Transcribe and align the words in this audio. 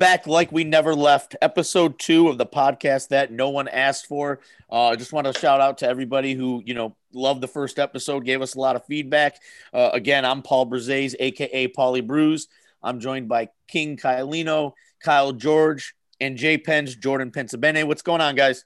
Back 0.00 0.26
like 0.26 0.50
we 0.50 0.64
never 0.64 0.94
left. 0.94 1.36
Episode 1.42 1.98
two 1.98 2.28
of 2.28 2.38
the 2.38 2.46
podcast 2.46 3.08
that 3.08 3.30
no 3.30 3.50
one 3.50 3.68
asked 3.68 4.06
for. 4.06 4.40
Uh, 4.72 4.86
I 4.86 4.96
just 4.96 5.12
want 5.12 5.26
to 5.26 5.38
shout 5.38 5.60
out 5.60 5.76
to 5.78 5.86
everybody 5.86 6.32
who, 6.32 6.62
you 6.64 6.72
know, 6.72 6.96
loved 7.12 7.42
the 7.42 7.46
first 7.46 7.78
episode, 7.78 8.24
gave 8.24 8.40
us 8.40 8.54
a 8.54 8.60
lot 8.60 8.76
of 8.76 8.86
feedback. 8.86 9.36
Uh, 9.74 9.90
again, 9.92 10.24
I'm 10.24 10.40
Paul 10.40 10.70
Brzez, 10.70 11.14
aka 11.20 11.68
Paulie 11.68 12.06
Bruise. 12.06 12.48
I'm 12.82 12.98
joined 12.98 13.28
by 13.28 13.50
King 13.68 13.98
Kylino, 13.98 14.72
Kyle 15.00 15.32
George, 15.32 15.94
and 16.18 16.38
Jay 16.38 16.56
Pens, 16.56 16.96
Jordan 16.96 17.30
Pensabene. 17.30 17.86
What's 17.86 18.00
going 18.00 18.22
on, 18.22 18.36
guys? 18.36 18.64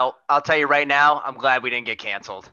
Well, 0.00 0.18
I'll 0.28 0.42
tell 0.42 0.58
you 0.58 0.66
right 0.66 0.88
now, 0.88 1.22
I'm 1.24 1.36
glad 1.36 1.62
we 1.62 1.70
didn't 1.70 1.86
get 1.86 1.98
canceled. 1.98 2.50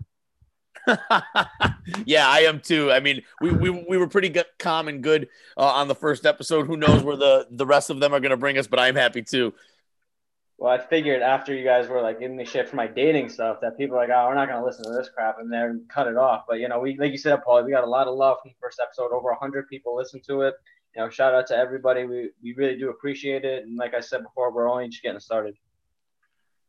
yeah, 2.05 2.27
I 2.27 2.41
am 2.41 2.59
too. 2.59 2.91
I 2.91 2.99
mean, 2.99 3.21
we, 3.41 3.51
we, 3.51 3.69
we 3.69 3.97
were 3.97 4.07
pretty 4.07 4.29
good, 4.29 4.45
calm 4.59 4.87
and 4.87 5.01
good 5.01 5.29
uh, 5.57 5.65
on 5.65 5.87
the 5.87 5.95
first 5.95 6.25
episode. 6.25 6.67
Who 6.67 6.77
knows 6.77 7.03
where 7.03 7.15
the, 7.15 7.47
the 7.51 7.65
rest 7.65 7.89
of 7.89 7.99
them 7.99 8.13
are 8.13 8.19
going 8.19 8.31
to 8.31 8.37
bring 8.37 8.57
us, 8.57 8.67
but 8.67 8.79
I'm 8.79 8.95
happy 8.95 9.21
too. 9.21 9.53
Well, 10.57 10.71
I 10.71 10.77
figured 10.77 11.21
after 11.21 11.53
you 11.53 11.65
guys 11.65 11.87
were 11.87 12.01
like 12.01 12.19
giving 12.19 12.37
me 12.37 12.45
shit 12.45 12.69
for 12.69 12.77
my 12.77 12.87
dating 12.87 13.27
stuff 13.29 13.57
that 13.61 13.77
people 13.77 13.97
are 13.97 14.01
like, 14.01 14.09
oh, 14.09 14.27
we're 14.27 14.35
not 14.35 14.47
going 14.47 14.59
to 14.59 14.65
listen 14.65 14.85
to 14.85 14.97
this 14.97 15.09
crap 15.09 15.37
and 15.39 15.51
then 15.51 15.85
cut 15.89 16.07
it 16.07 16.15
off. 16.15 16.45
But, 16.47 16.59
you 16.59 16.69
know, 16.69 16.79
we, 16.79 16.97
like 16.97 17.11
you 17.11 17.17
said, 17.17 17.43
Paul, 17.43 17.63
we 17.63 17.71
got 17.71 17.83
a 17.83 17.89
lot 17.89 18.07
of 18.07 18.15
love 18.15 18.37
from 18.41 18.51
the 18.51 18.57
first 18.61 18.79
episode. 18.81 19.11
Over 19.11 19.31
100 19.31 19.67
people 19.67 19.95
listened 19.95 20.23
to 20.27 20.41
it. 20.41 20.53
You 20.95 21.01
know, 21.01 21.09
shout 21.09 21.33
out 21.33 21.47
to 21.47 21.57
everybody. 21.57 22.05
We, 22.05 22.29
we 22.41 22.53
really 22.53 22.77
do 22.77 22.89
appreciate 22.89 23.43
it. 23.43 23.63
And 23.63 23.77
like 23.77 23.93
I 23.93 23.99
said 23.99 24.23
before, 24.23 24.53
we're 24.53 24.71
only 24.71 24.87
just 24.87 25.03
getting 25.03 25.19
started. 25.19 25.55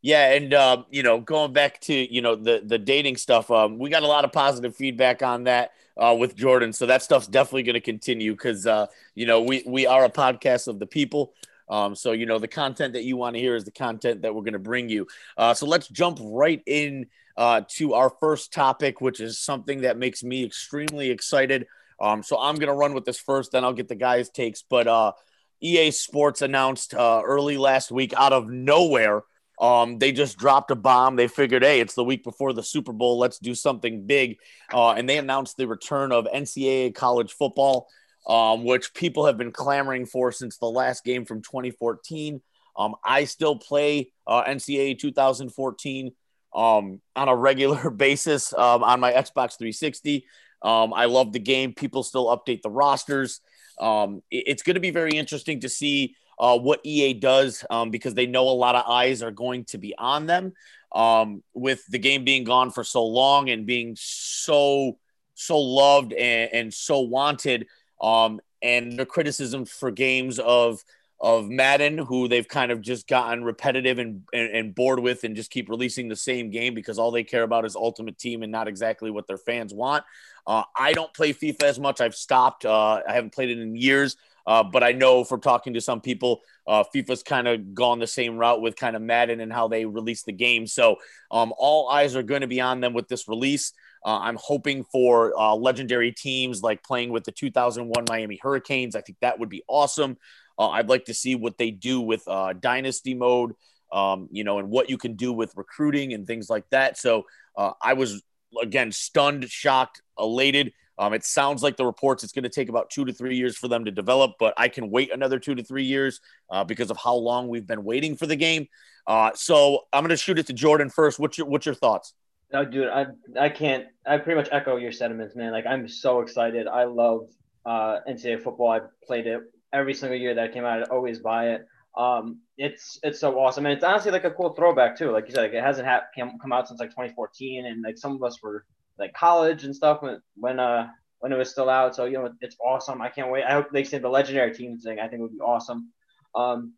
Yeah, 0.07 0.35
and 0.35 0.55
uh, 0.55 0.85
you 0.89 1.03
know, 1.03 1.19
going 1.19 1.53
back 1.53 1.81
to 1.81 1.93
you 1.93 2.23
know 2.23 2.37
the 2.37 2.63
the 2.65 2.79
dating 2.79 3.17
stuff, 3.17 3.51
um, 3.51 3.77
we 3.77 3.91
got 3.91 4.05
a 4.05 4.07
lot 4.07 4.25
of 4.25 4.31
positive 4.31 4.77
feedback 4.77 5.21
on 5.21 5.43
that 5.45 5.73
uh, 5.97 6.15
with 6.17 6.37
Jordan, 6.37 6.73
so 6.73 6.87
that 6.87 7.03
stuff's 7.03 7.27
definitely 7.27 7.65
going 7.65 7.75
to 7.75 7.81
continue 7.81 8.31
because 8.31 8.69
uh, 8.69 8.87
you 9.17 9.27
know 9.27 9.41
we 9.43 9.65
we 9.67 9.85
are 9.85 10.05
a 10.05 10.09
podcast 10.09 10.69
of 10.69 10.79
the 10.79 10.87
people. 10.87 11.33
Um, 11.69 11.97
so 11.97 12.13
you 12.13 12.25
know 12.25 12.39
the 12.39 12.47
content 12.47 12.93
that 12.93 13.03
you 13.03 13.17
want 13.17 13.35
to 13.35 13.41
hear 13.41 13.57
is 13.57 13.65
the 13.65 13.73
content 13.73 14.23
that 14.23 14.33
we're 14.33 14.43
going 14.43 14.53
to 14.53 14.61
bring 14.61 14.89
you. 14.89 15.09
Uh, 15.37 15.55
so 15.55 15.67
let's 15.67 15.89
jump 15.89 16.21
right 16.23 16.63
in 16.67 17.07
uh, 17.37 17.63
to 17.71 17.95
our 17.95 18.11
first 18.21 18.53
topic, 18.53 19.01
which 19.01 19.19
is 19.19 19.41
something 19.41 19.81
that 19.81 19.99
makes 19.99 20.23
me 20.23 20.45
extremely 20.45 21.11
excited. 21.11 21.67
Um, 21.99 22.23
so 22.23 22.39
I'm 22.39 22.55
going 22.55 22.69
to 22.69 22.75
run 22.75 22.95
with 22.95 23.07
this 23.07 23.19
first, 23.19 23.51
then 23.51 23.65
I'll 23.65 23.73
get 23.73 23.89
the 23.89 23.97
guys' 23.97 24.31
takes. 24.31 24.63
But 24.63 24.87
uh, 24.87 25.15
EA 25.61 25.91
Sports 25.91 26.43
announced 26.43 26.95
early 26.97 27.59
last 27.59 27.91
week, 27.91 28.15
out 28.17 28.33
of 28.33 28.49
nowhere, 28.49 29.25
um, 29.59 29.99
they 29.99 30.13
just 30.13 30.37
dropped 30.37 30.71
a 30.71 30.75
bomb. 30.75 31.17
They 31.17 31.29
figured, 31.29 31.63
hey, 31.63 31.81
it's 31.81 31.95
the 31.95 32.05
week 32.05 32.23
before 32.23 32.53
the 32.53 32.63
Super 32.63 32.93
Bowl. 32.93 33.19
Let's 33.19 33.39
do 33.39 33.55
something 33.55 34.07
big. 34.07 34.39
Uh, 34.73 34.93
and 34.93 35.09
they 35.09 35.19
announced 35.19 35.57
the 35.57 35.67
return 35.67 36.13
of 36.13 36.27
NCAA 36.27 36.95
college 36.95 37.33
football, 37.33 37.89
um, 38.27 38.65
which 38.65 38.93
people 38.93 39.27
have 39.27 39.39
been 39.39 39.53
clamoring 39.53 40.07
for 40.07 40.31
since 40.31 40.59
the 40.59 40.67
last 40.67 41.05
game 41.05 41.25
from 41.25 41.41
2014. 41.43 42.43
Um, 42.77 42.95
I 43.03 43.25
still 43.25 43.57
play 43.57 44.13
uh, 44.27 44.45
NCAA 44.45 44.99
2014 44.99 46.13
um, 46.55 47.01
on 47.15 47.29
a 47.29 47.37
regular 47.37 47.91
basis 47.97 48.53
um, 48.53 48.85
on 48.85 49.01
my 49.01 49.13
Xbox 49.13 49.57
360. 49.57 50.27
Um, 50.61 50.93
I 50.93 51.07
love 51.07 51.33
the 51.33 51.39
game. 51.39 51.73
People 51.73 52.03
still 52.03 52.27
update 52.27 52.61
the 52.61 52.71
rosters. 52.71 53.41
It, 53.81 54.23
it's 54.31 54.63
going 54.63 54.75
to 54.75 54.81
be 54.81 54.91
very 54.91 55.13
interesting 55.13 55.61
to 55.61 55.71
see 55.71 56.15
uh, 56.39 56.59
what 56.59 56.81
EA 56.85 57.15
does 57.15 57.65
um, 57.71 57.91
because 57.91 58.15
they 58.15 58.27
know 58.27 58.49
a 58.49 58.51
lot 58.51 58.75
of 58.75 58.85
eyes 58.87 59.23
are 59.23 59.31
going 59.31 59.65
to 59.65 59.79
be 59.79 59.95
on 59.97 60.27
them. 60.27 60.53
Um, 60.93 61.43
with 61.53 61.85
the 61.89 61.99
game 61.99 62.25
being 62.25 62.45
gone 62.45 62.71
for 62.71 62.85
so 62.85 63.05
long 63.05 63.51
and 63.51 63.67
being 63.67 63.97
so 63.99 64.99
so 65.35 65.59
loved 65.59 66.13
and, 66.15 66.51
and 66.53 66.75
so 66.75 67.01
wanted, 67.01 67.67
um, 68.01 68.41
and 68.63 68.99
the 68.99 69.05
criticism 69.05 69.67
for 69.67 69.91
games 69.91 70.39
of 70.39 70.83
of 71.21 71.49
Madden, 71.49 71.97
who 71.97 72.29
they've 72.29 72.47
kind 72.47 72.71
of 72.71 72.83
just 72.83 73.09
gotten 73.09 73.43
repetitive 73.43 73.99
and, 73.99 74.23
and, 74.35 74.55
and, 74.55 74.75
bored 74.75 75.01
with 75.01 75.25
and 75.25 75.35
just 75.35 75.51
keep 75.51 75.71
releasing 75.71 76.09
the 76.09 76.17
same 76.17 76.51
game 76.51 76.75
because 76.75 76.99
all 76.99 77.11
they 77.11 77.25
care 77.25 77.43
about 77.43 77.65
is 77.65 77.75
Ultimate 77.75 78.19
Team 78.19 78.43
and 78.43 78.53
not 78.53 78.69
exactly 78.69 79.11
what 79.11 79.27
their 79.27 79.39
fans 79.39 79.73
want. 79.73 80.05
Uh, 80.47 80.65
I 80.79 80.93
don't 80.93 81.13
play 81.15 81.33
FIFA 81.33 81.63
as 81.63 81.81
much. 81.81 82.03
I've 82.03 82.15
stopped. 82.15 82.67
Uh, 82.67 83.01
I 83.09 83.15
haven't 83.15 83.33
played 83.33 83.49
it 83.49 83.59
in 83.59 83.75
years. 83.75 84.17
Uh, 84.47 84.63
but 84.63 84.83
I 84.83 84.93
know 84.93 85.25
from 85.25 85.41
talking 85.41 85.75
to 85.75 85.81
some 85.81 86.01
people, 86.01 86.43
uh, 86.67 86.85
FIFA's 86.95 87.23
kind 87.23 87.49
of 87.49 87.75
gone 87.75 87.99
the 87.99 88.07
same 88.07 88.37
route 88.37 88.61
with 88.61 88.77
kind 88.77 88.95
of 88.95 89.03
Madden 89.03 89.41
and 89.41 89.53
how 89.53 89.69
they 89.69 89.85
release 89.85 90.23
the 90.23 90.33
game. 90.33 90.67
So 90.67 90.97
um, 91.31 91.53
all 91.59 91.89
eyes 91.89 92.15
are 92.15 92.23
going 92.23 92.43
to 92.43 92.47
be 92.47 92.61
on 92.61 92.81
them 92.81 92.95
with 92.95 93.09
this 93.09 93.29
release. 93.29 93.73
Uh, 94.05 94.21
I'm 94.21 94.37
hoping 94.41 94.85
for 94.85 95.37
uh, 95.37 95.55
legendary 95.55 96.13
teams 96.13 96.63
like 96.63 96.85
playing 96.85 97.11
with 97.11 97.25
the 97.25 97.33
2001 97.33 98.05
Miami 98.09 98.39
Hurricanes. 98.41 98.95
I 98.95 99.01
think 99.01 99.19
that 99.21 99.39
would 99.39 99.49
be 99.49 99.65
awesome. 99.69 100.17
Uh, 100.59 100.69
I'd 100.69 100.89
like 100.89 101.07
to 101.07 101.15
see 101.15 101.35
what 101.35 101.59
they 101.59 101.71
do 101.71 102.01
with 102.01 102.25
dynasty 102.61 103.15
mode, 103.15 103.55
um, 103.93 104.29
you 104.31 104.45
know, 104.45 104.59
and 104.59 104.71
what 104.71 104.89
you 104.89 104.97
can 104.97 105.15
do 105.15 105.33
with 105.33 105.53
recruiting 105.57 106.13
and 106.15 106.27
things 106.27 106.49
like 106.49 106.65
that. 106.71 106.97
So 106.97 107.27
I 107.59 107.95
was 107.95 108.23
again 108.63 108.93
stunned, 108.93 109.51
shocked, 109.51 110.03
elated 110.19 110.73
um, 110.99 111.13
it 111.13 111.25
sounds 111.25 111.63
like 111.63 111.77
the 111.77 111.85
reports 111.85 112.25
it's 112.25 112.33
going 112.33 112.45
to 112.45 112.49
take 112.49 112.69
about 112.69 112.91
two 112.91 113.05
to 113.05 113.13
three 113.13 113.37
years 113.37 113.57
for 113.57 113.69
them 113.69 113.85
to 113.85 113.91
develop, 113.91 114.33
but 114.39 114.55
I 114.57 114.69
can 114.69 114.91
wait 114.91 115.13
another 115.13 115.39
two 115.39 115.55
to 115.55 115.63
three 115.63 115.85
years 115.85 116.21
uh, 116.51 116.65
because 116.65 116.91
of 116.91 116.97
how 116.97 117.15
long 117.15 117.49
we've 117.49 117.67
been 117.67 117.85
waiting 117.85 118.17
for 118.17 118.27
the 118.27 118.37
game. 118.37 118.67
Uh, 119.07 119.31
so 119.35 119.85
I'm 119.93 120.03
going 120.03 120.11
to 120.11 120.17
shoot 120.17 120.39
it 120.39 120.47
to 120.47 120.53
Jordan 120.53 120.91
first. 120.91 121.19
What's 121.19 121.39
your 121.39 121.47
What's 121.47 121.67
your 121.67 121.75
thoughts? 121.75 122.15
No, 122.53 122.65
dude, 122.65 122.89
I 122.89 123.07
I 123.39 123.49
can't. 123.49 123.87
I 124.07 124.19
pretty 124.19 124.39
much 124.39 124.49
echo 124.53 124.77
your 124.77 124.93
sentiments, 124.93 125.35
man. 125.37 125.53
Like 125.53 125.67
I'm 125.67 125.89
so 125.89 126.21
excited. 126.21 126.67
I 126.67 126.85
love 126.85 127.29
uh, 127.65 127.99
NCAA 128.09 128.43
football. 128.43 128.71
I 128.71 128.81
played 129.05 129.27
it 129.27 129.43
every 129.73 129.95
single 129.95 130.19
year 130.19 130.35
that 130.35 130.53
came 130.53 130.65
out. 130.65 130.83
I 130.83 130.85
always 130.85 131.19
buy 131.19 131.51
it. 131.51 131.67
Um, 131.97 132.41
it's 132.57 132.99
it's 133.03 133.21
so 133.21 133.39
awesome, 133.39 133.67
and 133.67 133.75
it's 133.75 133.85
honestly 133.85 134.11
like 134.11 134.25
a 134.25 134.31
cool 134.31 134.51
throwback 134.55 134.97
too. 134.97 135.11
Like 135.11 135.27
you 135.29 135.35
said, 135.35 135.43
like 135.43 135.53
it 135.53 135.63
hasn't 135.63 135.87
ha- 135.87 136.05
come 136.15 136.53
out 136.53 136.69
since 136.69 136.81
like 136.81 136.91
2014, 136.91 137.67
and 137.67 137.83
like 137.83 137.99
some 137.99 138.15
of 138.15 138.23
us 138.23 138.41
were 138.43 138.65
like 138.99 139.13
college 139.15 139.65
and 139.65 139.75
stuff 139.75 140.03
when 140.03 140.21
when 140.37 140.59
uh 140.59 140.89
when 141.21 141.33
it 141.33 141.39
was 141.39 141.51
still 141.51 141.69
out. 141.71 141.95
So 141.95 142.05
you 142.05 142.15
know 142.15 142.33
it's 142.41 142.57
awesome. 142.65 143.01
I 143.01 143.09
can't 143.09 143.31
wait. 143.31 143.45
I 143.45 143.53
hope 143.53 143.71
they 143.73 143.85
say 143.85 143.99
the 143.99 144.09
legendary 144.09 144.55
team 144.55 144.79
thing. 144.79 144.99
I 144.99 145.09
think 145.09 145.23
would 145.23 145.33
be 145.33 145.41
awesome. 145.41 145.93
Um, 146.35 146.75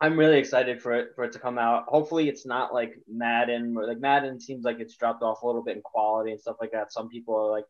I'm 0.00 0.18
really 0.18 0.38
excited 0.38 0.80
for 0.80 0.92
it 0.92 1.08
for 1.14 1.24
it 1.24 1.32
to 1.32 1.38
come 1.38 1.58
out. 1.58 1.84
Hopefully, 1.88 2.28
it's 2.28 2.46
not 2.46 2.72
like 2.72 2.94
Madden. 3.08 3.74
Or 3.76 3.86
like 3.86 3.98
Madden 3.98 4.40
seems 4.40 4.64
like 4.64 4.78
it's 4.78 4.96
dropped 4.96 5.22
off 5.22 5.42
a 5.42 5.46
little 5.46 5.62
bit 5.62 5.76
in 5.76 5.82
quality 5.82 6.30
and 6.30 6.40
stuff 6.40 6.56
like 6.60 6.72
that. 6.72 6.92
Some 6.92 7.08
people 7.08 7.34
are 7.34 7.50
like 7.50 7.64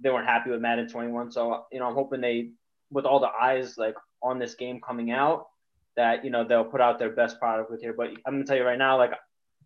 they 0.00 0.10
weren't 0.10 0.26
happy 0.26 0.50
with 0.50 0.60
Madden 0.60 0.88
21. 0.88 1.30
So 1.30 1.64
you 1.70 1.78
know, 1.78 1.86
I'm 1.86 1.94
hoping 1.94 2.20
they, 2.20 2.50
with 2.90 3.04
all 3.04 3.20
the 3.20 3.30
eyes 3.40 3.78
like 3.78 3.94
on 4.22 4.38
this 4.38 4.54
game 4.54 4.80
coming 4.80 5.12
out, 5.12 5.46
that 5.96 6.24
you 6.24 6.30
know 6.30 6.44
they'll 6.44 6.64
put 6.64 6.80
out 6.80 6.98
their 6.98 7.10
best 7.10 7.38
product 7.38 7.70
with 7.70 7.80
here. 7.80 7.92
But 7.92 8.08
I'm 8.26 8.34
gonna 8.34 8.44
tell 8.44 8.56
you 8.56 8.64
right 8.64 8.78
now, 8.78 8.96
like 8.96 9.12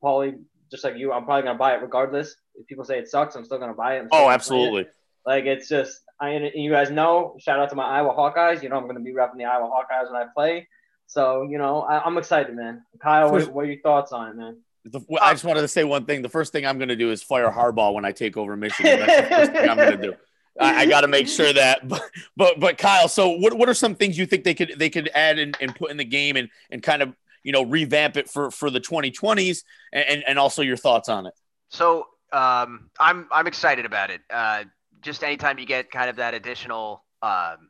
Paulie, 0.03 0.39
just 0.73 0.83
like 0.83 0.97
you, 0.97 1.13
I'm 1.13 1.25
probably 1.25 1.45
gonna 1.45 1.59
buy 1.59 1.75
it 1.75 1.83
regardless. 1.83 2.35
If 2.57 2.67
people 2.67 2.85
say 2.85 2.99
it 2.99 3.09
sucks, 3.09 3.37
I'm 3.37 3.45
still 3.45 3.59
gonna 3.59 3.75
buy 3.75 3.99
it. 3.99 4.09
Oh, 4.11 4.29
absolutely. 4.29 4.83
It. 4.83 4.95
Like 5.25 5.45
it's 5.45 5.69
just 5.69 6.01
I 6.19 6.51
you 6.55 6.71
guys 6.71 6.91
know. 6.91 7.37
Shout 7.39 7.61
out 7.61 7.69
to 7.71 7.77
my 7.77 7.85
Iowa 7.85 8.15
Hawkeyes. 8.15 8.63
You 8.63 8.71
know 8.71 8.79
I'm 8.79 8.87
gonna 8.87 9.01
be 9.01 9.13
repping 9.13 9.37
the 9.37 9.45
Iowa 9.45 9.71
Hawkeyes 9.71 10.11
when 10.11 10.21
I 10.21 10.27
play. 10.35 10.67
So 11.07 11.43
you 11.43 11.59
know 11.59 11.83
I, 11.83 12.05
am 12.07 12.17
excited, 12.17 12.57
man. 12.57 12.83
Kyle, 13.01 13.31
what, 13.31 13.53
what, 13.53 13.65
are 13.67 13.69
your 13.69 13.83
thoughts 13.83 14.13
on 14.13 14.31
it, 14.31 14.37
man? 14.37 14.57
The, 14.87 15.01
I 15.21 15.33
just 15.33 15.45
wanted 15.45 15.61
to 15.61 15.69
say 15.69 15.85
one 15.85 16.07
thing. 16.07 16.23
The 16.23 16.29
first 16.29 16.53
thing 16.53 16.67
I'm 16.67 16.79
going 16.79 16.89
to 16.89 16.97
do 16.97 17.13
is 17.13 17.23
fire 17.23 17.51
Harbaugh 17.51 17.95
when 17.95 18.05
I 18.05 18.11
take 18.11 18.37
over 18.37 18.57
Michigan. 18.57 18.99
That's 18.99 19.29
the 19.29 19.35
first 19.37 19.53
thing 19.53 19.69
I'm 19.69 19.77
going 19.77 19.97
to 19.97 20.03
do. 20.03 20.15
I, 20.59 20.83
I 20.83 20.87
got 20.87 21.03
to 21.03 21.09
make 21.09 21.29
sure 21.29 21.53
that. 21.53 21.87
But, 21.89 22.03
but 22.37 22.61
but 22.61 22.79
Kyle, 22.79 23.09
so 23.09 23.31
what, 23.31 23.55
what 23.55 23.69
are 23.69 23.75
some 23.75 23.95
things 23.95 24.19
you 24.19 24.27
think 24.27 24.45
they 24.45 24.55
could 24.55 24.75
they 24.77 24.91
could 24.91 25.11
add 25.15 25.39
and, 25.39 25.57
and 25.61 25.75
put 25.75 25.91
in 25.91 25.97
the 25.99 26.05
game 26.05 26.37
and 26.37 26.49
and 26.71 26.83
kind 26.83 27.03
of 27.03 27.15
you 27.43 27.53
know 27.53 27.63
revamp 27.63 28.17
it 28.17 28.29
for 28.29 28.51
for 28.51 28.71
the 28.71 28.81
2020s 28.81 29.65
and 29.93 30.25
and 30.27 30.39
also 30.39 30.63
your 30.63 30.77
thoughts 30.77 31.09
on 31.09 31.27
it. 31.27 31.35
So 31.69 32.07
um, 32.33 32.91
i'm 32.99 33.29
i'm 33.31 33.47
excited 33.47 33.85
about 33.85 34.11
it. 34.11 34.21
Uh, 34.31 34.65
just 35.01 35.25
anytime 35.25 35.59
you 35.59 35.67
get 35.67 35.91
kind 35.91 36.09
of 36.09 36.17
that 36.17 36.35
additional 36.35 37.05
um, 37.23 37.69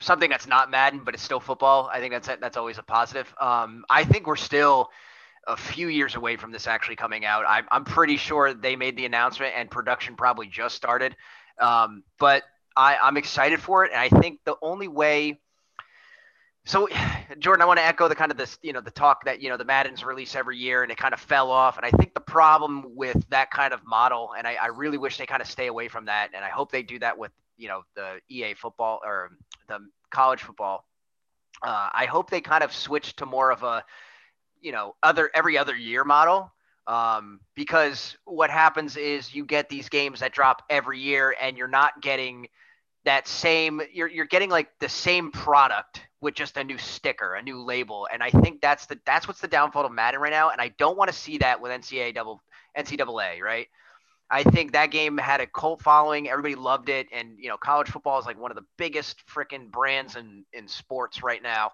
something 0.00 0.28
that's 0.30 0.46
not 0.46 0.70
madden 0.70 1.02
but 1.04 1.14
it's 1.14 1.22
still 1.22 1.38
football 1.38 1.88
i 1.92 2.00
think 2.00 2.12
that's 2.12 2.28
that's 2.40 2.56
always 2.56 2.78
a 2.78 2.82
positive. 2.82 3.32
Um, 3.40 3.84
i 3.90 4.04
think 4.04 4.26
we're 4.26 4.36
still 4.36 4.90
a 5.46 5.56
few 5.56 5.88
years 5.88 6.14
away 6.14 6.36
from 6.36 6.52
this 6.52 6.68
actually 6.68 6.94
coming 6.94 7.24
out. 7.24 7.44
I'm, 7.48 7.66
I'm 7.72 7.84
pretty 7.84 8.16
sure 8.16 8.54
they 8.54 8.76
made 8.76 8.96
the 8.96 9.06
announcement 9.06 9.54
and 9.56 9.68
production 9.68 10.14
probably 10.14 10.46
just 10.46 10.76
started. 10.76 11.16
Um, 11.60 12.04
but 12.20 12.44
I, 12.76 12.96
i'm 13.02 13.16
excited 13.16 13.60
for 13.60 13.84
it. 13.84 13.92
And 13.92 14.00
i 14.00 14.08
think 14.20 14.40
the 14.44 14.56
only 14.62 14.88
way 14.88 15.40
so, 16.64 16.88
Jordan, 17.38 17.62
I 17.62 17.66
want 17.66 17.78
to 17.78 17.84
echo 17.84 18.08
the 18.08 18.14
kind 18.14 18.30
of 18.30 18.38
this, 18.38 18.58
you 18.62 18.72
know, 18.72 18.80
the 18.80 18.90
talk 18.90 19.24
that 19.24 19.40
you 19.40 19.48
know 19.48 19.56
the 19.56 19.64
Madden's 19.64 20.04
release 20.04 20.34
every 20.34 20.56
year, 20.56 20.82
and 20.82 20.92
it 20.92 20.98
kind 20.98 21.14
of 21.14 21.20
fell 21.20 21.50
off. 21.50 21.76
And 21.76 21.86
I 21.86 21.90
think 21.90 22.14
the 22.14 22.20
problem 22.20 22.94
with 22.94 23.24
that 23.30 23.50
kind 23.50 23.72
of 23.72 23.84
model, 23.84 24.34
and 24.36 24.46
I, 24.46 24.54
I 24.54 24.66
really 24.66 24.98
wish 24.98 25.18
they 25.18 25.26
kind 25.26 25.42
of 25.42 25.48
stay 25.48 25.66
away 25.66 25.88
from 25.88 26.06
that, 26.06 26.30
and 26.34 26.44
I 26.44 26.50
hope 26.50 26.70
they 26.70 26.82
do 26.82 26.98
that 27.00 27.18
with 27.18 27.32
you 27.56 27.68
know 27.68 27.82
the 27.94 28.20
EA 28.28 28.54
football 28.54 29.00
or 29.04 29.30
the 29.68 29.78
college 30.10 30.42
football. 30.42 30.84
Uh, 31.62 31.88
I 31.92 32.06
hope 32.06 32.30
they 32.30 32.40
kind 32.40 32.64
of 32.64 32.72
switch 32.72 33.14
to 33.16 33.26
more 33.26 33.52
of 33.52 33.62
a, 33.62 33.84
you 34.60 34.72
know, 34.72 34.96
other 35.02 35.30
every 35.34 35.58
other 35.58 35.76
year 35.76 36.04
model. 36.04 36.52
Um, 36.88 37.38
because 37.54 38.16
what 38.24 38.50
happens 38.50 38.96
is 38.96 39.32
you 39.32 39.44
get 39.44 39.68
these 39.68 39.88
games 39.88 40.18
that 40.18 40.32
drop 40.32 40.62
every 40.68 40.98
year, 40.98 41.34
and 41.40 41.56
you're 41.56 41.68
not 41.68 42.02
getting 42.02 42.48
that 43.04 43.26
same. 43.26 43.80
You're 43.92 44.08
you're 44.08 44.26
getting 44.26 44.50
like 44.50 44.68
the 44.78 44.88
same 44.88 45.32
product 45.32 46.00
with 46.22 46.34
just 46.34 46.56
a 46.56 46.64
new 46.64 46.78
sticker, 46.78 47.34
a 47.34 47.42
new 47.42 47.60
label. 47.62 48.08
And 48.10 48.22
I 48.22 48.30
think 48.30 48.62
that's 48.62 48.86
the 48.86 48.98
that's 49.04 49.28
what's 49.28 49.40
the 49.40 49.48
downfall 49.48 49.84
of 49.84 49.92
Madden 49.92 50.20
right 50.20 50.30
now. 50.30 50.50
And 50.50 50.60
I 50.60 50.68
don't 50.78 50.96
want 50.96 51.10
to 51.10 51.16
see 51.16 51.38
that 51.38 51.60
with 51.60 51.72
NCAA 51.72 52.14
double 52.14 52.40
NCAA, 52.78 53.42
right? 53.42 53.66
I 54.30 54.44
think 54.44 54.72
that 54.72 54.86
game 54.90 55.18
had 55.18 55.42
a 55.42 55.46
cult 55.46 55.82
following. 55.82 56.30
Everybody 56.30 56.54
loved 56.54 56.88
it, 56.88 57.08
and 57.12 57.38
you 57.38 57.50
know, 57.50 57.58
college 57.58 57.88
football 57.88 58.18
is 58.18 58.24
like 58.24 58.40
one 58.40 58.50
of 58.50 58.56
the 58.56 58.64
biggest 58.78 59.18
freaking 59.26 59.70
brands 59.70 60.16
in 60.16 60.46
in 60.54 60.68
sports 60.68 61.22
right 61.22 61.42
now. 61.42 61.72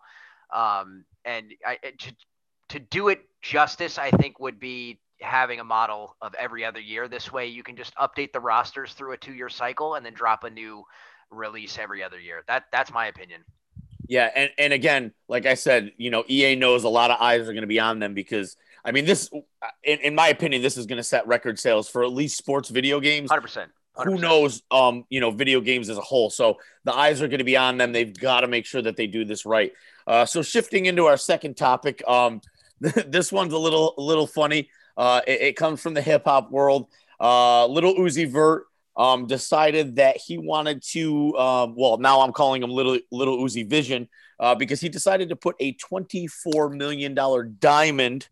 Um, 0.52 1.04
and 1.24 1.52
I, 1.64 1.76
to 1.76 2.12
to 2.70 2.78
do 2.80 3.08
it 3.08 3.20
justice, 3.42 3.96
I 3.96 4.10
think 4.10 4.40
would 4.40 4.58
be 4.58 4.98
having 5.20 5.60
a 5.60 5.64
model 5.64 6.16
of 6.20 6.34
every 6.34 6.64
other 6.64 6.80
year. 6.80 7.06
This 7.06 7.30
way, 7.32 7.46
you 7.46 7.62
can 7.62 7.76
just 7.76 7.94
update 7.94 8.32
the 8.32 8.40
rosters 8.40 8.92
through 8.92 9.12
a 9.12 9.16
two 9.16 9.34
year 9.34 9.50
cycle, 9.50 9.94
and 9.94 10.04
then 10.04 10.14
drop 10.14 10.42
a 10.42 10.50
new 10.50 10.82
release 11.30 11.78
every 11.78 12.02
other 12.02 12.18
year. 12.18 12.42
That 12.48 12.64
that's 12.72 12.92
my 12.92 13.06
opinion. 13.06 13.44
Yeah, 14.08 14.30
and 14.34 14.50
and 14.58 14.72
again, 14.72 15.12
like 15.28 15.46
I 15.46 15.54
said, 15.54 15.92
you 15.98 16.10
know, 16.10 16.24
EA 16.28 16.56
knows 16.56 16.84
a 16.84 16.88
lot 16.88 17.10
of 17.10 17.20
eyes 17.20 17.42
are 17.42 17.52
going 17.52 17.60
to 17.60 17.66
be 17.66 17.78
on 17.78 17.98
them 17.98 18.14
because 18.14 18.56
I 18.84 18.90
mean, 18.90 19.04
this, 19.04 19.30
in, 19.84 19.98
in 20.00 20.14
my 20.14 20.28
opinion, 20.28 20.62
this 20.62 20.78
is 20.78 20.86
going 20.86 20.96
to 20.96 21.04
set 21.04 21.26
record 21.26 21.58
sales 21.58 21.88
for 21.88 22.02
at 22.04 22.10
least 22.10 22.38
sports 22.38 22.70
video 22.70 23.00
games. 23.00 23.30
Hundred 23.30 23.42
percent. 23.42 23.70
Who 24.04 24.16
knows? 24.16 24.62
Um, 24.70 25.04
you 25.10 25.20
know, 25.20 25.30
video 25.30 25.60
games 25.60 25.90
as 25.90 25.98
a 25.98 26.02
whole. 26.02 26.30
So 26.30 26.58
the 26.84 26.94
eyes 26.94 27.20
are 27.20 27.26
going 27.26 27.38
to 27.38 27.44
be 27.44 27.56
on 27.56 27.78
them. 27.78 27.92
They've 27.92 28.16
got 28.16 28.42
to 28.42 28.46
make 28.46 28.64
sure 28.64 28.80
that 28.80 28.96
they 28.96 29.08
do 29.08 29.24
this 29.24 29.44
right. 29.44 29.72
Uh, 30.06 30.24
so 30.24 30.40
shifting 30.40 30.86
into 30.86 31.06
our 31.06 31.16
second 31.16 31.56
topic, 31.56 32.02
um, 32.06 32.40
this 32.80 33.32
one's 33.32 33.52
a 33.52 33.58
little, 33.58 33.94
a 33.98 34.00
little 34.00 34.26
funny. 34.26 34.70
Uh, 34.96 35.20
it, 35.26 35.40
it 35.40 35.56
comes 35.56 35.82
from 35.82 35.94
the 35.94 36.02
hip 36.02 36.22
hop 36.24 36.50
world. 36.50 36.86
Uh, 37.20 37.66
Lil 37.66 37.96
Uzi 37.96 38.30
Vert 38.30 38.66
um, 38.98 39.26
decided 39.26 39.96
that 39.96 40.16
he 40.16 40.36
wanted 40.36 40.82
to. 40.90 41.34
Uh, 41.36 41.68
well, 41.74 41.96
now 41.98 42.20
I'm 42.20 42.32
calling 42.32 42.62
him 42.62 42.70
Little 42.70 42.98
little 43.12 43.38
Uzi 43.38 43.66
Vision 43.66 44.08
uh, 44.40 44.56
because 44.56 44.80
he 44.80 44.88
decided 44.88 45.28
to 45.30 45.36
put 45.36 45.54
a 45.60 45.72
24 45.72 46.70
million 46.70 47.14
dollar 47.14 47.44
diamond 47.44 48.28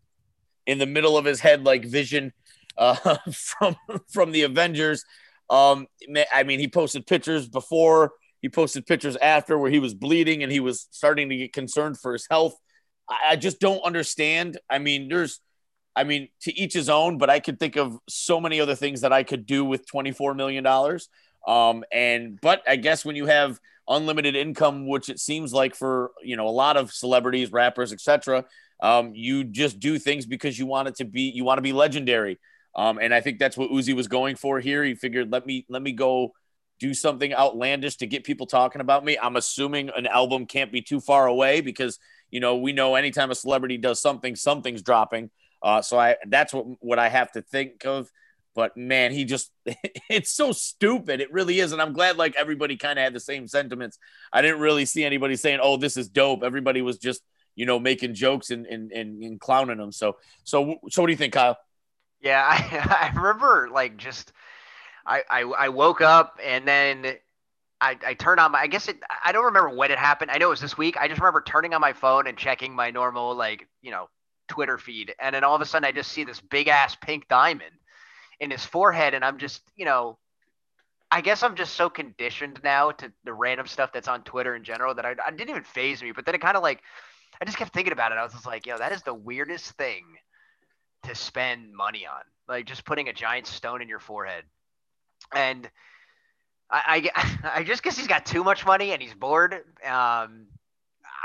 in 0.67 0.77
the 0.77 0.85
middle 0.85 1.17
of 1.17 1.23
his 1.25 1.39
head, 1.39 1.63
like 1.63 1.85
Vision 1.85 2.33
uh, 2.77 3.17
from 3.31 3.77
from 4.11 4.31
the 4.31 4.43
Avengers. 4.43 5.05
Um, 5.49 5.87
I 6.33 6.43
mean, 6.43 6.59
he 6.59 6.67
posted 6.67 7.07
pictures 7.07 7.47
before. 7.47 8.11
He 8.41 8.49
posted 8.49 8.85
pictures 8.85 9.15
after 9.15 9.57
where 9.57 9.71
he 9.71 9.79
was 9.79 9.93
bleeding 9.93 10.43
and 10.43 10.51
he 10.51 10.59
was 10.59 10.87
starting 10.91 11.29
to 11.29 11.37
get 11.37 11.53
concerned 11.53 11.97
for 11.99 12.13
his 12.13 12.27
health. 12.29 12.55
I, 13.09 13.31
I 13.31 13.35
just 13.37 13.61
don't 13.61 13.79
understand. 13.79 14.59
I 14.69 14.79
mean, 14.79 15.07
there's 15.07 15.39
I 15.97 16.03
mean, 16.03 16.29
to 16.41 16.57
each 16.57 16.73
his 16.73 16.89
own, 16.89 17.17
but 17.17 17.29
I 17.29 17.39
could 17.39 17.59
think 17.59 17.75
of 17.75 17.97
so 18.07 18.39
many 18.39 18.61
other 18.61 18.75
things 18.75 19.01
that 19.01 19.11
I 19.11 19.23
could 19.23 19.47
do 19.47 19.65
with 19.65 19.89
$24 19.91 20.35
million. 20.35 20.65
Um, 21.47 21.83
and, 21.91 22.39
but 22.39 22.61
I 22.67 22.75
guess 22.75 23.03
when 23.03 23.15
you 23.15 23.25
have 23.25 23.59
unlimited 23.89 24.35
income, 24.35 24.87
which 24.87 25.09
it 25.09 25.19
seems 25.19 25.53
like 25.53 25.75
for, 25.75 26.11
you 26.21 26.37
know, 26.37 26.47
a 26.47 26.49
lot 26.49 26.77
of 26.77 26.93
celebrities, 26.93 27.51
rappers, 27.51 27.91
etc., 27.91 28.45
um, 28.79 29.15
you 29.15 29.43
just 29.43 29.79
do 29.79 29.97
things 29.97 30.27
because 30.27 30.59
you 30.59 30.67
want 30.67 30.87
it 30.87 30.95
to 30.97 31.05
be, 31.05 31.23
you 31.33 31.43
want 31.43 31.57
to 31.57 31.63
be 31.63 31.73
legendary. 31.73 32.37
Um, 32.75 32.99
and 33.01 33.11
I 33.11 33.21
think 33.21 33.39
that's 33.39 33.57
what 33.57 33.71
Uzi 33.71 33.95
was 33.95 34.07
going 34.07 34.35
for 34.35 34.59
here. 34.59 34.83
He 34.83 34.93
figured, 34.93 35.31
let 35.31 35.47
me, 35.47 35.65
let 35.67 35.81
me 35.81 35.93
go 35.93 36.33
do 36.79 36.93
something 36.93 37.33
outlandish 37.33 37.95
to 37.97 38.05
get 38.05 38.23
people 38.23 38.45
talking 38.45 38.81
about 38.81 39.03
me. 39.03 39.17
I'm 39.19 39.35
assuming 39.35 39.89
an 39.95 40.05
album 40.05 40.45
can't 40.45 40.71
be 40.71 40.83
too 40.83 40.99
far 40.99 41.25
away 41.25 41.61
because, 41.61 41.97
you 42.29 42.39
know, 42.39 42.57
we 42.57 42.71
know 42.71 42.93
anytime 42.93 43.31
a 43.31 43.35
celebrity 43.35 43.77
does 43.77 43.99
something, 43.99 44.35
something's 44.35 44.83
dropping. 44.83 45.31
Uh, 45.61 45.81
so 45.81 45.99
I 45.99 46.15
that's 46.27 46.53
what 46.53 46.65
what 46.79 46.99
I 46.99 47.09
have 47.09 47.31
to 47.33 47.41
think 47.41 47.85
of. 47.85 48.09
But 48.55 48.75
man, 48.75 49.11
he 49.11 49.23
just 49.23 49.51
it's 50.09 50.31
so 50.31 50.51
stupid. 50.51 51.21
It 51.21 51.31
really 51.31 51.59
is. 51.59 51.71
And 51.71 51.81
I'm 51.81 51.93
glad 51.93 52.17
like 52.17 52.35
everybody 52.35 52.75
kind 52.75 52.97
of 52.97 53.03
had 53.03 53.13
the 53.13 53.19
same 53.19 53.47
sentiments. 53.47 53.99
I 54.33 54.41
didn't 54.41 54.59
really 54.59 54.85
see 54.85 55.03
anybody 55.03 55.35
saying, 55.35 55.59
Oh, 55.61 55.77
this 55.77 55.97
is 55.97 56.09
dope. 56.09 56.43
Everybody 56.43 56.81
was 56.81 56.97
just, 56.97 57.21
you 57.55 57.65
know, 57.65 57.79
making 57.79 58.13
jokes 58.15 58.49
and 58.49 58.65
and, 58.65 58.91
and, 58.91 59.23
and 59.23 59.39
clowning 59.39 59.77
them. 59.77 59.91
So 59.91 60.17
so 60.43 60.77
so 60.89 61.01
what 61.01 61.07
do 61.07 61.11
you 61.11 61.17
think, 61.17 61.33
Kyle? 61.33 61.57
Yeah, 62.19 62.43
I, 62.49 63.11
I 63.11 63.15
remember 63.15 63.69
like 63.71 63.97
just 63.97 64.33
I, 65.05 65.23
I 65.29 65.41
I 65.41 65.69
woke 65.69 66.01
up 66.01 66.39
and 66.43 66.67
then 66.67 67.05
I, 67.79 67.95
I 68.05 68.13
turned 68.15 68.39
on 68.39 68.51
my 68.51 68.61
I 68.61 68.67
guess 68.67 68.87
it 68.87 68.97
I 69.23 69.31
don't 69.31 69.45
remember 69.45 69.69
when 69.69 69.91
it 69.91 69.99
happened. 69.99 70.31
I 70.31 70.37
know 70.39 70.47
it 70.47 70.49
was 70.49 70.61
this 70.61 70.77
week. 70.77 70.97
I 70.97 71.07
just 71.07 71.21
remember 71.21 71.41
turning 71.41 71.73
on 71.73 71.81
my 71.81 71.93
phone 71.93 72.27
and 72.27 72.37
checking 72.37 72.75
my 72.75 72.89
normal 72.89 73.35
like, 73.35 73.67
you 73.81 73.91
know, 73.91 74.09
Twitter 74.47 74.77
feed, 74.77 75.13
and 75.19 75.33
then 75.35 75.43
all 75.43 75.55
of 75.55 75.61
a 75.61 75.65
sudden 75.65 75.85
I 75.85 75.91
just 75.91 76.11
see 76.11 76.23
this 76.23 76.41
big 76.41 76.67
ass 76.67 76.95
pink 76.95 77.27
diamond 77.27 77.75
in 78.39 78.51
his 78.51 78.63
forehead, 78.65 79.13
and 79.13 79.23
I'm 79.25 79.37
just, 79.37 79.61
you 79.75 79.85
know, 79.85 80.17
I 81.09 81.21
guess 81.21 81.41
I'm 81.43 81.55
just 81.55 81.75
so 81.75 81.89
conditioned 81.89 82.59
now 82.63 82.91
to 82.91 83.11
the 83.23 83.33
random 83.33 83.67
stuff 83.67 83.91
that's 83.93 84.07
on 84.07 84.23
Twitter 84.23 84.55
in 84.55 84.63
general 84.63 84.93
that 84.95 85.05
I, 85.05 85.15
I 85.25 85.31
didn't 85.31 85.49
even 85.49 85.63
phase 85.63 86.03
me. 86.03 86.11
But 86.11 86.25
then 86.25 86.35
it 86.35 86.41
kind 86.41 86.57
of 86.57 86.63
like, 86.63 86.81
I 87.41 87.45
just 87.45 87.57
kept 87.57 87.73
thinking 87.73 87.93
about 87.93 88.11
it. 88.11 88.17
I 88.17 88.23
was 88.23 88.33
just 88.33 88.45
like, 88.45 88.65
yo, 88.65 88.77
that 88.77 88.91
is 88.91 89.03
the 89.03 89.13
weirdest 89.13 89.71
thing 89.73 90.03
to 91.03 91.15
spend 91.15 91.73
money 91.73 92.05
on. 92.05 92.21
Like 92.47 92.65
just 92.65 92.85
putting 92.85 93.07
a 93.07 93.13
giant 93.13 93.47
stone 93.47 93.81
in 93.81 93.87
your 93.87 93.99
forehead. 93.99 94.43
And 95.33 95.69
I, 96.69 97.09
I, 97.15 97.39
I 97.59 97.63
just 97.63 97.83
guess 97.83 97.97
he's 97.97 98.07
got 98.07 98.25
too 98.25 98.43
much 98.43 98.65
money 98.65 98.91
and 98.91 99.01
he's 99.01 99.13
bored. 99.13 99.55
Um, 99.85 100.47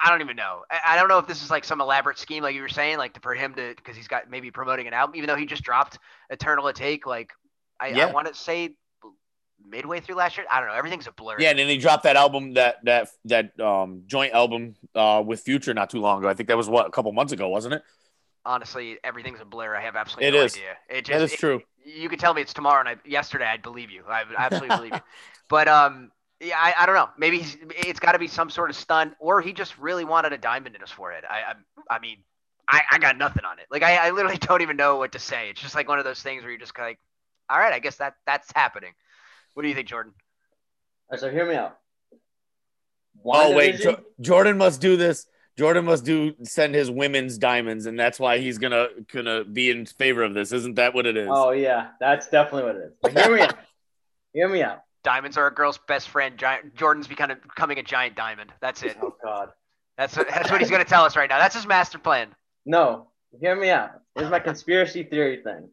I 0.04 0.10
don't 0.10 0.20
even 0.20 0.36
know. 0.36 0.64
I, 0.70 0.80
I, 0.88 0.96
don't 0.96 1.08
know 1.08 1.18
if 1.18 1.26
this 1.26 1.42
is 1.42 1.50
like 1.50 1.64
some 1.64 1.80
elaborate 1.80 2.18
scheme, 2.18 2.42
like 2.42 2.54
you 2.54 2.62
were 2.62 2.68
saying, 2.68 2.98
like 2.98 3.14
to, 3.14 3.20
for 3.20 3.34
him 3.34 3.54
to 3.54 3.74
because 3.76 3.96
he's 3.96 4.08
got 4.08 4.30
maybe 4.30 4.50
promoting 4.50 4.86
an 4.86 4.94
album, 4.94 5.16
even 5.16 5.26
though 5.28 5.36
he 5.36 5.46
just 5.46 5.62
dropped 5.62 5.98
Eternal 6.30 6.64
Atake. 6.64 7.06
Like 7.06 7.30
I, 7.80 7.88
yeah. 7.88 8.06
I 8.06 8.12
want 8.12 8.28
to 8.28 8.34
say 8.34 8.74
midway 9.66 10.00
through 10.00 10.16
last 10.16 10.36
year. 10.36 10.46
I 10.50 10.60
don't 10.60 10.68
know. 10.68 10.74
Everything's 10.74 11.06
a 11.06 11.12
blur. 11.12 11.36
Yeah, 11.38 11.50
and 11.50 11.58
then 11.58 11.68
he 11.68 11.78
dropped 11.78 12.04
that 12.04 12.16
album, 12.16 12.54
that 12.54 12.84
that 12.84 13.08
that 13.26 13.58
um 13.60 14.02
joint 14.06 14.32
album 14.32 14.74
uh 14.94 15.22
with 15.24 15.40
Future 15.40 15.74
not 15.74 15.90
too 15.90 16.00
long 16.00 16.18
ago. 16.18 16.28
I 16.28 16.34
think 16.34 16.48
that 16.48 16.56
was 16.56 16.68
what 16.68 16.86
a 16.86 16.90
couple 16.90 17.12
months 17.12 17.32
ago, 17.32 17.48
wasn't 17.48 17.74
it? 17.74 17.82
Honestly, 18.44 18.98
everything's 19.04 19.40
a 19.40 19.44
blur. 19.44 19.74
I 19.74 19.82
have 19.82 19.94
absolutely 19.94 20.28
it 20.28 20.32
no 20.32 20.44
is. 20.44 20.54
idea. 20.54 20.76
It 20.88 21.04
just, 21.04 21.18
that 21.18 21.24
is 21.24 21.32
it, 21.32 21.38
true. 21.38 21.62
You 21.84 22.08
could 22.08 22.18
tell 22.18 22.34
me 22.34 22.42
it's 22.42 22.52
tomorrow, 22.52 22.80
and 22.80 22.88
I, 22.88 22.96
yesterday 23.08 23.46
I'd 23.46 23.62
believe 23.62 23.90
you. 23.90 24.02
I 24.08 24.24
absolutely 24.36 24.76
believe 24.76 24.94
you. 24.94 25.00
But 25.48 25.68
um, 25.68 26.10
yeah, 26.42 26.58
I, 26.58 26.74
I 26.78 26.86
don't 26.86 26.94
know. 26.94 27.08
Maybe 27.16 27.44
it's 27.70 28.00
got 28.00 28.12
to 28.12 28.18
be 28.18 28.26
some 28.26 28.50
sort 28.50 28.68
of 28.70 28.76
stunt, 28.76 29.14
or 29.20 29.40
he 29.40 29.52
just 29.52 29.78
really 29.78 30.04
wanted 30.04 30.32
a 30.32 30.38
diamond 30.38 30.74
in 30.74 30.80
his 30.80 30.90
forehead. 30.90 31.24
I, 31.28 31.52
I, 31.52 31.96
I 31.96 31.98
mean, 32.00 32.18
I, 32.68 32.82
I 32.90 32.98
got 32.98 33.16
nothing 33.16 33.44
on 33.44 33.58
it. 33.58 33.66
Like 33.70 33.82
I, 33.82 34.08
I 34.08 34.10
literally 34.10 34.38
don't 34.40 34.62
even 34.62 34.76
know 34.76 34.96
what 34.96 35.12
to 35.12 35.18
say. 35.18 35.50
It's 35.50 35.60
just 35.60 35.74
like 35.74 35.88
one 35.88 35.98
of 35.98 36.04
those 36.04 36.20
things 36.22 36.42
where 36.42 36.50
you're 36.50 36.60
just 36.60 36.76
like, 36.78 36.98
all 37.48 37.58
right, 37.58 37.72
I 37.72 37.78
guess 37.78 37.96
that 37.96 38.14
that's 38.26 38.50
happening. 38.54 38.92
What 39.54 39.62
do 39.62 39.68
you 39.68 39.74
think, 39.74 39.88
Jordan? 39.88 40.12
All 41.10 41.12
right, 41.12 41.20
so 41.20 41.30
hear 41.30 41.46
me 41.46 41.54
out. 41.54 41.78
oh 43.24 43.54
wait, 43.54 43.80
jo- 43.80 44.00
Jordan 44.20 44.58
must 44.58 44.80
do 44.80 44.96
this. 44.96 45.26
Jordan 45.58 45.84
must 45.84 46.04
do 46.04 46.34
send 46.44 46.74
his 46.74 46.90
women's 46.90 47.36
diamonds, 47.36 47.84
and 47.84 48.00
that's 48.00 48.18
why 48.18 48.38
he's 48.38 48.56
gonna 48.58 48.88
gonna 49.12 49.44
be 49.44 49.70
in 49.70 49.84
favor 49.84 50.22
of 50.22 50.32
this. 50.32 50.50
Isn't 50.50 50.76
that 50.76 50.94
what 50.94 51.06
it 51.06 51.16
is? 51.16 51.28
Oh 51.30 51.50
yeah, 51.50 51.88
that's 52.00 52.28
definitely 52.28 52.72
what 52.72 52.76
it 52.76 52.84
is. 52.86 52.92
But 53.02 53.12
hear 53.12 53.34
me 53.34 53.42
out. 53.42 53.54
Hear 54.32 54.48
me 54.48 54.62
out. 54.62 54.82
Diamonds 55.04 55.36
are 55.36 55.46
a 55.46 55.54
girl's 55.54 55.78
best 55.88 56.08
friend. 56.08 56.38
Giant, 56.38 56.74
Jordan's 56.76 57.08
becoming, 57.08 57.36
becoming 57.42 57.78
a 57.78 57.82
giant 57.82 58.16
diamond. 58.16 58.52
That's 58.60 58.82
it. 58.82 58.96
Oh 59.02 59.14
God. 59.22 59.50
That's 59.98 60.16
what, 60.16 60.28
that's 60.28 60.50
what 60.50 60.60
he's 60.60 60.70
going 60.70 60.82
to 60.82 60.88
tell 60.88 61.04
us 61.04 61.16
right 61.16 61.28
now. 61.28 61.38
That's 61.38 61.54
his 61.54 61.66
master 61.66 61.98
plan. 61.98 62.28
No, 62.64 63.08
hear 63.40 63.54
me 63.54 63.70
out. 63.70 63.90
Here's 64.14 64.30
my 64.30 64.38
conspiracy 64.38 65.02
theory 65.02 65.42
thing. 65.42 65.68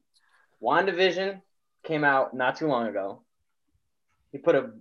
WandaVision 0.61 1.41
came 1.83 2.03
out 2.03 2.33
not 2.33 2.57
too 2.57 2.67
long 2.67 2.87
ago. 2.87 3.21
He 4.31 4.37
put 4.37 4.55
a 4.55 4.71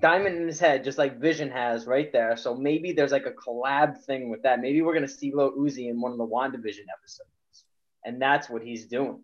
diamond 0.00 0.36
in 0.36 0.46
his 0.46 0.58
head, 0.58 0.84
just 0.84 0.98
like 0.98 1.20
Vision 1.20 1.50
has 1.50 1.86
right 1.86 2.12
there. 2.12 2.36
So 2.36 2.54
maybe 2.54 2.92
there's 2.92 3.12
like 3.12 3.26
a 3.26 3.32
collab 3.32 4.02
thing 4.04 4.28
with 4.28 4.42
that. 4.42 4.60
Maybe 4.60 4.82
we're 4.82 4.94
gonna 4.94 5.08
see 5.08 5.32
Lil 5.32 5.52
Uzi 5.52 5.88
in 5.88 6.00
one 6.00 6.12
of 6.12 6.18
the 6.18 6.26
WandaVision 6.26 6.86
episodes, 6.92 7.64
and 8.04 8.20
that's 8.20 8.50
what 8.50 8.62
he's 8.62 8.86
doing. 8.86 9.20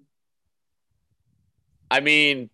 I 1.91 2.01
mean, 2.01 2.51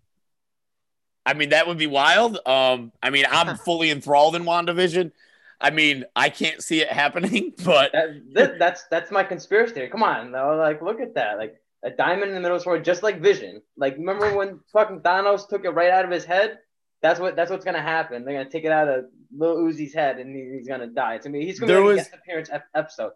I 1.27 1.35
mean, 1.35 1.51
that 1.51 1.67
would 1.67 1.79
be 1.79 1.87
wild. 1.87 2.39
Um, 2.47 2.93
I 3.03 3.11
mean, 3.11 3.25
I'm 3.31 3.57
fully 3.57 3.91
enthralled 3.91 4.37
in 4.37 4.45
WandaVision. 4.45 5.13
I 5.61 5.71
mean, 5.71 6.05
I 6.17 6.31
can't 6.31 6.63
see 6.63 6.81
it 6.81 6.89
happening, 6.89 7.53
but 7.65 7.93
that, 7.93 8.59
that's 8.59 8.85
that's 8.91 9.11
my 9.11 9.23
conspiracy 9.23 9.75
theory. 9.75 9.89
Come 9.89 10.03
on, 10.03 10.33
though. 10.33 10.57
Like, 10.57 10.81
look 10.81 11.01
at 11.01 11.15
that. 11.15 11.37
Like 11.37 11.61
a 11.83 11.91
diamond 11.91 12.31
in 12.31 12.35
the 12.35 12.41
middle 12.41 12.57
of 12.57 12.63
sword, 12.63 12.85
just 12.85 13.03
like 13.03 13.21
Vision. 13.21 13.61
Like, 13.77 13.97
remember 13.97 14.35
when 14.35 14.61
fucking 14.73 15.01
Thanos 15.01 15.49
took 15.49 15.65
it 15.65 15.71
right 15.71 15.91
out 15.91 16.05
of 16.05 16.11
his 16.11 16.25
head? 16.25 16.59
That's 17.03 17.21
what 17.21 17.37
that's 17.37 17.51
what's 17.51 17.65
gonna 17.65 17.83
happen. 17.83 18.25
They're 18.25 18.35
gonna 18.35 18.51
take 18.51 18.65
it 18.65 18.73
out 18.73 18.89
of 18.89 19.05
Lil 19.37 19.57
Uzi's 19.57 19.95
head, 19.95 20.19
and 20.19 20.35
he, 20.35 20.57
he's 20.57 20.69
gonna 20.69 20.87
die. 20.87 21.19
To 21.19 21.29
me, 21.29 21.45
he's 21.45 21.61
gonna 21.61 21.73
there 21.73 21.83
be 21.83 21.89
was, 21.89 21.97
guest 21.99 22.15
appearance 22.15 22.51
episode. 22.75 23.13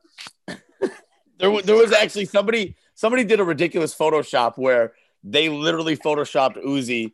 there 1.38 1.50
was 1.50 1.64
there 1.64 1.76
was 1.76 1.92
actually 1.92 2.26
somebody 2.26 2.76
somebody 2.94 3.25
did 3.25 3.40
a 3.40 3.44
ridiculous 3.44 3.94
Photoshop 3.94 4.56
where 4.56 4.92
they 5.23 5.49
literally 5.49 5.96
photoshopped 5.96 6.62
Uzi 6.64 7.12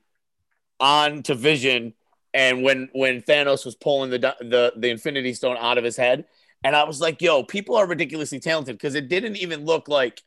on 0.80 1.22
to 1.24 1.34
Vision, 1.34 1.94
and 2.34 2.62
when 2.62 2.88
when 2.92 3.22
Thanos 3.22 3.64
was 3.64 3.74
pulling 3.74 4.10
the 4.10 4.18
the 4.40 4.72
the 4.76 4.88
Infinity 4.88 5.34
Stone 5.34 5.56
out 5.58 5.78
of 5.78 5.84
his 5.84 5.96
head, 5.96 6.24
and 6.64 6.74
I 6.74 6.84
was 6.84 7.00
like, 7.00 7.20
"Yo, 7.22 7.42
people 7.42 7.76
are 7.76 7.86
ridiculously 7.86 8.40
talented," 8.40 8.76
because 8.76 8.94
it 8.94 9.08
didn't 9.08 9.36
even 9.36 9.64
look 9.64 9.88
like 9.88 10.22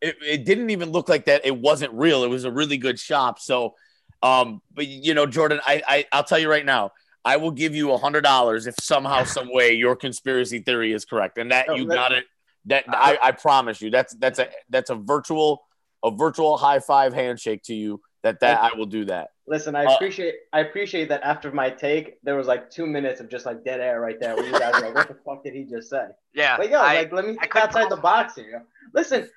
it, 0.00 0.16
it 0.22 0.44
didn't 0.44 0.70
even 0.70 0.90
look 0.90 1.08
like 1.08 1.26
that. 1.26 1.46
It 1.46 1.56
wasn't 1.56 1.92
real. 1.94 2.24
It 2.24 2.28
was 2.28 2.44
a 2.44 2.50
really 2.50 2.76
good 2.76 2.98
shop. 2.98 3.38
So, 3.38 3.74
um, 4.22 4.60
but 4.72 4.86
you 4.86 5.14
know, 5.14 5.26
Jordan, 5.26 5.60
I, 5.66 5.82
I 5.86 6.06
I'll 6.12 6.24
tell 6.24 6.38
you 6.38 6.50
right 6.50 6.64
now, 6.64 6.92
I 7.24 7.38
will 7.38 7.50
give 7.50 7.74
you 7.74 7.92
a 7.92 7.98
hundred 7.98 8.22
dollars 8.22 8.66
if 8.66 8.74
somehow, 8.80 9.24
some 9.24 9.52
way 9.52 9.72
your 9.72 9.96
conspiracy 9.96 10.60
theory 10.60 10.92
is 10.92 11.04
correct, 11.04 11.38
and 11.38 11.50
that 11.52 11.74
you 11.76 11.86
got 11.86 12.12
it. 12.12 12.24
That 12.66 12.84
I, 12.88 13.18
I 13.22 13.32
promise 13.32 13.80
you, 13.80 13.90
that's 13.90 14.14
that's 14.14 14.38
a 14.38 14.48
that's 14.68 14.90
a 14.90 14.94
virtual 14.94 15.62
a 16.02 16.10
virtual 16.10 16.56
high 16.56 16.80
five 16.80 17.14
handshake 17.14 17.62
to 17.64 17.74
you. 17.74 18.00
That 18.24 18.40
that 18.40 18.62
I 18.62 18.74
will 18.74 18.86
do 18.86 19.04
that. 19.04 19.32
Listen, 19.46 19.76
I 19.76 19.84
uh, 19.84 19.94
appreciate 19.94 20.34
I 20.50 20.60
appreciate 20.60 21.10
that 21.10 21.22
after 21.22 21.52
my 21.52 21.68
take, 21.68 22.14
there 22.22 22.36
was 22.36 22.46
like 22.46 22.70
two 22.70 22.86
minutes 22.86 23.20
of 23.20 23.28
just 23.28 23.44
like 23.44 23.62
dead 23.62 23.80
air 23.80 24.00
right 24.00 24.18
there. 24.18 24.34
Where 24.34 24.46
you 24.46 24.58
guys 24.58 24.72
were 24.80 24.86
like, 24.86 24.94
"What 24.94 25.08
the 25.08 25.16
fuck 25.26 25.44
did 25.44 25.52
he 25.52 25.64
just 25.64 25.90
say?" 25.90 26.06
Yeah, 26.32 26.56
but 26.56 26.70
yo, 26.70 26.78
I, 26.80 26.94
like 26.94 27.12
let 27.12 27.26
me 27.26 27.36
think 27.36 27.54
outside 27.54 27.90
the 27.90 27.98
box 27.98 28.34
here. 28.36 28.64
Listen, 28.94 29.28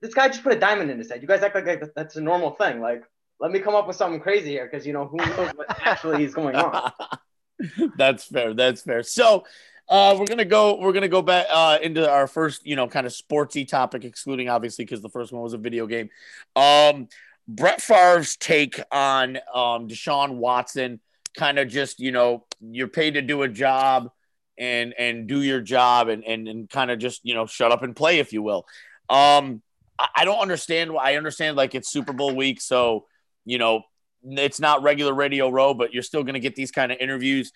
this 0.00 0.14
guy 0.14 0.28
just 0.28 0.44
put 0.44 0.52
a 0.52 0.58
diamond 0.60 0.92
in 0.92 0.98
his 0.98 1.10
head. 1.10 1.20
You 1.22 1.26
guys 1.26 1.42
act 1.42 1.56
like 1.56 1.82
that's 1.96 2.14
a 2.14 2.20
normal 2.20 2.52
thing. 2.52 2.80
Like, 2.80 3.02
let 3.40 3.50
me 3.50 3.58
come 3.58 3.74
up 3.74 3.88
with 3.88 3.96
something 3.96 4.20
crazy 4.20 4.50
here 4.50 4.68
because 4.70 4.86
you 4.86 4.92
know 4.92 5.06
who 5.06 5.16
knows 5.16 5.50
what 5.56 5.66
actually 5.84 6.22
is 6.22 6.32
going 6.32 6.54
on. 6.54 6.92
that's 7.96 8.26
fair. 8.26 8.54
That's 8.54 8.82
fair. 8.82 9.02
So, 9.02 9.44
uh, 9.88 10.14
we're 10.16 10.26
gonna 10.26 10.44
go. 10.44 10.78
We're 10.78 10.92
gonna 10.92 11.08
go 11.08 11.22
back 11.22 11.46
uh, 11.50 11.78
into 11.82 12.08
our 12.08 12.28
first, 12.28 12.64
you 12.64 12.76
know, 12.76 12.86
kind 12.86 13.08
of 13.08 13.12
sportsy 13.12 13.66
topic, 13.66 14.04
excluding 14.04 14.48
obviously 14.48 14.84
because 14.84 15.02
the 15.02 15.10
first 15.10 15.32
one 15.32 15.42
was 15.42 15.52
a 15.52 15.58
video 15.58 15.88
game. 15.88 16.10
Um, 16.54 17.08
Brett 17.48 17.80
Favre's 17.80 18.36
take 18.36 18.80
on 18.90 19.36
um, 19.54 19.88
Deshaun 19.88 20.36
Watson, 20.36 21.00
kind 21.36 21.58
of 21.58 21.68
just, 21.68 22.00
you 22.00 22.12
know, 22.12 22.44
you're 22.60 22.88
paid 22.88 23.14
to 23.14 23.22
do 23.22 23.42
a 23.42 23.48
job 23.48 24.10
and 24.58 24.94
and 24.98 25.26
do 25.26 25.42
your 25.42 25.60
job 25.60 26.08
and 26.08 26.24
and, 26.24 26.48
and 26.48 26.70
kind 26.70 26.90
of 26.90 26.98
just, 26.98 27.20
you 27.24 27.34
know, 27.34 27.46
shut 27.46 27.72
up 27.72 27.82
and 27.82 27.94
play, 27.94 28.18
if 28.18 28.32
you 28.32 28.42
will. 28.42 28.66
Um, 29.08 29.62
I 29.98 30.24
don't 30.24 30.40
understand. 30.40 30.92
I 31.00 31.16
understand 31.16 31.56
like 31.56 31.74
it's 31.74 31.90
Super 31.90 32.12
Bowl 32.12 32.34
week, 32.34 32.60
so 32.60 33.06
you 33.44 33.58
know 33.58 33.82
it's 34.24 34.60
not 34.60 34.82
regular 34.82 35.14
Radio 35.14 35.48
Row, 35.48 35.74
but 35.74 35.94
you're 35.94 36.02
still 36.02 36.24
going 36.24 36.34
to 36.34 36.40
get 36.40 36.54
these 36.54 36.70
kind 36.70 36.90
of 36.90 36.98
interviews. 36.98 37.52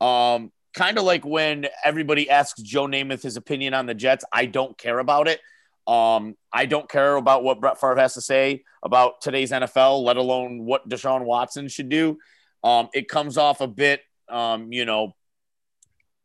Um, 0.00 0.52
kind 0.74 0.98
of 0.98 1.04
like 1.04 1.24
when 1.24 1.66
everybody 1.84 2.28
asks 2.28 2.60
Joe 2.60 2.86
Namath 2.86 3.22
his 3.22 3.36
opinion 3.36 3.74
on 3.74 3.86
the 3.86 3.94
Jets. 3.94 4.24
I 4.32 4.46
don't 4.46 4.76
care 4.76 4.98
about 4.98 5.28
it. 5.28 5.40
Um, 5.86 6.36
I 6.52 6.66
don't 6.66 6.88
care 6.88 7.16
about 7.16 7.44
what 7.44 7.60
Brett 7.60 7.80
Favre 7.80 7.96
has 7.96 8.14
to 8.14 8.20
say 8.20 8.64
about 8.82 9.20
today's 9.20 9.50
NFL, 9.50 10.02
let 10.02 10.16
alone 10.16 10.64
what 10.64 10.88
Deshaun 10.88 11.24
Watson 11.24 11.68
should 11.68 11.88
do. 11.88 12.18
Um, 12.62 12.88
it 12.94 13.08
comes 13.08 13.36
off 13.36 13.60
a 13.60 13.66
bit, 13.66 14.00
um, 14.28 14.72
you 14.72 14.84
know, 14.84 15.14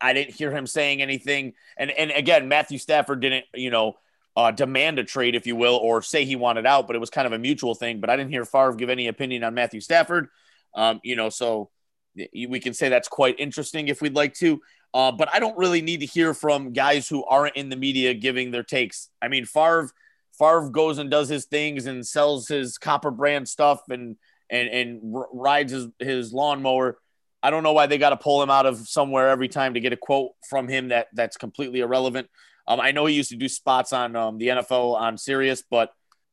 I 0.02 0.14
didn't 0.14 0.36
hear 0.36 0.52
him 0.52 0.66
saying 0.66 1.02
anything. 1.02 1.54
And 1.78 1.92
and 1.92 2.12
again, 2.12 2.48
Matthew 2.48 2.78
Stafford 2.78 3.20
didn't, 3.20 3.46
you 3.54 3.70
know, 3.70 3.98
uh, 4.36 4.52
demand 4.52 5.00
a 5.00 5.04
trade, 5.04 5.36
if 5.36 5.46
you 5.46 5.56
will, 5.58 5.76
or 5.76 6.02
say 6.02 6.24
he 6.24 6.38
wanted 6.38 6.66
out, 6.66 6.88
but 6.88 6.96
it 6.96 7.00
was 7.00 7.10
kind 7.10 7.28
of 7.28 7.34
a 7.34 7.40
mutual 7.40 7.76
thing. 7.76 8.00
But 8.00 8.10
I 8.10 8.16
didn't 8.16 8.32
hear 8.32 8.46
Favre 8.46 8.76
give 8.76 8.90
any 8.90 9.08
opinion 9.08 9.44
on 9.44 9.54
Matthew 9.54 9.82
Stafford. 9.82 10.30
Um, 10.74 11.02
you 11.04 11.18
know, 11.18 11.30
so 11.30 11.70
we 12.16 12.60
can 12.60 12.74
say 12.74 12.90
that's 12.90 13.08
quite 13.08 13.36
interesting 13.40 13.88
if 13.88 14.02
we'd 14.02 14.16
like 14.16 14.34
to. 14.36 14.62
Uh, 14.94 15.12
but 15.12 15.30
I 15.34 15.40
don't 15.40 15.58
really 15.58 15.82
need 15.82 16.00
to 16.00 16.06
hear 16.06 16.34
from 16.34 16.74
guys 16.74 17.08
who 17.08 17.24
aren't 17.26 17.56
in 17.56 17.70
the 17.70 17.76
media 17.76 18.14
giving 18.14 18.52
their 18.52 18.64
takes. 18.64 19.10
I 19.22 19.28
mean, 19.28 19.46
Favre, 19.46 19.92
Favre 20.38 20.70
goes 20.70 20.98
and 20.98 21.12
does 21.12 21.30
his 21.30 21.46
things 21.46 21.86
and 21.86 22.06
sells 22.06 22.48
his 22.48 22.78
copper 22.78 23.12
brand 23.12 23.48
stuff 23.48 23.82
and 23.90 24.18
and 24.50 24.68
and 24.70 25.00
rides 25.32 25.72
his, 25.72 25.88
his 26.00 26.34
lawnmower. 26.34 26.98
I 27.42 27.52
don't 27.52 27.64
know 27.64 27.74
why 27.74 27.86
they 27.86 27.98
got 27.98 28.10
to 28.10 28.18
pull 28.18 28.42
him 28.42 28.50
out 28.50 28.66
of 28.66 28.78
somewhere 28.80 29.30
every 29.30 29.48
time 29.48 29.76
to 29.76 29.80
get 29.80 29.94
a 29.94 29.98
quote 29.98 30.32
from 30.50 30.68
him 30.68 30.90
that 30.90 31.08
that's 31.14 31.38
completely 31.38 31.80
irrelevant. 31.82 32.28
Um, 32.68 32.80
I 32.80 32.92
know 32.92 33.06
he 33.06 33.16
used 33.16 33.30
to 33.30 33.38
do 33.38 33.48
spots 33.48 33.94
on 33.94 34.16
um, 34.16 34.38
the 34.38 34.48
NFL 34.48 34.96
on 35.00 35.18
Sirius, 35.18 35.64
but 35.70 35.92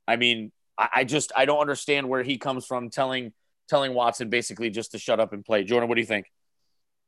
I 0.09 0.17
mean, 0.17 0.53
I, 0.77 0.89
I, 0.97 1.05
just 1.05 1.33
I 1.37 1.45
don't 1.45 1.61
understand 1.61 2.09
where 2.09 2.23
he 2.23 2.37
comes 2.37 2.67
from 2.67 2.91
telling 2.91 3.33
telling 3.69 3.95
Watson 3.95 4.29
basically 4.29 4.71
just 4.71 4.93
to 4.93 4.99
shut 4.99 5.21
up 5.21 5.33
and 5.33 5.45
play. 5.45 5.65
Jordan, 5.65 5.89
what 5.89 5.97
do 5.97 6.01
you 6.01 6.07
think? 6.07 6.27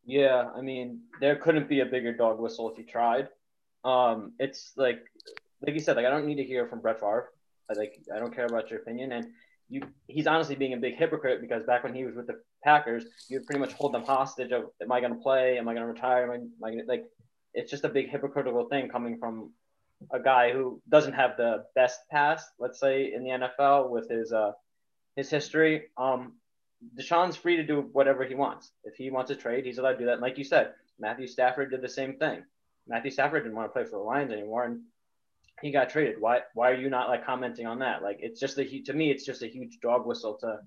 Yeah, 0.04 0.48
I 0.56 0.62
mean, 0.62 1.00
there 1.20 1.36
couldn't 1.36 1.68
be 1.68 1.80
a 1.80 1.86
bigger 1.86 2.12
dog 2.12 2.38
whistle 2.40 2.70
if 2.70 2.78
you 2.78 2.84
tried. 2.84 3.28
Um, 3.84 4.32
it's 4.38 4.72
like 4.76 5.00
like 5.64 5.74
you 5.74 5.80
said, 5.80 5.96
like 5.96 6.06
I 6.06 6.10
don't 6.10 6.26
need 6.26 6.36
to 6.36 6.44
hear 6.44 6.66
from 6.66 6.80
Brett 6.80 7.00
Favre. 7.00 7.30
I 7.70 7.74
like 7.74 7.98
I 8.14 8.18
don't 8.18 8.34
care 8.34 8.46
about 8.46 8.70
your 8.70 8.80
opinion, 8.80 9.12
and 9.12 9.26
you 9.68 9.82
he's 10.06 10.26
honestly 10.26 10.54
being 10.54 10.72
a 10.72 10.78
big 10.78 10.96
hypocrite 10.96 11.40
because 11.40 11.62
back 11.64 11.84
when 11.84 11.94
he 11.94 12.04
was 12.04 12.14
with 12.14 12.26
the 12.26 12.40
Packers, 12.64 13.04
you 13.28 13.40
pretty 13.40 13.60
much 13.60 13.72
hold 13.72 13.92
them 13.92 14.02
hostage 14.02 14.50
of 14.52 14.64
am 14.82 14.90
I 14.90 15.00
going 15.00 15.14
to 15.14 15.20
play? 15.20 15.58
Am 15.58 15.68
I 15.68 15.74
going 15.74 15.86
to 15.86 15.92
retire? 15.92 16.24
Am 16.24 16.30
I, 16.30 16.34
am 16.34 16.50
I 16.64 16.70
gonna, 16.70 16.82
like 16.88 17.04
it's 17.54 17.70
just 17.70 17.84
a 17.84 17.88
big 17.88 18.08
hypocritical 18.08 18.68
thing 18.68 18.88
coming 18.88 19.18
from 19.18 19.52
a 20.12 20.20
guy 20.20 20.52
who 20.52 20.80
doesn't 20.88 21.12
have 21.12 21.36
the 21.36 21.64
best 21.74 22.00
past, 22.10 22.48
let's 22.58 22.78
say, 22.78 23.12
in 23.12 23.24
the 23.24 23.30
NFL 23.30 23.90
with 23.90 24.08
his 24.08 24.32
uh, 24.32 24.52
his 25.16 25.28
history. 25.28 25.84
Um, 25.96 26.34
Deshaun's 26.96 27.36
free 27.36 27.56
to 27.56 27.64
do 27.64 27.88
whatever 27.92 28.24
he 28.24 28.34
wants. 28.34 28.70
If 28.84 28.94
he 28.94 29.10
wants 29.10 29.30
to 29.30 29.36
trade, 29.36 29.64
he's 29.64 29.78
allowed 29.78 29.92
to 29.92 29.98
do 29.98 30.04
that. 30.06 30.14
And 30.14 30.22
like 30.22 30.38
you 30.38 30.44
said, 30.44 30.72
Matthew 30.98 31.26
Stafford 31.26 31.70
did 31.70 31.82
the 31.82 31.88
same 31.88 32.14
thing. 32.14 32.44
Matthew 32.86 33.10
Stafford 33.10 33.42
didn't 33.42 33.56
want 33.56 33.68
to 33.68 33.72
play 33.72 33.84
for 33.84 33.98
the 33.98 33.98
Lions 33.98 34.32
anymore, 34.32 34.64
and 34.64 34.80
he 35.60 35.70
got 35.70 35.90
traded. 35.90 36.20
Why? 36.20 36.40
Why 36.54 36.70
are 36.70 36.80
you 36.80 36.88
not 36.88 37.08
like 37.08 37.26
commenting 37.26 37.66
on 37.66 37.80
that? 37.80 38.02
Like, 38.02 38.18
it's 38.20 38.40
just 38.40 38.58
a 38.58 38.82
to 38.82 38.92
me, 38.92 39.10
it's 39.10 39.24
just 39.24 39.42
a 39.42 39.48
huge 39.48 39.80
dog 39.80 40.06
whistle 40.06 40.34
to 40.38 40.60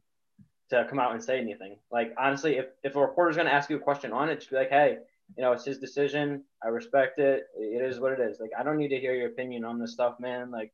to 0.70 0.86
come 0.90 1.00
out 1.00 1.12
and 1.12 1.24
say 1.24 1.40
anything. 1.40 1.78
Like, 1.92 2.14
honestly, 2.18 2.58
if 2.58 2.68
if 2.84 2.96
a 2.96 3.00
reporter's 3.00 3.36
going 3.36 3.48
to 3.48 3.54
ask 3.54 3.70
you 3.70 3.78
a 3.78 3.80
question 3.80 4.12
on 4.12 4.30
it, 4.30 4.38
just 4.38 4.52
be 4.52 4.58
like, 4.58 4.70
hey, 4.70 4.98
you 5.38 5.44
know, 5.44 5.52
it's 5.54 5.66
his 5.66 5.80
decision. 5.80 6.44
I 6.64 6.68
respect 6.68 7.20
it. 7.20 7.48
It 7.58 7.82
is 7.82 8.00
what 8.00 8.14
it 8.14 8.20
is. 8.20 8.40
Like, 8.40 8.52
I 8.58 8.64
don't 8.64 8.78
need 8.78 8.90
to 8.90 9.00
hear 9.00 9.14
your 9.14 9.28
opinion 9.28 9.64
on 9.64 9.80
this 9.80 9.94
stuff, 9.94 10.20
man. 10.20 10.52
Like, 10.52 10.74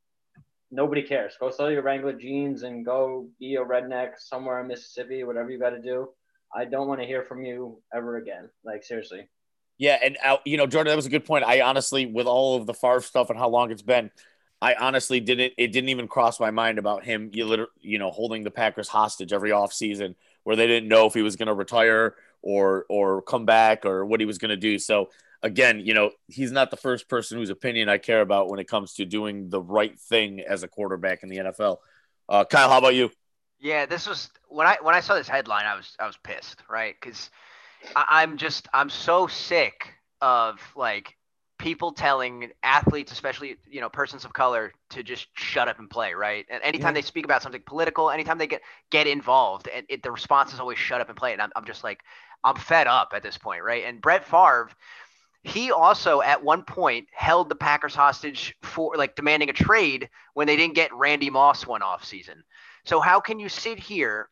nobody 0.72 1.02
cares. 1.02 1.34
Go 1.40 1.50
sell 1.50 1.72
your 1.72 1.82
Wrangler 1.82 2.14
jeans 2.14 2.64
and 2.64 2.86
go 2.86 3.28
be 3.40 3.56
a 3.56 3.64
redneck 3.64 4.12
somewhere 4.18 4.60
in 4.62 4.68
Mississippi, 4.68 5.24
whatever 5.24 5.50
you 5.50 5.60
got 5.60 5.72
to 5.72 5.82
do. 5.82 6.10
I 6.56 6.66
don't 6.66 6.88
want 6.88 7.02
to 7.02 7.08
hear 7.08 7.24
from 7.24 7.44
you 7.44 7.82
ever 7.94 8.18
again. 8.18 8.50
Like, 8.64 8.84
seriously. 8.84 9.28
Yeah. 9.78 9.98
And, 10.04 10.18
uh, 10.24 10.38
you 10.46 10.58
know, 10.58 10.66
Jordan, 10.66 10.92
that 10.92 10.96
was 10.96 11.06
a 11.06 11.10
good 11.10 11.26
point. 11.26 11.46
I 11.46 11.62
honestly, 11.62 12.06
with 12.06 12.26
all 12.26 12.56
of 12.56 12.66
the 12.66 12.74
Favre 12.74 13.02
stuff 13.02 13.30
and 13.30 13.38
how 13.38 13.50
long 13.50 13.72
it's 13.72 13.82
been, 13.82 14.12
I 14.62 14.74
honestly 14.74 15.20
didn't, 15.20 15.54
it 15.58 15.72
didn't 15.72 15.90
even 15.90 16.08
cross 16.08 16.40
my 16.40 16.50
mind 16.50 16.80
about 16.80 17.04
him, 17.04 17.30
you, 17.34 17.46
literally, 17.46 17.72
you 17.80 18.00
know, 18.00 18.10
holding 18.10 18.44
the 18.44 18.50
Packers 18.50 18.88
hostage 18.88 19.32
every 19.32 19.52
offseason 19.52 20.16
where 20.46 20.56
they 20.56 20.66
didn't 20.66 20.90
know 20.90 21.06
if 21.06 21.14
he 21.14 21.22
was 21.22 21.36
going 21.36 21.48
to 21.48 21.54
retire 21.54 22.16
or 22.41 22.86
or 22.89 23.22
come 23.22 23.46
back 23.46 23.86
or 23.86 24.06
what 24.06 24.20
he 24.20 24.25
was 24.25 24.38
going 24.38 24.50
to 24.50 24.58
do. 24.58 24.79
So 24.79 25.10
again, 25.41 25.79
you 25.79 25.94
know, 25.94 26.12
he's 26.27 26.51
not 26.51 26.72
the 26.72 26.77
first 26.77 27.10
person 27.10 27.38
whose 27.38 27.50
opinion 27.50 27.89
I 27.89 27.98
care 27.98 28.22
about 28.22 28.50
when 28.50 28.60
it 28.60 28.67
comes 28.67 28.94
to 28.94 29.06
doing 29.06 29.50
the 29.50 29.62
right 29.62 30.00
thing 30.00 30.41
as 30.41 30.63
a 30.63 30.67
quarterback 30.67 31.24
in 31.24 31.29
the 31.29 31.38
NFL. 31.38 31.77
Uh, 32.29 32.46
Kyle, 32.46 32.70
how 32.70 32.77
about 32.77 32.96
you? 32.96 33.10
Yeah, 33.60 33.86
this 33.86 34.08
was 34.08 34.29
when 34.50 34.67
I 34.67 34.77
when 34.82 34.96
I 34.96 35.00
saw 35.00 35.15
this 35.15 35.27
headline, 35.27 35.65
I 35.65 35.75
was 35.75 35.96
I 36.00 36.06
was 36.06 36.17
pissed, 36.17 36.62
right? 36.70 36.96
Because 37.00 37.29
I'm 37.96 38.38
just 38.38 38.67
I'm 38.74 38.89
so 38.89 39.27
sick 39.27 39.94
of 40.22 40.60
like 40.75 41.17
people 41.68 41.92
telling 41.92 42.50
athletes, 42.64 43.12
especially 43.12 43.58
you 43.70 43.82
know 43.82 43.90
persons 43.90 44.24
of 44.24 44.32
color, 44.32 44.72
to 44.90 45.04
just 45.04 45.28
shut 45.34 45.68
up 45.68 45.80
and 45.80 45.90
play, 45.90 46.14
right? 46.14 46.46
And 46.50 46.64
anytime 46.64 46.96
yeah. 46.96 47.02
they 47.02 47.06
speak 47.06 47.26
about 47.26 47.44
something 47.44 47.62
political, 47.66 48.10
anytime 48.10 48.38
they 48.38 48.48
get 48.48 48.62
get 48.90 49.06
involved, 49.06 49.68
and 49.68 49.86
it, 49.90 50.02
the 50.02 50.10
response 50.10 50.54
is 50.54 50.62
always 50.62 50.78
shut 50.78 51.02
up 51.02 51.10
and 51.10 51.18
play. 51.18 51.34
And 51.34 51.42
I'm, 51.42 51.50
I'm 51.58 51.66
just 51.66 51.84
like, 51.84 52.00
I'm 52.46 52.56
fed 52.56 52.88
up 52.88 53.10
at 53.14 53.22
this 53.22 53.38
point, 53.38 53.64
right? 53.64 53.84
And 53.84 54.02
Brett 54.02 54.26
Favre, 54.26 54.70
he 55.44 55.70
also 55.70 56.22
at 56.22 56.42
one 56.42 56.64
point 56.64 57.08
held 57.12 57.50
the 57.50 57.56
Packers 57.56 57.94
hostage 57.94 58.56
for 58.62 58.96
like 58.96 59.18
demanding 59.18 59.50
a 59.50 59.54
trade 59.54 60.10
when 60.36 60.48
they 60.48 60.56
didn't 60.56 60.76
get 60.76 60.94
Randy 60.94 61.30
Moss 61.30 61.68
one 61.68 61.82
off 61.82 62.06
season. 62.06 62.46
So 62.86 63.02
how 63.02 63.20
can 63.20 63.42
you 63.42 63.50
sit 63.50 63.78
here 63.78 64.30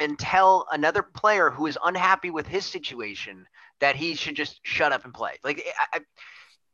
and 0.00 0.18
tell 0.18 0.66
another 0.72 1.04
player 1.04 1.50
who 1.50 1.66
is 1.68 1.78
unhappy 1.84 2.30
with 2.30 2.48
his 2.48 2.66
situation 2.66 3.46
that 3.78 3.94
he 3.94 4.16
should 4.16 4.34
just 4.34 4.58
shut 4.64 4.90
up 4.90 5.04
and 5.04 5.14
play? 5.14 5.34
Like 5.44 5.64
I, 5.92 6.00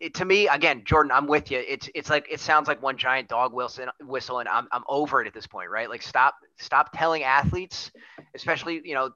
it, 0.01 0.15
to 0.15 0.25
me, 0.25 0.49
again, 0.49 0.83
Jordan, 0.85 1.13
I'm 1.13 1.27
with 1.27 1.51
you. 1.51 1.63
It's 1.67 1.89
it's 1.95 2.11
like 2.11 2.27
it 2.31 2.41
sounds 2.41 2.69
like 2.69 2.83
one 2.83 2.97
giant 2.97 3.29
dog 3.29 3.53
whistle, 3.53 3.87
whistle, 4.03 4.41
and 4.41 4.49
I'm 4.49 4.67
I'm 4.73 4.83
over 4.89 5.21
it 5.23 5.27
at 5.27 5.35
this 5.35 5.47
point, 5.47 5.71
right? 5.71 5.89
Like 5.89 6.03
stop 6.03 6.35
stop 6.59 6.91
telling 6.95 7.23
athletes, 7.23 7.91
especially 8.35 8.83
you 8.85 8.95
know 8.95 9.11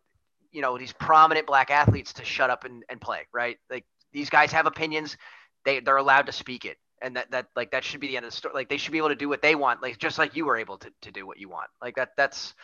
you 0.53 0.63
know 0.63 0.79
these 0.79 0.93
prominent 0.93 1.47
black 1.47 1.71
athletes 1.71 2.13
to 2.15 2.25
shut 2.25 2.51
up 2.51 2.65
and, 2.65 2.85
and 2.89 3.01
play 3.01 3.27
right? 3.33 3.59
Like 3.71 3.85
these 4.13 4.31
guys 4.31 4.53
have 4.53 4.67
opinions. 4.67 5.17
They 5.65 5.81
they're 5.81 5.97
allowed 5.97 6.27
to 6.27 6.33
speak 6.33 6.65
it. 6.65 6.77
And 7.01 7.17
that 7.17 7.31
that 7.31 7.47
like 7.55 7.71
that 7.73 7.85
should 7.85 8.01
be 8.01 8.09
the 8.09 8.17
end 8.17 8.27
of 8.27 8.33
the 8.33 8.37
story. 8.37 8.55
Like 8.55 8.69
they 8.69 8.77
should 8.77 8.93
be 8.93 8.99
able 8.99 9.11
to 9.11 9.17
do 9.17 9.29
what 9.29 9.43
they 9.43 9.55
want 9.55 9.83
like 9.83 9.99
just 9.99 10.19
like 10.19 10.35
you 10.35 10.47
were 10.47 10.57
able 10.57 10.79
to, 10.79 10.91
to 11.03 11.13
do 11.13 11.27
what 11.27 11.39
you 11.39 11.49
want. 11.49 11.69
Like 11.81 11.97
that 11.97 12.11
that's 12.17 12.55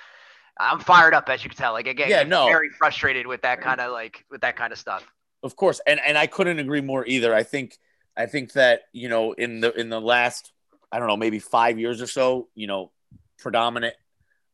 i'm 0.58 0.78
fired 0.78 1.14
up 1.14 1.28
as 1.28 1.42
you 1.42 1.50
can 1.50 1.56
tell. 1.56 1.72
Like 1.72 1.86
again 1.86 2.08
yeah 2.08 2.22
no. 2.22 2.46
very 2.46 2.70
frustrated 2.70 3.26
with 3.26 3.42
that 3.42 3.60
kind 3.60 3.80
of 3.80 3.92
like 3.92 4.24
with 4.30 4.40
that 4.40 4.56
kind 4.56 4.72
of 4.72 4.78
stuff. 4.78 5.06
Of 5.42 5.56
course. 5.56 5.80
And 5.86 6.00
and 6.04 6.16
i 6.16 6.26
couldn't 6.26 6.58
agree 6.58 6.80
more 6.80 7.04
either. 7.06 7.34
I 7.34 7.42
think 7.42 7.78
i 8.16 8.26
think 8.26 8.52
that 8.52 8.82
you 8.92 9.08
know 9.08 9.32
in 9.32 9.60
the 9.60 9.72
in 9.78 9.88
the 9.88 10.00
last 10.00 10.52
i 10.92 10.98
don't 10.98 11.08
know 11.08 11.16
maybe 11.16 11.38
five 11.38 11.78
years 11.78 12.00
or 12.00 12.06
so 12.06 12.48
you 12.54 12.66
know 12.66 12.90
predominant 13.38 13.94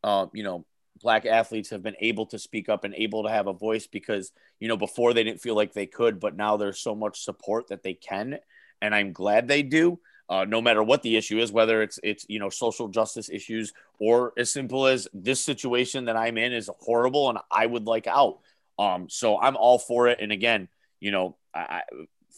uh, 0.05 0.27
you 0.33 0.43
know 0.43 0.65
black 1.03 1.25
athletes 1.25 1.71
have 1.71 1.83
been 1.83 1.97
able 2.01 2.27
to 2.27 2.39
speak 2.39 2.69
up 2.69 2.85
and 2.85 2.95
able 2.95 3.23
to 3.23 3.31
have 3.31 3.47
a 3.47 3.53
voice 3.53 3.87
because 3.87 4.33
you 4.59 4.69
know 4.69 4.77
before 4.77 5.15
they 5.15 5.25
didn't 5.25 5.41
feel 5.41 5.55
like 5.55 5.73
they 5.73 5.87
could 5.87 6.21
but 6.21 6.37
now 6.37 6.57
there's 6.57 6.81
so 6.81 6.95
much 6.95 7.23
support 7.23 7.69
that 7.69 7.83
they 7.83 7.95
can 7.95 8.39
and 8.83 8.95
i'm 8.95 9.13
glad 9.13 9.49
they 9.49 9.63
do 9.63 9.99
uh, 10.29 10.45
no 10.45 10.61
matter 10.61 10.83
what 10.83 11.03
the 11.03 11.17
issue 11.17 11.39
is 11.39 11.51
whether 11.53 11.83
it's 11.83 11.99
it's 12.03 12.27
you 12.29 12.39
know 12.39 12.51
social 12.51 12.89
justice 12.89 13.29
issues 13.31 13.73
or 13.99 14.33
as 14.37 14.53
simple 14.53 14.87
as 14.87 15.09
this 15.13 15.43
situation 15.45 16.05
that 16.07 16.17
i'm 16.17 16.39
in 16.39 16.53
is 16.53 16.71
horrible 16.81 17.29
and 17.29 17.39
i 17.51 17.65
would 17.67 17.87
like 17.87 18.07
out 18.07 18.39
Um, 18.81 19.09
so 19.11 19.39
I'm 19.39 19.57
all 19.57 19.79
for 19.79 20.09
it. 20.09 20.19
And 20.23 20.33
again, 20.33 20.69
you 21.01 21.11
know, 21.11 21.37
I, 21.55 21.83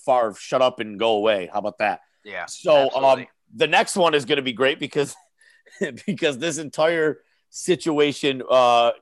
Favre, 0.04 0.35
shut 0.38 0.62
up 0.62 0.80
and 0.80 0.99
go 0.99 1.12
away. 1.12 1.49
How 1.52 1.59
about 1.59 1.78
that? 1.78 2.00
Yeah. 2.25 2.47
So 2.47 2.90
um, 2.94 3.26
the 3.54 3.66
next 3.66 3.97
one 3.97 4.14
is 4.14 4.25
going 4.25 4.37
to 4.37 4.42
be 4.42 4.52
great 4.52 4.78
because 4.78 5.14
because 6.06 6.38
this 6.38 6.59
entire 6.59 7.21
situation, 7.50 8.42
uh, 8.49 8.92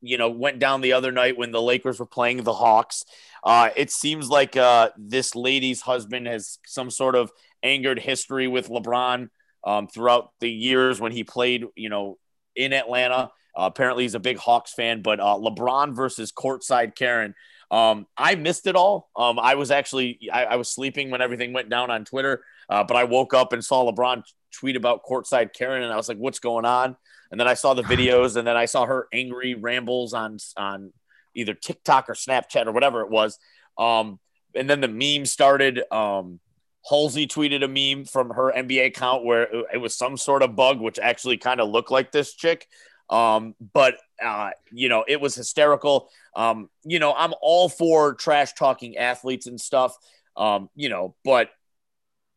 you 0.00 0.18
know, 0.18 0.30
went 0.30 0.58
down 0.58 0.80
the 0.80 0.92
other 0.92 1.12
night 1.12 1.36
when 1.36 1.52
the 1.52 1.62
Lakers 1.62 1.98
were 2.00 2.06
playing 2.06 2.42
the 2.42 2.52
Hawks. 2.52 3.04
Uh, 3.44 3.70
it 3.76 3.90
seems 3.90 4.28
like 4.28 4.56
uh, 4.56 4.90
this 4.96 5.34
lady's 5.34 5.80
husband 5.80 6.26
has 6.26 6.58
some 6.66 6.90
sort 6.90 7.14
of 7.14 7.30
angered 7.62 7.98
history 7.98 8.48
with 8.48 8.68
LeBron 8.68 9.28
um, 9.64 9.86
throughout 9.88 10.32
the 10.40 10.50
years 10.50 11.00
when 11.00 11.12
he 11.12 11.24
played, 11.24 11.66
you 11.76 11.88
know, 11.88 12.18
in 12.56 12.72
Atlanta. 12.72 13.30
Uh, 13.56 13.64
apparently, 13.64 14.04
he's 14.04 14.14
a 14.14 14.20
big 14.20 14.38
Hawks 14.38 14.72
fan, 14.72 15.02
but 15.02 15.20
uh, 15.20 15.36
LeBron 15.36 15.94
versus 15.94 16.32
courtside 16.32 16.94
Karen. 16.94 17.34
Um, 17.70 18.06
I 18.16 18.34
missed 18.34 18.66
it 18.66 18.74
all. 18.74 19.08
Um, 19.16 19.38
I 19.38 19.54
was 19.54 19.70
actually 19.70 20.28
I, 20.32 20.44
I, 20.44 20.56
was 20.56 20.68
sleeping 20.68 21.10
when 21.10 21.20
everything 21.20 21.52
went 21.52 21.68
down 21.68 21.88
on 21.90 22.04
Twitter, 22.04 22.44
uh, 22.68 22.82
but 22.82 22.96
I 22.96 23.04
woke 23.04 23.32
up 23.32 23.52
and 23.52 23.64
saw 23.64 23.90
LeBron 23.90 24.24
tweet 24.52 24.74
about 24.74 25.04
courtside 25.04 25.52
Karen, 25.52 25.84
and 25.84 25.92
I 25.92 25.96
was 25.96 26.08
like, 26.08 26.18
"What's 26.18 26.40
going 26.40 26.64
on?" 26.64 26.96
And 27.30 27.38
then 27.38 27.46
I 27.46 27.54
saw 27.54 27.74
the 27.74 27.82
videos, 27.94 28.36
and 28.36 28.46
then 28.46 28.56
I 28.56 28.64
saw 28.64 28.86
her 28.86 29.06
angry 29.12 29.54
rambles 29.54 30.14
on 30.14 30.38
on 30.56 30.92
either 31.34 31.54
TikTok 31.54 32.08
or 32.10 32.14
Snapchat 32.14 32.66
or 32.66 32.72
whatever 32.72 33.02
it 33.02 33.10
was. 33.10 33.38
Um, 33.78 34.18
and 34.54 34.68
then 34.68 34.80
the 34.80 34.88
meme 34.88 35.26
started. 35.26 35.82
Um, 35.92 36.40
Halsey 36.88 37.26
tweeted 37.26 37.62
a 37.62 37.68
meme 37.68 38.04
from 38.04 38.30
her 38.30 38.52
NBA 38.52 38.86
account 38.86 39.24
where 39.24 39.48
it 39.72 39.78
was 39.78 39.94
some 39.94 40.16
sort 40.16 40.42
of 40.42 40.56
bug, 40.56 40.80
which 40.80 40.98
actually 40.98 41.36
kind 41.36 41.60
of 41.60 41.68
looked 41.68 41.90
like 41.90 42.10
this 42.10 42.34
chick. 42.34 42.66
Um, 43.10 43.54
but 43.72 43.96
uh, 44.22 44.50
you 44.72 44.88
know, 44.88 45.04
it 45.06 45.20
was 45.20 45.34
hysterical. 45.34 46.08
Um, 46.34 46.70
you 46.84 46.98
know, 46.98 47.12
I'm 47.12 47.34
all 47.42 47.68
for 47.68 48.14
trash 48.14 48.52
talking 48.54 48.96
athletes 48.96 49.46
and 49.46 49.60
stuff. 49.60 49.96
Um, 50.36 50.70
you 50.74 50.88
know, 50.88 51.16
but 51.24 51.50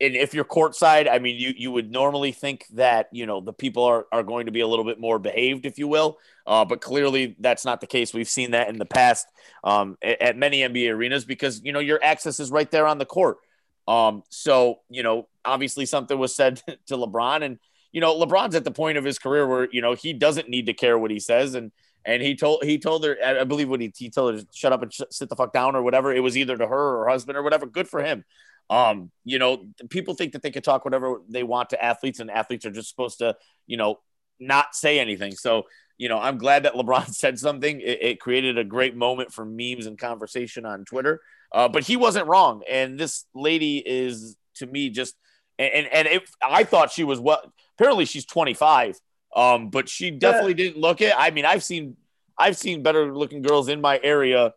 and 0.00 0.16
if 0.16 0.34
you're 0.34 0.44
courtside, 0.44 1.08
I 1.08 1.20
mean, 1.20 1.38
you 1.38 1.54
you 1.56 1.70
would 1.70 1.90
normally 1.90 2.32
think 2.32 2.66
that 2.72 3.08
you 3.12 3.26
know 3.26 3.40
the 3.40 3.52
people 3.52 3.84
are 3.84 4.06
are 4.10 4.24
going 4.24 4.46
to 4.46 4.52
be 4.52 4.60
a 4.60 4.66
little 4.66 4.84
bit 4.84 4.98
more 4.98 5.20
behaved, 5.20 5.64
if 5.64 5.78
you 5.78 5.86
will. 5.86 6.18
Uh, 6.46 6.64
but 6.64 6.80
clearly, 6.80 7.36
that's 7.38 7.64
not 7.64 7.80
the 7.80 7.86
case. 7.86 8.12
We've 8.12 8.28
seen 8.28 8.50
that 8.50 8.68
in 8.68 8.78
the 8.78 8.84
past 8.84 9.26
um, 9.62 9.96
at, 10.02 10.20
at 10.20 10.36
many 10.36 10.60
NBA 10.60 10.92
arenas 10.92 11.24
because 11.24 11.62
you 11.62 11.72
know 11.72 11.78
your 11.78 12.02
access 12.02 12.40
is 12.40 12.50
right 12.50 12.70
there 12.70 12.88
on 12.88 12.98
the 12.98 13.06
court. 13.06 13.38
Um, 13.86 14.24
so 14.30 14.80
you 14.90 15.04
know, 15.04 15.28
obviously, 15.44 15.86
something 15.86 16.18
was 16.18 16.34
said 16.34 16.60
to 16.86 16.96
LeBron, 16.96 17.44
and 17.44 17.58
you 17.94 18.00
know, 18.00 18.18
LeBron's 18.18 18.56
at 18.56 18.64
the 18.64 18.72
point 18.72 18.98
of 18.98 19.04
his 19.04 19.20
career 19.20 19.46
where 19.46 19.68
you 19.70 19.80
know 19.80 19.94
he 19.94 20.12
doesn't 20.12 20.48
need 20.48 20.66
to 20.66 20.74
care 20.74 20.98
what 20.98 21.12
he 21.12 21.20
says, 21.20 21.54
and 21.54 21.70
and 22.04 22.20
he 22.20 22.34
told 22.34 22.64
he 22.64 22.76
told 22.76 23.04
her, 23.04 23.16
I 23.24 23.44
believe 23.44 23.68
when 23.68 23.80
he, 23.80 23.92
he 23.96 24.10
told 24.10 24.34
her 24.34 24.44
shut 24.52 24.72
up 24.72 24.82
and 24.82 24.92
sh- 24.92 25.02
sit 25.10 25.28
the 25.28 25.36
fuck 25.36 25.52
down 25.52 25.76
or 25.76 25.82
whatever. 25.82 26.12
It 26.12 26.18
was 26.18 26.36
either 26.36 26.56
to 26.56 26.66
her 26.66 26.96
or 26.96 27.04
her 27.04 27.10
husband 27.10 27.38
or 27.38 27.44
whatever. 27.44 27.66
Good 27.66 27.88
for 27.88 28.02
him. 28.02 28.24
Um, 28.68 29.12
you 29.24 29.38
know, 29.38 29.66
people 29.90 30.14
think 30.14 30.32
that 30.32 30.42
they 30.42 30.50
can 30.50 30.62
talk 30.62 30.84
whatever 30.84 31.20
they 31.28 31.44
want 31.44 31.70
to 31.70 31.82
athletes, 31.82 32.18
and 32.18 32.32
athletes 32.32 32.66
are 32.66 32.72
just 32.72 32.88
supposed 32.88 33.18
to, 33.18 33.36
you 33.68 33.76
know, 33.76 34.00
not 34.40 34.74
say 34.74 34.98
anything. 34.98 35.36
So, 35.36 35.66
you 35.96 36.08
know, 36.08 36.18
I'm 36.18 36.38
glad 36.38 36.64
that 36.64 36.74
LeBron 36.74 37.14
said 37.14 37.38
something. 37.38 37.80
It, 37.80 38.02
it 38.02 38.20
created 38.20 38.58
a 38.58 38.64
great 38.64 38.96
moment 38.96 39.32
for 39.32 39.44
memes 39.44 39.86
and 39.86 39.96
conversation 39.96 40.66
on 40.66 40.84
Twitter. 40.84 41.20
Uh, 41.52 41.68
but 41.68 41.84
he 41.84 41.96
wasn't 41.96 42.26
wrong, 42.26 42.62
and 42.68 42.98
this 42.98 43.24
lady 43.36 43.78
is 43.78 44.36
to 44.56 44.66
me 44.66 44.90
just 44.90 45.14
and 45.58 45.86
and 45.86 46.08
if 46.08 46.28
I 46.42 46.64
thought 46.64 46.90
she 46.90 47.04
was 47.04 47.20
what 47.20 47.48
apparently 47.76 48.04
she's 48.04 48.24
25 48.24 49.00
um 49.34 49.70
but 49.70 49.88
she 49.88 50.10
definitely 50.10 50.52
yeah. 50.52 50.68
didn't 50.68 50.80
look 50.80 51.00
it. 51.00 51.12
I 51.16 51.30
mean 51.30 51.44
I've 51.44 51.62
seen 51.62 51.96
I've 52.38 52.56
seen 52.56 52.82
better 52.82 53.14
looking 53.14 53.42
girls 53.42 53.68
in 53.68 53.80
my 53.80 54.00
area 54.02 54.54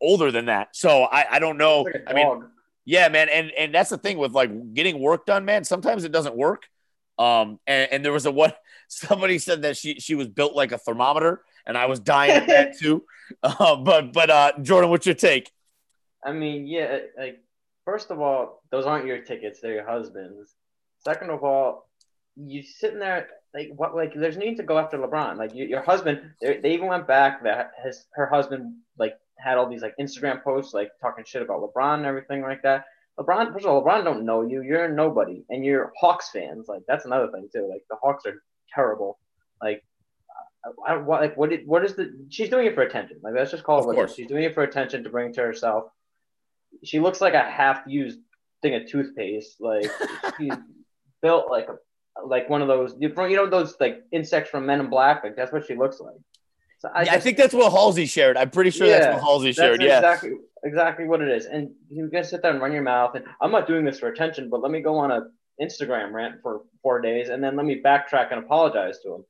older 0.00 0.30
than 0.30 0.46
that. 0.46 0.74
So 0.74 1.04
I 1.04 1.36
I 1.36 1.38
don't 1.38 1.58
know. 1.58 1.82
Like 1.82 2.02
I 2.06 2.12
mean 2.12 2.44
yeah 2.84 3.08
man. 3.08 3.28
And 3.28 3.50
and 3.52 3.74
that's 3.74 3.90
the 3.90 3.98
thing 3.98 4.18
with 4.18 4.32
like 4.32 4.74
getting 4.74 5.00
work 5.00 5.26
done 5.26 5.44
man. 5.44 5.64
Sometimes 5.64 6.04
it 6.04 6.12
doesn't 6.12 6.36
work. 6.36 6.64
Um 7.18 7.60
and, 7.66 7.92
and 7.92 8.04
there 8.04 8.12
was 8.12 8.26
a 8.26 8.30
what 8.30 8.58
somebody 8.88 9.38
said 9.38 9.62
that 9.62 9.76
she 9.76 10.00
she 10.00 10.14
was 10.14 10.28
built 10.28 10.54
like 10.54 10.72
a 10.72 10.78
thermometer 10.78 11.42
and 11.66 11.78
I 11.78 11.86
was 11.86 12.00
dying 12.00 12.32
at 12.32 12.46
that 12.48 12.78
too. 12.78 13.04
Uh, 13.42 13.74
but 13.74 14.12
but 14.12 14.30
uh 14.30 14.52
Jordan 14.62 14.88
what's 14.88 15.04
your 15.04 15.16
take? 15.16 15.50
I 16.24 16.30
mean 16.30 16.68
yeah 16.68 16.98
like 17.18 17.40
first 17.86 18.10
of 18.10 18.20
all, 18.20 18.62
those 18.70 18.84
aren't 18.84 19.06
your 19.06 19.22
tickets; 19.22 19.60
they're 19.60 19.72
your 19.72 19.86
husband's. 19.86 20.54
Second 20.98 21.30
of 21.30 21.42
all, 21.42 21.88
you 22.36 22.62
sitting 22.62 22.98
there 22.98 23.28
like 23.54 23.70
what? 23.74 23.94
Like 23.94 24.12
there's 24.14 24.36
no 24.36 24.44
need 24.44 24.56
to 24.56 24.62
go 24.62 24.78
after 24.78 24.98
LeBron. 24.98 25.36
Like 25.36 25.54
you, 25.54 25.66
your 25.66 25.82
husband, 25.82 26.20
they 26.40 26.72
even 26.72 26.88
went 26.88 27.06
back 27.06 27.42
that 27.44 27.72
his 27.84 28.06
her 28.14 28.26
husband 28.26 28.74
like 28.98 29.14
had 29.38 29.58
all 29.58 29.68
these 29.68 29.82
like 29.82 29.94
Instagram 30.00 30.42
posts 30.42 30.74
like 30.74 30.90
talking 31.00 31.24
shit 31.26 31.42
about 31.42 31.60
LeBron 31.60 31.98
and 31.98 32.06
everything 32.06 32.42
like 32.42 32.62
that. 32.62 32.84
LeBron, 33.18 33.52
first 33.52 33.64
of 33.64 33.70
all, 33.70 33.82
LeBron 33.82 34.04
don't 34.04 34.26
know 34.26 34.42
you. 34.42 34.62
You're 34.62 34.88
nobody, 34.88 35.44
and 35.48 35.64
you're 35.64 35.92
Hawks 35.98 36.30
fans. 36.30 36.66
Like 36.68 36.82
that's 36.86 37.06
another 37.06 37.30
thing 37.30 37.48
too. 37.52 37.68
Like 37.70 37.82
the 37.88 37.96
Hawks 37.96 38.26
are 38.26 38.42
terrible. 38.74 39.18
Like, 39.62 39.82
I, 40.86 40.92
I, 40.92 40.96
what, 40.98 41.22
like 41.22 41.36
what? 41.36 41.50
Did, 41.50 41.66
what 41.66 41.84
is 41.84 41.94
the? 41.94 42.26
She's 42.28 42.50
doing 42.50 42.66
it 42.66 42.74
for 42.74 42.82
attention. 42.82 43.18
Like 43.22 43.34
let's 43.34 43.50
just 43.50 43.64
call 43.64 43.80
it 43.80 43.86
what 43.86 43.98
it 43.98 44.10
is. 44.10 44.14
She's 44.14 44.26
doing 44.26 44.44
it 44.44 44.54
for 44.54 44.62
attention 44.62 45.02
to 45.04 45.10
bring 45.10 45.32
to 45.32 45.40
herself 45.40 45.86
she 46.84 47.00
looks 47.00 47.20
like 47.20 47.34
a 47.34 47.42
half-used 47.42 48.18
thing 48.62 48.74
of 48.74 48.86
toothpaste. 48.88 49.60
Like 49.60 49.90
she's 50.38 50.52
built 51.22 51.50
like 51.50 51.68
a 51.68 51.76
like 52.24 52.48
one 52.48 52.62
of 52.62 52.68
those 52.68 52.94
you 52.98 53.08
know 53.10 53.48
those 53.48 53.74
like 53.80 54.04
insects 54.12 54.50
from 54.50 54.66
Men 54.66 54.80
in 54.80 54.88
Black. 54.88 55.22
Like 55.22 55.36
that's 55.36 55.52
what 55.52 55.66
she 55.66 55.74
looks 55.74 56.00
like. 56.00 56.16
So 56.78 56.90
I, 56.94 57.00
yeah, 57.00 57.04
just, 57.04 57.16
I 57.16 57.20
think 57.20 57.36
that's 57.38 57.54
what 57.54 57.72
Halsey 57.72 58.06
shared. 58.06 58.36
I'm 58.36 58.50
pretty 58.50 58.70
sure 58.70 58.86
yeah, 58.86 58.98
that's 58.98 59.14
what 59.14 59.22
Halsey 59.22 59.52
shared. 59.52 59.82
Yeah, 59.82 59.98
exactly, 59.98 60.32
exactly 60.64 61.06
what 61.06 61.22
it 61.22 61.28
is. 61.28 61.46
And 61.46 61.70
you 61.90 62.08
gotta 62.10 62.24
sit 62.24 62.42
there 62.42 62.52
and 62.52 62.60
run 62.60 62.72
your 62.72 62.82
mouth. 62.82 63.14
And 63.14 63.24
I'm 63.40 63.50
not 63.50 63.66
doing 63.66 63.84
this 63.84 63.98
for 63.98 64.08
attention, 64.08 64.50
but 64.50 64.60
let 64.60 64.70
me 64.70 64.80
go 64.80 64.96
on 64.96 65.10
a 65.10 65.22
Instagram 65.60 66.12
rant 66.12 66.42
for 66.42 66.62
four 66.82 67.00
days, 67.00 67.30
and 67.30 67.42
then 67.42 67.56
let 67.56 67.64
me 67.64 67.80
backtrack 67.82 68.30
and 68.30 68.44
apologize 68.44 68.98
to 69.00 69.14
him. 69.14 69.24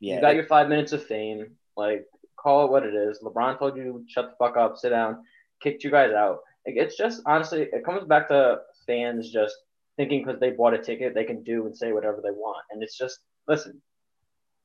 Yeah, 0.00 0.16
you 0.16 0.20
got 0.20 0.34
your 0.34 0.44
five 0.44 0.68
minutes 0.68 0.92
of 0.92 1.04
fame. 1.04 1.52
Like, 1.76 2.04
call 2.38 2.66
it 2.66 2.70
what 2.70 2.84
it 2.84 2.94
is. 2.94 3.20
LeBron 3.22 3.58
told 3.58 3.76
you 3.76 4.04
shut 4.08 4.30
the 4.30 4.36
fuck 4.38 4.56
up, 4.56 4.76
sit 4.76 4.90
down, 4.90 5.24
kicked 5.62 5.82
you 5.82 5.90
guys 5.90 6.12
out. 6.12 6.40
It's 6.66 6.96
just 6.96 7.22
honestly, 7.24 7.62
it 7.62 7.84
comes 7.84 8.04
back 8.04 8.28
to 8.28 8.60
fans 8.86 9.30
just 9.30 9.56
thinking 9.96 10.24
because 10.24 10.40
they 10.40 10.50
bought 10.50 10.74
a 10.74 10.78
ticket, 10.78 11.14
they 11.14 11.24
can 11.24 11.42
do 11.42 11.66
and 11.66 11.76
say 11.76 11.92
whatever 11.92 12.20
they 12.22 12.30
want. 12.30 12.64
And 12.70 12.82
it's 12.82 12.96
just, 12.96 13.18
listen, 13.48 13.80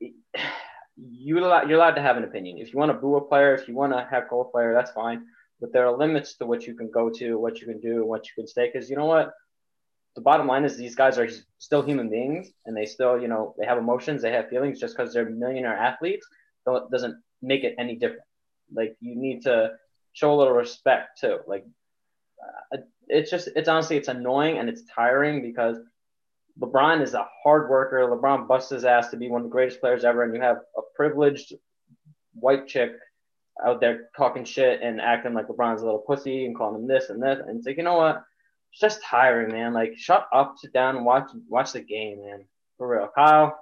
you 0.00 0.18
you're 0.96 1.78
allowed 1.78 1.94
to 1.94 2.02
have 2.02 2.16
an 2.16 2.24
opinion. 2.24 2.58
If 2.58 2.72
you 2.72 2.78
want 2.78 2.90
to 2.90 2.98
boo 2.98 3.16
a 3.16 3.20
player, 3.20 3.54
if 3.54 3.66
you 3.66 3.74
want 3.74 3.92
to 3.92 4.06
heckle 4.10 4.42
a 4.42 4.44
player, 4.44 4.74
that's 4.74 4.90
fine. 4.92 5.24
But 5.60 5.72
there 5.72 5.86
are 5.86 5.96
limits 5.96 6.34
to 6.38 6.46
what 6.46 6.66
you 6.66 6.74
can 6.74 6.90
go 6.90 7.08
to, 7.10 7.38
what 7.38 7.60
you 7.60 7.66
can 7.66 7.80
do, 7.80 8.04
what 8.04 8.26
you 8.26 8.32
can 8.34 8.46
stay. 8.46 8.70
Because 8.72 8.90
you 8.90 8.96
know 8.96 9.06
what? 9.06 9.32
The 10.14 10.20
bottom 10.20 10.46
line 10.46 10.64
is 10.64 10.76
these 10.76 10.94
guys 10.94 11.18
are 11.18 11.28
still 11.58 11.80
human 11.80 12.10
beings, 12.10 12.50
and 12.66 12.76
they 12.76 12.84
still, 12.84 13.18
you 13.18 13.28
know, 13.28 13.54
they 13.58 13.64
have 13.64 13.78
emotions, 13.78 14.20
they 14.20 14.32
have 14.32 14.50
feelings. 14.50 14.78
Just 14.78 14.94
because 14.96 15.14
they're 15.14 15.30
millionaire 15.30 15.76
athletes, 15.76 16.26
doesn't 16.66 17.22
make 17.40 17.64
it 17.64 17.74
any 17.78 17.96
different. 17.96 18.24
Like 18.74 18.96
you 19.00 19.16
need 19.16 19.42
to 19.42 19.72
show 20.12 20.32
a 20.32 20.36
little 20.36 20.52
respect 20.52 21.20
too. 21.20 21.38
Like 21.46 21.64
uh, 22.72 22.78
it's 23.12 23.30
just 23.30 23.48
it's 23.54 23.68
honestly 23.68 23.96
it's 23.96 24.08
annoying 24.08 24.58
and 24.58 24.68
it's 24.68 24.82
tiring 24.84 25.42
because 25.42 25.76
LeBron 26.60 27.02
is 27.02 27.14
a 27.14 27.26
hard 27.42 27.70
worker. 27.70 27.98
LeBron 28.00 28.46
busts 28.46 28.70
his 28.70 28.84
ass 28.84 29.08
to 29.10 29.16
be 29.16 29.28
one 29.28 29.40
of 29.40 29.46
the 29.46 29.52
greatest 29.52 29.80
players 29.80 30.04
ever, 30.04 30.22
and 30.22 30.34
you 30.34 30.40
have 30.40 30.58
a 30.76 30.80
privileged 30.96 31.54
white 32.34 32.66
chick 32.66 32.92
out 33.64 33.80
there 33.80 34.08
talking 34.16 34.44
shit 34.44 34.80
and 34.82 35.00
acting 35.00 35.34
like 35.34 35.48
LeBron's 35.48 35.82
a 35.82 35.84
little 35.84 36.00
pussy 36.00 36.46
and 36.46 36.56
calling 36.56 36.82
him 36.82 36.88
this 36.88 37.10
and 37.10 37.22
this. 37.22 37.38
And 37.46 37.58
it's 37.58 37.66
like, 37.66 37.76
you 37.76 37.82
know 37.82 37.96
what? 37.96 38.22
It's 38.72 38.80
just 38.80 39.02
tiring, 39.02 39.52
man. 39.52 39.72
Like, 39.72 39.94
shut 39.96 40.26
up, 40.32 40.54
sit 40.58 40.72
down, 40.72 40.96
and 40.96 41.04
watch 41.04 41.30
watch 41.48 41.72
the 41.72 41.80
game, 41.80 42.22
man. 42.24 42.44
For 42.78 42.88
real, 42.88 43.08
Kyle. 43.14 43.58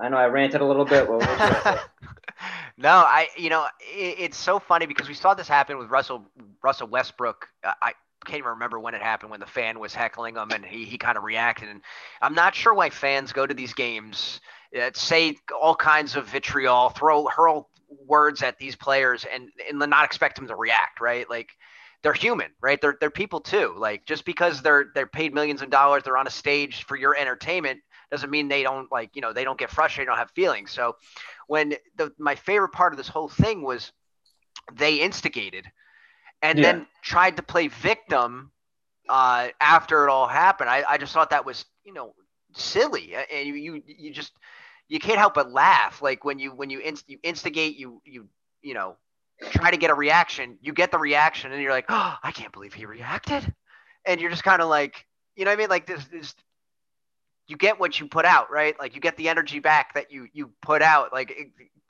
I 0.00 0.08
know 0.08 0.16
I 0.16 0.26
ranted 0.26 0.62
a 0.62 0.66
little 0.66 0.86
bit. 0.86 1.08
no, 2.78 2.90
I 2.90 3.28
you 3.36 3.50
know 3.50 3.66
it, 3.80 4.16
it's 4.18 4.38
so 4.38 4.58
funny 4.58 4.86
because 4.86 5.08
we 5.08 5.14
saw 5.14 5.34
this 5.34 5.48
happen 5.48 5.78
with 5.78 5.90
Russell 5.90 6.26
Russell 6.62 6.88
Westbrook. 6.88 7.46
I 7.64 7.92
can't 8.24 8.38
even 8.38 8.50
remember 8.50 8.78
when 8.78 8.94
it 8.94 9.02
happened 9.02 9.30
when 9.30 9.40
the 9.40 9.46
fan 9.46 9.78
was 9.78 9.94
heckling 9.94 10.36
him 10.36 10.50
and 10.50 10.64
he 10.64 10.84
he 10.84 10.98
kind 10.98 11.16
of 11.16 11.24
reacted. 11.24 11.68
And 11.68 11.82
I'm 12.20 12.34
not 12.34 12.54
sure 12.54 12.74
why 12.74 12.90
fans 12.90 13.32
go 13.32 13.46
to 13.46 13.54
these 13.54 13.74
games, 13.74 14.40
uh, 14.80 14.90
say 14.94 15.36
all 15.60 15.74
kinds 15.74 16.16
of 16.16 16.26
vitriol, 16.28 16.90
throw 16.90 17.26
hurl 17.26 17.68
words 18.06 18.42
at 18.42 18.58
these 18.58 18.76
players, 18.76 19.26
and 19.32 19.48
and 19.68 19.78
not 19.78 20.04
expect 20.04 20.36
them 20.36 20.48
to 20.48 20.56
react. 20.56 21.00
Right, 21.00 21.28
like 21.28 21.50
they're 22.02 22.12
human, 22.12 22.50
right? 22.60 22.80
They're 22.80 22.96
they're 23.00 23.10
people 23.10 23.40
too. 23.40 23.74
Like 23.76 24.06
just 24.06 24.24
because 24.24 24.62
they're 24.62 24.86
they're 24.94 25.06
paid 25.06 25.34
millions 25.34 25.62
of 25.62 25.70
dollars, 25.70 26.02
they're 26.04 26.16
on 26.16 26.26
a 26.26 26.30
stage 26.30 26.84
for 26.84 26.96
your 26.96 27.16
entertainment 27.16 27.80
doesn't 28.12 28.30
mean 28.30 28.46
they 28.46 28.62
don't 28.62 28.92
like 28.92 29.16
you 29.16 29.22
know 29.22 29.32
they 29.32 29.42
don't 29.42 29.58
get 29.58 29.70
frustrated, 29.70 30.08
don't 30.08 30.18
have 30.18 30.30
feelings. 30.32 30.70
So 30.70 30.96
when 31.48 31.74
the 31.96 32.12
my 32.18 32.34
favorite 32.34 32.72
part 32.72 32.92
of 32.92 32.98
this 32.98 33.08
whole 33.08 33.28
thing 33.28 33.62
was 33.62 33.90
they 34.74 34.96
instigated 34.96 35.66
and 36.42 36.58
yeah. 36.58 36.72
then 36.72 36.86
tried 37.02 37.36
to 37.36 37.42
play 37.42 37.68
victim 37.68 38.50
uh, 39.08 39.48
after 39.60 40.04
it 40.04 40.10
all 40.10 40.26
happened. 40.26 40.68
I, 40.68 40.84
I 40.88 40.98
just 40.98 41.12
thought 41.12 41.30
that 41.30 41.46
was 41.46 41.64
you 41.84 41.92
know 41.92 42.14
silly, 42.54 43.14
and 43.14 43.46
you, 43.46 43.54
you 43.54 43.82
you 43.86 44.12
just 44.12 44.32
you 44.88 44.98
can't 44.98 45.18
help 45.18 45.34
but 45.34 45.50
laugh 45.50 46.02
like 46.02 46.24
when 46.24 46.38
you 46.38 46.50
when 46.50 46.68
you 46.68 46.80
inst- 46.80 47.08
you 47.08 47.18
instigate 47.22 47.76
you 47.76 48.02
you 48.04 48.28
you 48.60 48.74
know 48.74 48.96
try 49.50 49.70
to 49.70 49.76
get 49.76 49.90
a 49.90 49.94
reaction. 49.94 50.58
You 50.60 50.72
get 50.72 50.90
the 50.90 50.98
reaction, 50.98 51.52
and 51.52 51.62
you're 51.62 51.72
like, 51.72 51.86
oh, 51.88 52.16
I 52.22 52.32
can't 52.32 52.52
believe 52.52 52.74
he 52.74 52.86
reacted, 52.86 53.52
and 54.04 54.20
you're 54.20 54.30
just 54.30 54.44
kind 54.44 54.62
of 54.62 54.68
like, 54.68 55.06
you 55.36 55.44
know 55.44 55.50
what 55.50 55.58
I 55.58 55.62
mean? 55.62 55.70
Like 55.70 55.86
this, 55.86 56.04
this, 56.06 56.34
you 57.46 57.56
get 57.56 57.80
what 57.80 57.98
you 57.98 58.06
put 58.06 58.24
out, 58.24 58.50
right? 58.50 58.78
Like 58.78 58.94
you 58.94 59.00
get 59.00 59.16
the 59.16 59.28
energy 59.28 59.58
back 59.58 59.94
that 59.94 60.10
you 60.10 60.28
you 60.32 60.50
put 60.62 60.82
out. 60.82 61.12
Like 61.12 61.30
it, 61.30 61.48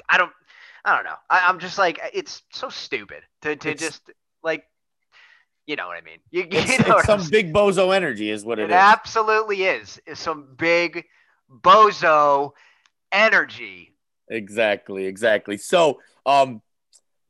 I 0.09 0.19
don't, 0.19 0.33
I 0.85 0.95
don't 0.95 1.05
know. 1.05 1.17
I, 1.31 1.49
am 1.49 1.59
just 1.59 1.79
like, 1.79 2.01
it's 2.13 2.43
so 2.53 2.69
stupid 2.69 3.23
to 3.43 3.57
to 3.57 3.71
it's, 3.71 3.83
just 3.83 4.11
like. 4.43 4.65
You 5.65 5.77
know 5.77 5.87
what 5.87 5.97
I 5.97 6.01
mean? 6.01 6.19
You, 6.33 6.45
it's, 6.51 6.73
you 6.73 6.79
know 6.89 6.99
it's 6.99 7.07
some 7.07 7.25
big 7.31 7.53
bozo 7.55 7.95
energy, 7.95 8.31
is 8.31 8.45
what 8.45 8.59
it 8.59 8.65
is. 8.65 8.71
it, 8.71 8.73
is. 8.73 8.77
absolutely 8.77 9.63
is. 9.63 10.01
Is 10.07 10.19
some 10.19 10.49
big 10.57 11.05
bozo 11.49 12.53
energy. 13.13 13.95
Exactly, 14.29 15.07
exactly. 15.07 15.57
So, 15.59 16.01
um, 16.27 16.63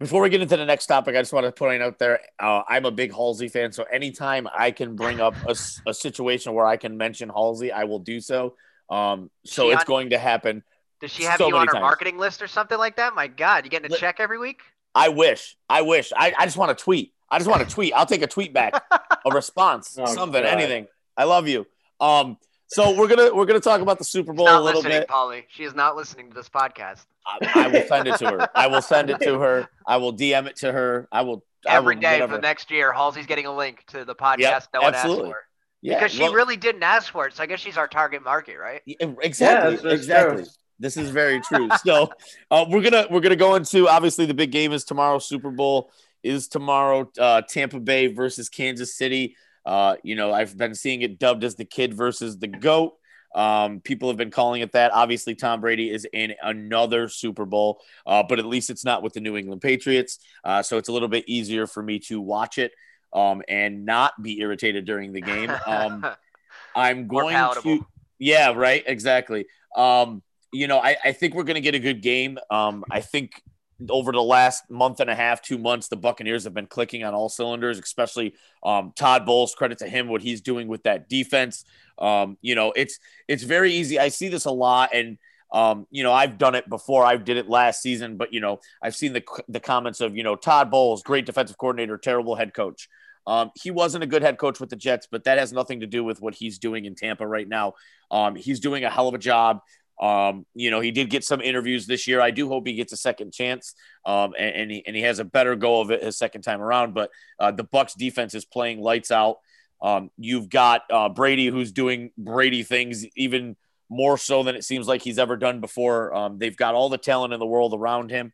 before 0.03 0.20
we 0.20 0.31
get 0.31 0.42
into 0.42 0.57
the 0.57 0.64
next 0.64 0.87
topic, 0.87 1.14
I 1.14 1.20
just 1.20 1.33
want 1.33 1.46
to 1.46 1.53
put 1.53 1.81
out 1.81 1.98
there 1.98 2.20
uh, 2.40 2.62
I'm 2.68 2.85
a 2.85 2.90
big 2.90 3.12
Halsey 3.12 3.48
fan. 3.48 3.70
So 3.70 3.85
anytime 3.85 4.48
I 4.53 4.72
can 4.72 4.96
bring 4.96 5.20
up 5.20 5.35
a, 5.46 5.55
a 5.87 5.94
situation 5.94 6.55
where 6.55 6.66
I 6.66 6.77
can 6.77 6.96
mention 6.96 7.29
Halsey, 7.29 7.70
I 7.70 7.85
will 7.85 8.01
do 8.01 8.20
so. 8.20 8.57
Um, 8.90 9.31
so 9.46 9.68
she 9.68 9.72
it's 9.72 9.83
on, 9.83 9.87
going 9.87 10.11
to 10.11 10.18
happen. 10.18 10.64
Does 11.01 11.12
she 11.12 11.22
have 11.25 11.38
so 11.38 11.48
you 11.48 11.57
on 11.57 11.66
her 11.66 11.75
times. 11.75 11.83
marketing 11.83 12.18
list 12.18 12.42
or 12.42 12.48
something 12.48 12.79
like 12.79 12.96
that? 12.96 13.14
My 13.14 13.29
God, 13.29 13.64
you 13.64 13.70
getting 13.70 13.92
a 13.92 13.96
check 13.96 14.16
every 14.18 14.38
week? 14.38 14.61
I 14.95 15.09
wish. 15.09 15.57
I 15.69 15.83
wish. 15.83 16.13
I, 16.17 16.35
I 16.39 16.45
just 16.45 16.57
want 16.57 16.77
to 16.77 16.85
tweet. 16.85 17.13
I 17.31 17.39
just 17.39 17.49
want 17.49 17.67
to 17.67 17.75
tweet. 17.75 17.95
I'll 17.95 18.07
take 18.07 18.23
a 18.23 18.27
tweet 18.27 18.53
back, 18.53 18.75
a 18.93 19.31
response, 19.35 19.97
oh, 19.99 20.05
something, 20.07 20.43
God. 20.43 20.49
anything. 20.53 20.87
I 21.17 21.25
love 21.25 21.49
you. 21.49 21.67
Um, 21.99 22.37
so 22.67 22.97
we're 22.97 23.09
gonna 23.09 23.35
we're 23.35 23.47
gonna 23.47 23.61
talk 23.61 23.81
about 23.81 23.99
the 23.99 24.05
Super 24.05 24.33
Bowl 24.33 24.49
a 24.49 24.61
little 24.61 24.83
bit. 24.83 25.09
Polly, 25.09 25.47
she 25.49 25.65
is 25.65 25.75
not 25.75 25.97
listening 25.97 26.31
to 26.31 26.35
this 26.35 26.49
podcast. 26.49 27.05
I, 27.27 27.39
I, 27.55 27.69
will 27.69 27.87
send 27.87 28.09
it 28.09 28.19
to 28.19 28.27
her. 28.27 28.49
I 28.55 28.67
will 28.67 28.83
send 28.83 29.11
it 29.11 29.21
to 29.21 29.39
her. 29.39 29.69
I 29.87 29.99
will 29.99 30.13
DM 30.13 30.47
it 30.47 30.57
to 30.57 30.73
her. 30.73 31.09
I 31.13 31.23
will 31.23 31.45
every 31.67 31.95
I 31.95 31.97
will, 31.97 32.01
day 32.01 32.13
whatever. 32.13 32.33
for 32.33 32.37
the 32.39 32.43
next 32.43 32.71
year. 32.71 32.93
Halsey's 32.93 33.27
getting 33.27 33.47
a 33.47 33.55
link 33.55 33.85
to 33.89 34.05
the 34.05 34.15
podcast. 34.15 34.39
Yep, 34.39 34.69
no 34.75 34.81
one 34.81 34.95
absolutely. 34.95 35.25
asked 35.25 35.33
for. 35.33 35.47
Yeah, 35.83 35.95
because 35.99 36.13
she 36.13 36.23
well, 36.23 36.33
really 36.33 36.57
didn't 36.57 36.83
ask 36.83 37.13
for 37.13 37.27
it. 37.27 37.35
So 37.35 37.43
I 37.43 37.47
guess 37.47 37.61
she's 37.61 37.77
our 37.77 37.89
target 37.89 38.23
market, 38.23 38.57
right? 38.59 38.83
Exactly. 38.87 39.89
Yeah, 39.89 39.95
exactly. 39.95 40.45
True. 40.45 40.53
This 40.83 40.97
is 40.97 41.11
very 41.11 41.40
true. 41.40 41.68
so 41.87 42.11
uh, 42.51 42.64
we're 42.68 42.83
gonna 42.83 43.07
we're 43.09 43.21
gonna 43.21 43.37
go 43.37 43.55
into 43.55 43.88
obviously 43.88 44.27
the 44.27 44.35
big 44.35 44.51
game 44.51 44.73
is 44.73 44.85
tomorrow. 44.85 45.21
Super 45.21 45.53
Bowl 45.53 45.92
is 46.25 46.49
tomorrow. 46.49 47.09
Uh, 47.16 47.42
Tampa 47.42 47.79
Bay 47.79 48.09
versus 48.09 48.49
Kansas 48.49 48.97
City. 48.97 49.37
Uh, 49.64 49.95
you 50.03 50.16
know, 50.16 50.33
I've 50.33 50.57
been 50.57 50.75
seeing 50.75 51.03
it 51.03 51.21
dubbed 51.21 51.45
as 51.45 51.55
the 51.55 51.64
kid 51.64 51.95
versus 51.95 52.37
the 52.37 52.49
goat. 52.49 52.95
Um, 53.33 53.81
people 53.81 54.09
have 54.09 54.16
been 54.16 54.33
calling 54.33 54.61
it 54.61 54.73
that. 54.73 54.92
Obviously, 54.92 55.37
Tom 55.37 55.61
Brady 55.61 55.88
is 55.88 56.05
in 56.12 56.35
another 56.42 57.09
Super 57.09 57.47
Bowl, 57.47 57.81
uh, 58.05 58.25
but 58.29 58.40
at 58.40 58.45
least 58.45 58.68
it's 58.68 58.85
not 58.85 59.05
with 59.05 59.12
the 59.12 59.21
New 59.21 59.37
England 59.37 59.62
Patriots. 59.62 60.18
Uh, 60.42 60.62
so 60.62 60.79
it's 60.79 60.88
a 60.88 60.92
little 60.92 61.09
bit 61.09 61.25
easier 61.29 61.68
for 61.68 61.83
me 61.83 62.01
to 62.01 62.21
watch 62.21 62.59
it 62.59 62.73
um, 63.12 63.40
and 63.49 63.87
not 63.87 64.21
be 64.21 64.40
irritated 64.40 64.85
during 64.85 65.12
the 65.12 65.21
game. 65.21 65.53
Um, 65.64 66.05
I'm 66.75 67.07
going 67.07 67.37
to, 67.62 67.87
yeah, 68.18 68.53
right, 68.53 68.83
exactly. 68.85 69.47
Um, 69.77 70.23
you 70.53 70.67
know, 70.67 70.79
I, 70.79 70.97
I 71.05 71.12
think 71.12 71.35
we're 71.35 71.45
going 71.45 71.55
to 71.55 71.61
get 71.61 71.75
a 71.75 71.81
good 71.81 72.03
game. 72.03 72.38
Um, 72.51 72.85
I 72.91 73.01
think 73.01 73.43
over 73.91 74.12
the 74.12 74.23
last 74.23 74.71
month 74.71 75.01
and 75.01 75.11
a 75.11 75.15
half, 75.15 75.43
two 75.43 75.59
months, 75.59 75.88
the 75.88 75.97
Buccaneers 75.97 76.45
have 76.45 76.55
been 76.55 76.67
clicking 76.67 77.05
on 77.05 77.15
all 77.15 77.29
cylinders, 77.29 77.79
especially 77.79 78.35
um, 78.62 78.93
Todd 78.95 79.27
Bowles. 79.27 79.55
Credit 79.55 79.79
to 79.79 79.88
him, 79.88 80.09
what 80.09 80.23
he's 80.23 80.41
doing 80.41 80.69
with 80.69 80.83
that 80.85 81.09
defense. 81.09 81.65
Um, 81.99 82.37
you 82.43 82.55
know, 82.55 82.73
it's 82.77 82.99
it's 83.29 83.43
very 83.43 83.73
easy. 83.73 83.99
I 83.99 84.09
see 84.09 84.29
this 84.29 84.45
a 84.45 84.51
lot, 84.51 84.91
and 84.95 85.19
um, 85.53 85.87
you 85.91 86.03
know, 86.03 86.12
I've 86.12 86.38
done 86.38 86.55
it 86.55 86.69
before. 86.69 87.05
I 87.05 87.17
did 87.17 87.37
it 87.37 87.49
last 87.49 87.83
season, 87.83 88.17
but 88.17 88.33
you 88.33 88.41
know, 88.41 88.61
I've 88.83 88.97
seen 88.97 89.12
the 89.12 89.23
the 89.49 89.61
comments 89.61 90.01
of 90.01 90.17
you 90.17 90.23
know 90.23 90.37
Todd 90.37 90.71
Bowles, 90.71 91.03
great 91.03 91.27
defensive 91.27 91.59
coordinator, 91.59 91.99
terrible 91.99 92.35
head 92.35 92.55
coach. 92.55 92.88
Um, 93.27 93.53
he 93.55 93.71
wasn't 93.71 94.03
a 94.03 94.07
good 94.07 94.23
head 94.23 94.38
coach 94.38 94.59
with 94.59 94.71
the 94.71 94.77
Jets, 94.77 95.07
but 95.11 95.25
that 95.25 95.38
has 95.38 95.53
nothing 95.53 95.81
to 95.81 95.87
do 95.87 96.03
with 96.03 96.21
what 96.21 96.35
he's 96.35 96.59
doing 96.59 96.87
in 96.87 96.95
Tampa 96.95 97.27
right 97.27 97.47
now. 97.47 97.75
Um, 98.11 98.35
he's 98.35 98.59
doing 98.59 98.85
a 98.85 98.91
hell 98.91 99.09
of 99.09 99.15
a 99.15 99.19
job. 99.19 99.61
Um, 100.03 100.47
you 100.53 100.73
know, 100.73 100.81
he 100.81 100.91
did 100.91 101.11
get 101.11 101.23
some 101.23 101.41
interviews 101.41 101.87
this 101.87 102.09
year. 102.09 102.21
I 102.21 102.33
do 102.33 102.49
hope 102.49 102.67
he 102.67 102.75
gets 102.75 102.93
a 102.93 102.97
second 102.97 103.33
chance, 103.33 103.75
um, 104.05 104.33
and, 104.37 104.57
and, 104.57 104.71
he 104.73 104.83
and 104.85 104.97
he 104.97 105.03
has 105.03 105.21
a 105.21 105.25
better 105.25 105.55
go 105.55 105.81
of 105.81 105.93
it 105.93 106.03
his 106.03 106.19
second 106.19 106.43
time 106.43 106.61
around. 106.61 106.93
But 106.93 107.11
uh, 107.38 107.53
the 107.53 107.62
Bucks 107.62 107.95
defense 107.95 108.35
is 108.35 108.45
playing 108.45 108.81
lights 108.81 109.12
out. 109.12 109.37
Um, 109.81 110.11
you've 110.19 110.49
got 110.49 110.83
uh, 110.91 111.09
Brady, 111.09 111.47
who's 111.47 111.71
doing 111.71 112.11
Brady 112.19 112.65
things 112.65 113.07
even 113.17 113.57
more 113.88 114.19
so 114.19 114.43
than 114.43 114.57
it 114.57 114.65
seems 114.65 114.88
like 114.88 115.03
he's 115.03 115.21
ever 115.21 115.37
done 115.37 115.61
before. 115.61 116.12
Um, 116.12 116.38
they've 116.38 116.57
got 116.57 116.75
all 116.75 116.88
the 116.88 116.99
talent 116.99 117.33
in 117.33 117.38
the 117.38 117.47
world 117.47 117.73
around 117.73 118.11
him. 118.11 118.33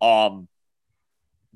Um, 0.00 0.48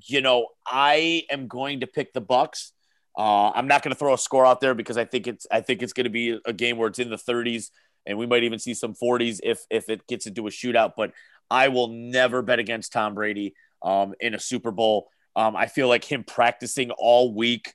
you 0.02 0.20
know, 0.20 0.48
I 0.66 1.22
am 1.30 1.48
going 1.48 1.80
to 1.80 1.86
pick 1.86 2.12
the 2.12 2.20
Bucks. 2.20 2.72
Uh, 3.16 3.50
I'm 3.50 3.66
not 3.66 3.82
going 3.82 3.94
to 3.94 3.98
throw 3.98 4.12
a 4.12 4.18
score 4.18 4.44
out 4.44 4.60
there 4.60 4.74
because 4.74 4.98
I 4.98 5.06
think 5.06 5.26
it's 5.26 5.46
I 5.50 5.62
think 5.62 5.82
it's 5.82 5.94
going 5.94 6.04
to 6.04 6.10
be 6.10 6.38
a 6.44 6.52
game 6.52 6.76
where 6.76 6.88
it's 6.88 6.98
in 6.98 7.08
the 7.08 7.16
30s 7.16 7.70
and 8.06 8.18
we 8.18 8.26
might 8.26 8.44
even 8.44 8.58
see 8.58 8.74
some 8.74 8.94
40s 8.94 9.40
if 9.42 9.60
if 9.70 9.88
it 9.88 10.06
gets 10.06 10.26
into 10.26 10.46
a 10.46 10.50
shootout. 10.50 10.92
But 10.96 11.12
I 11.50 11.68
will 11.68 11.88
never 11.88 12.42
bet 12.42 12.58
against 12.58 12.92
Tom 12.92 13.14
Brady 13.14 13.54
um, 13.82 14.14
in 14.20 14.34
a 14.34 14.40
Super 14.40 14.70
Bowl. 14.70 15.08
Um, 15.36 15.56
I 15.56 15.66
feel 15.66 15.88
like 15.88 16.04
him 16.04 16.24
practicing 16.24 16.90
all 16.92 17.34
week 17.34 17.74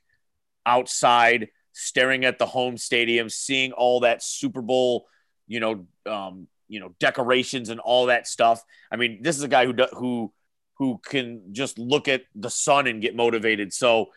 outside, 0.66 1.48
staring 1.72 2.24
at 2.24 2.38
the 2.38 2.46
home 2.46 2.76
stadium, 2.76 3.28
seeing 3.28 3.72
all 3.72 4.00
that 4.00 4.22
Super 4.22 4.62
Bowl, 4.62 5.06
you 5.46 5.60
know, 5.60 5.86
um, 6.06 6.48
you 6.68 6.80
know, 6.80 6.94
decorations 7.00 7.68
and 7.68 7.80
all 7.80 8.06
that 8.06 8.26
stuff. 8.26 8.62
I 8.90 8.96
mean, 8.96 9.22
this 9.22 9.36
is 9.36 9.42
a 9.42 9.48
guy 9.48 9.66
who 9.66 9.74
who 9.92 10.32
who 10.78 10.98
can 11.04 11.52
just 11.52 11.78
look 11.78 12.08
at 12.08 12.22
the 12.34 12.50
sun 12.50 12.86
and 12.86 13.02
get 13.02 13.14
motivated. 13.14 13.72
So 13.72 14.10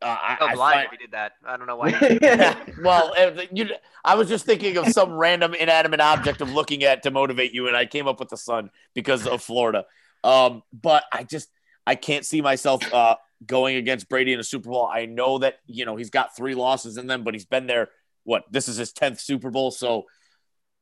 uh, 0.00 0.06
I, 0.06 0.36
I 0.40 0.54
blind 0.54 0.74
find, 0.74 0.86
if 0.86 0.90
he 0.92 0.96
did 0.98 1.12
that. 1.12 1.32
I 1.44 1.56
don't 1.56 1.66
know 1.66 1.76
why. 1.76 2.56
well, 2.82 3.12
you, 3.52 3.68
I 4.04 4.14
was 4.14 4.28
just 4.28 4.46
thinking 4.46 4.76
of 4.76 4.88
some 4.88 5.12
random 5.12 5.54
inanimate 5.54 6.00
object 6.00 6.40
of 6.40 6.52
looking 6.52 6.84
at 6.84 7.02
to 7.02 7.10
motivate 7.10 7.52
you, 7.52 7.66
and 7.66 7.76
I 7.76 7.86
came 7.86 8.06
up 8.06 8.20
with 8.20 8.28
the 8.28 8.36
sun 8.36 8.70
because 8.94 9.26
of 9.26 9.42
Florida. 9.42 9.84
Um, 10.22 10.62
but 10.72 11.04
I 11.12 11.24
just 11.24 11.48
I 11.86 11.94
can't 11.94 12.24
see 12.24 12.40
myself 12.40 12.82
uh, 12.92 13.16
going 13.44 13.76
against 13.76 14.08
Brady 14.08 14.32
in 14.32 14.40
a 14.40 14.44
Super 14.44 14.68
Bowl. 14.70 14.86
I 14.86 15.06
know 15.06 15.38
that 15.38 15.56
you 15.66 15.84
know 15.84 15.96
he's 15.96 16.10
got 16.10 16.36
three 16.36 16.54
losses 16.54 16.96
in 16.96 17.06
them, 17.06 17.24
but 17.24 17.34
he's 17.34 17.46
been 17.46 17.66
there. 17.66 17.88
What 18.24 18.44
this 18.50 18.68
is 18.68 18.76
his 18.76 18.92
tenth 18.92 19.20
Super 19.20 19.50
Bowl, 19.50 19.70
so 19.70 20.04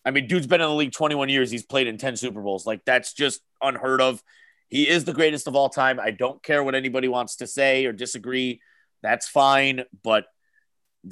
I 0.06 0.12
mean, 0.12 0.28
dude's 0.28 0.46
been 0.46 0.60
in 0.60 0.68
the 0.68 0.74
league 0.74 0.92
21 0.92 1.28
years. 1.30 1.50
He's 1.50 1.64
played 1.64 1.88
in 1.88 1.98
10 1.98 2.16
Super 2.16 2.40
Bowls. 2.40 2.64
Like 2.64 2.84
that's 2.84 3.12
just 3.12 3.40
unheard 3.60 4.00
of. 4.00 4.22
He 4.68 4.88
is 4.88 5.04
the 5.04 5.12
greatest 5.12 5.48
of 5.48 5.56
all 5.56 5.68
time. 5.68 5.98
I 5.98 6.12
don't 6.12 6.40
care 6.42 6.62
what 6.62 6.76
anybody 6.76 7.08
wants 7.08 7.36
to 7.36 7.46
say 7.46 7.86
or 7.86 7.92
disagree 7.92 8.60
that's 9.02 9.28
fine. 9.28 9.84
But 10.02 10.26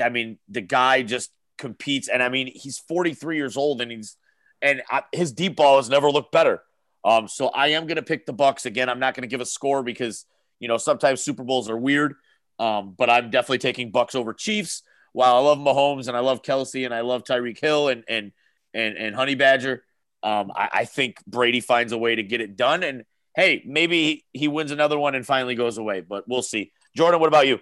I 0.02 0.08
mean, 0.08 0.38
the 0.48 0.60
guy 0.60 1.02
just 1.02 1.30
competes, 1.58 2.08
and 2.08 2.22
I 2.22 2.28
mean, 2.28 2.50
he's 2.52 2.78
43 2.78 3.36
years 3.36 3.56
old, 3.56 3.80
and 3.80 3.90
he's 3.90 4.16
and 4.62 4.82
I, 4.90 5.02
his 5.12 5.32
deep 5.32 5.56
ball 5.56 5.76
has 5.76 5.90
never 5.90 6.10
looked 6.10 6.32
better. 6.32 6.62
Um, 7.04 7.28
so 7.28 7.48
I 7.48 7.68
am 7.68 7.86
going 7.86 7.96
to 7.96 8.02
pick 8.02 8.24
the 8.24 8.32
Bucks 8.32 8.64
again. 8.64 8.88
I'm 8.88 8.98
not 8.98 9.14
going 9.14 9.22
to 9.22 9.28
give 9.28 9.42
a 9.42 9.46
score 9.46 9.82
because 9.82 10.24
you 10.58 10.68
know 10.68 10.78
sometimes 10.78 11.22
Super 11.22 11.44
Bowls 11.44 11.68
are 11.68 11.76
weird. 11.76 12.14
Um, 12.58 12.94
but 12.96 13.10
I'm 13.10 13.30
definitely 13.30 13.58
taking 13.58 13.90
Bucks 13.90 14.14
over 14.14 14.32
Chiefs. 14.32 14.82
While 15.12 15.36
I 15.36 15.38
love 15.40 15.58
Mahomes 15.58 16.08
and 16.08 16.16
I 16.16 16.20
love 16.20 16.42
Kelce 16.42 16.84
and 16.84 16.94
I 16.94 17.02
love 17.02 17.24
Tyreek 17.24 17.60
Hill 17.60 17.88
and 17.88 18.04
and 18.08 18.32
and 18.72 18.96
and 18.96 19.14
Honey 19.14 19.34
Badger, 19.34 19.84
um, 20.22 20.50
I, 20.54 20.68
I 20.72 20.84
think 20.86 21.18
Brady 21.26 21.60
finds 21.60 21.92
a 21.92 21.98
way 21.98 22.14
to 22.14 22.22
get 22.22 22.40
it 22.40 22.56
done. 22.56 22.82
And 22.82 23.04
hey, 23.36 23.62
maybe 23.66 24.24
he 24.32 24.48
wins 24.48 24.70
another 24.70 24.98
one 24.98 25.14
and 25.14 25.26
finally 25.26 25.54
goes 25.54 25.78
away. 25.78 26.00
But 26.00 26.24
we'll 26.26 26.42
see. 26.42 26.72
Jordan, 26.96 27.20
what 27.20 27.28
about 27.28 27.46
you? 27.46 27.60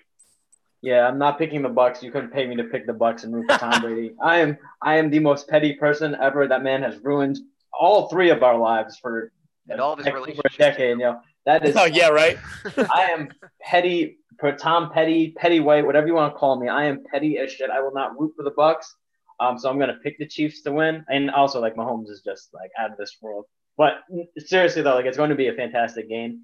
Yeah, 0.82 1.06
I'm 1.06 1.16
not 1.16 1.38
picking 1.38 1.62
the 1.62 1.68
Bucks. 1.68 2.02
You 2.02 2.10
couldn't 2.10 2.32
pay 2.32 2.44
me 2.44 2.56
to 2.56 2.64
pick 2.64 2.86
the 2.86 2.92
Bucks 2.92 3.22
and 3.22 3.32
root 3.32 3.50
for 3.50 3.56
Tom 3.56 3.80
Brady. 3.80 4.14
I 4.22 4.40
am 4.40 4.58
I 4.82 4.96
am 4.96 5.10
the 5.10 5.20
most 5.20 5.48
petty 5.48 5.74
person 5.74 6.16
ever. 6.20 6.48
That 6.48 6.64
man 6.64 6.82
has 6.82 6.98
ruined 6.98 7.38
all 7.72 8.08
three 8.08 8.30
of 8.30 8.42
our 8.42 8.58
lives 8.58 8.98
for 8.98 9.32
and 9.68 9.80
all 9.80 9.92
of 9.92 10.00
his 10.00 10.12
relationships. 10.12 10.56
For 10.56 10.62
a 10.62 10.70
decade, 10.70 10.98
you 10.98 11.04
know. 11.04 11.20
That 11.46 11.64
is 11.64 11.76
Oh 11.78 11.84
yeah, 11.84 12.08
right. 12.08 12.36
I 12.76 13.10
am 13.12 13.28
petty 13.60 14.18
for 14.40 14.52
Tom 14.52 14.90
Petty, 14.92 15.30
Petty 15.36 15.60
White, 15.60 15.86
whatever 15.86 16.08
you 16.08 16.14
want 16.14 16.34
to 16.34 16.38
call 16.38 16.58
me. 16.58 16.68
I 16.68 16.84
am 16.86 17.04
petty 17.08 17.38
as 17.38 17.52
shit. 17.52 17.70
I 17.70 17.80
will 17.80 17.94
not 17.94 18.18
root 18.18 18.34
for 18.36 18.42
the 18.42 18.50
Bucks. 18.50 18.92
Um, 19.38 19.58
so 19.58 19.70
I'm 19.70 19.78
gonna 19.78 19.98
pick 20.02 20.18
the 20.18 20.26
Chiefs 20.26 20.62
to 20.62 20.72
win. 20.72 21.04
And 21.08 21.30
also 21.30 21.60
like 21.60 21.76
Mahomes 21.76 22.10
is 22.10 22.22
just 22.24 22.52
like 22.52 22.70
out 22.76 22.90
of 22.90 22.96
this 22.96 23.16
world. 23.22 23.44
But 23.78 23.94
seriously 24.38 24.82
though, 24.82 24.94
like 24.94 25.06
it's 25.06 25.16
going 25.16 25.30
to 25.30 25.36
be 25.36 25.46
a 25.46 25.54
fantastic 25.54 26.08
game. 26.08 26.42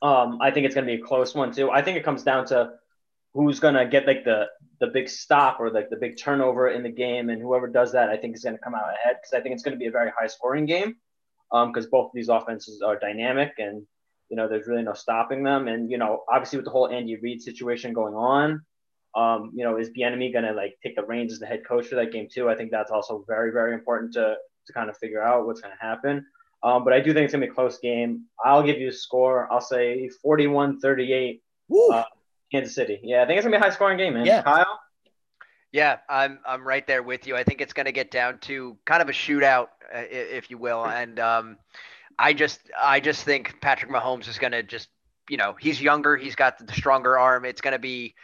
Um, 0.00 0.38
I 0.40 0.52
think 0.52 0.64
it's 0.64 0.76
going 0.76 0.86
to 0.86 0.96
be 0.96 1.02
a 1.02 1.04
close 1.04 1.34
one 1.34 1.52
too. 1.52 1.70
I 1.70 1.82
think 1.82 1.96
it 1.96 2.04
comes 2.04 2.22
down 2.22 2.46
to 2.46 2.70
who's 3.34 3.60
gonna 3.60 3.86
get 3.86 4.06
like 4.06 4.24
the 4.24 4.46
the 4.80 4.86
big 4.88 5.08
stop 5.08 5.60
or 5.60 5.70
like 5.70 5.90
the 5.90 5.96
big 5.96 6.16
turnover 6.18 6.68
in 6.68 6.82
the 6.82 6.90
game, 6.90 7.30
and 7.30 7.40
whoever 7.42 7.66
does 7.66 7.92
that, 7.92 8.08
I 8.08 8.16
think 8.16 8.36
is 8.36 8.44
gonna 8.44 8.58
come 8.58 8.74
out 8.74 8.94
ahead 8.94 9.16
because 9.20 9.38
I 9.38 9.40
think 9.40 9.54
it's 9.54 9.62
gonna 9.62 9.76
be 9.76 9.86
a 9.86 9.90
very 9.90 10.10
high 10.18 10.26
scoring 10.26 10.66
game 10.66 10.96
because 11.50 11.84
um, 11.84 11.90
both 11.90 12.06
of 12.06 12.12
these 12.14 12.28
offenses 12.28 12.82
are 12.82 12.98
dynamic 12.98 13.52
and 13.58 13.86
you 14.28 14.36
know 14.36 14.48
there's 14.48 14.66
really 14.66 14.82
no 14.82 14.94
stopping 14.94 15.42
them, 15.42 15.68
and 15.68 15.90
you 15.90 15.98
know 15.98 16.24
obviously 16.30 16.58
with 16.58 16.66
the 16.66 16.70
whole 16.70 16.88
Andy 16.88 17.16
Reid 17.16 17.42
situation 17.42 17.92
going 17.92 18.14
on. 18.14 18.62
Um, 19.14 19.52
you 19.54 19.64
know, 19.64 19.78
is 19.78 19.90
Bieniemy 19.90 20.32
gonna 20.32 20.52
like 20.52 20.74
take 20.82 20.96
the 20.96 21.02
reins 21.02 21.32
as 21.32 21.38
the 21.38 21.46
head 21.46 21.62
coach 21.66 21.86
for 21.86 21.96
that 21.96 22.12
game 22.12 22.28
too? 22.30 22.48
I 22.48 22.54
think 22.54 22.70
that's 22.70 22.90
also 22.90 23.24
very, 23.26 23.50
very 23.52 23.74
important 23.74 24.12
to 24.14 24.36
to 24.66 24.72
kind 24.72 24.90
of 24.90 24.96
figure 24.98 25.22
out 25.22 25.46
what's 25.46 25.60
gonna 25.60 25.74
happen. 25.80 26.24
Um, 26.62 26.84
but 26.84 26.92
I 26.92 27.00
do 27.00 27.14
think 27.14 27.24
it's 27.24 27.32
gonna 27.32 27.46
be 27.46 27.50
a 27.50 27.54
close 27.54 27.78
game. 27.78 28.24
I'll 28.44 28.62
give 28.62 28.78
you 28.78 28.88
a 28.88 28.92
score. 28.92 29.50
I'll 29.50 29.60
say 29.60 30.10
41-38. 30.24 31.40
Uh, 31.92 32.04
Kansas 32.52 32.74
City. 32.74 33.00
Yeah, 33.02 33.22
I 33.22 33.26
think 33.26 33.38
it's 33.38 33.44
gonna 33.44 33.56
be 33.56 33.60
a 33.60 33.64
high 33.64 33.74
scoring 33.74 33.98
game, 33.98 34.14
man. 34.14 34.26
Yeah. 34.26 34.42
Kyle. 34.42 34.80
Yeah, 35.72 35.98
I'm 36.08 36.38
I'm 36.46 36.66
right 36.66 36.86
there 36.86 37.02
with 37.02 37.26
you. 37.26 37.36
I 37.36 37.44
think 37.44 37.60
it's 37.60 37.74
going 37.74 37.86
to 37.86 37.92
get 37.92 38.10
down 38.10 38.38
to 38.40 38.78
kind 38.86 39.02
of 39.02 39.10
a 39.10 39.12
shootout, 39.12 39.68
uh, 39.94 40.02
if 40.10 40.50
you 40.50 40.56
will, 40.56 40.86
and 40.86 41.20
um, 41.20 41.58
I 42.18 42.32
just 42.32 42.60
I 42.80 43.00
just 43.00 43.22
think 43.22 43.60
Patrick 43.60 43.92
Mahomes 43.92 44.28
is 44.28 44.38
going 44.38 44.52
to 44.52 44.62
just 44.62 44.88
you 45.28 45.36
know 45.36 45.56
he's 45.60 45.80
younger, 45.80 46.16
he's 46.16 46.34
got 46.34 46.64
the 46.64 46.72
stronger 46.72 47.18
arm. 47.18 47.44
It's 47.44 47.60
going 47.60 47.72
to 47.72 47.78
be 47.78 48.14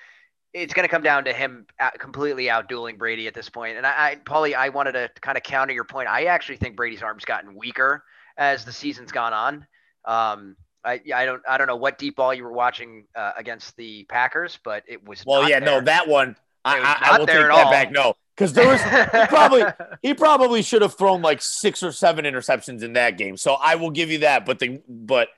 it's 0.54 0.72
going 0.72 0.84
to 0.84 0.90
come 0.90 1.02
down 1.02 1.24
to 1.24 1.32
him 1.32 1.66
completely 1.98 2.46
outdueling 2.46 2.96
Brady 2.96 3.26
at 3.26 3.34
this 3.34 3.50
point. 3.50 3.76
And 3.76 3.84
I, 3.84 4.12
I 4.12 4.16
Paulie, 4.16 4.54
I 4.54 4.70
wanted 4.70 4.92
to 4.92 5.10
kind 5.20 5.36
of 5.36 5.42
counter 5.42 5.74
your 5.74 5.84
point. 5.84 6.08
I 6.08 6.24
actually 6.26 6.56
think 6.56 6.76
Brady's 6.76 7.02
arm's 7.02 7.24
gotten 7.24 7.54
weaker 7.56 8.04
as 8.38 8.64
the 8.64 8.72
season's 8.72 9.12
gone 9.12 9.32
on. 9.32 9.66
Um, 10.06 10.56
I, 10.84 11.00
I 11.14 11.24
don't 11.24 11.42
I 11.48 11.58
don't 11.58 11.66
know 11.66 11.76
what 11.76 11.98
deep 11.98 12.16
ball 12.16 12.34
you 12.34 12.44
were 12.44 12.52
watching 12.52 13.04
uh, 13.16 13.32
against 13.36 13.76
the 13.76 14.04
Packers, 14.04 14.58
but 14.62 14.84
it 14.86 15.06
was 15.06 15.24
well, 15.24 15.48
yeah, 15.48 15.60
there. 15.60 15.80
no, 15.80 15.80
that 15.80 16.08
one 16.08 16.36
I, 16.64 16.78
I, 16.78 17.14
I 17.14 17.18
will 17.18 17.26
take 17.26 17.36
that 17.36 17.50
all. 17.50 17.70
back. 17.70 17.90
No, 17.90 18.14
because 18.36 18.52
there 18.52 18.66
was 18.66 18.82
he 18.82 19.26
probably 19.28 19.64
he 20.02 20.14
probably 20.14 20.62
should 20.62 20.82
have 20.82 20.96
thrown 20.96 21.22
like 21.22 21.42
six 21.42 21.82
or 21.82 21.92
seven 21.92 22.24
interceptions 22.24 22.82
in 22.82 22.94
that 22.94 23.18
game. 23.18 23.36
So 23.36 23.54
I 23.54 23.76
will 23.76 23.90
give 23.90 24.10
you 24.10 24.18
that. 24.18 24.46
But 24.46 24.58
the 24.58 24.82
but 24.88 25.28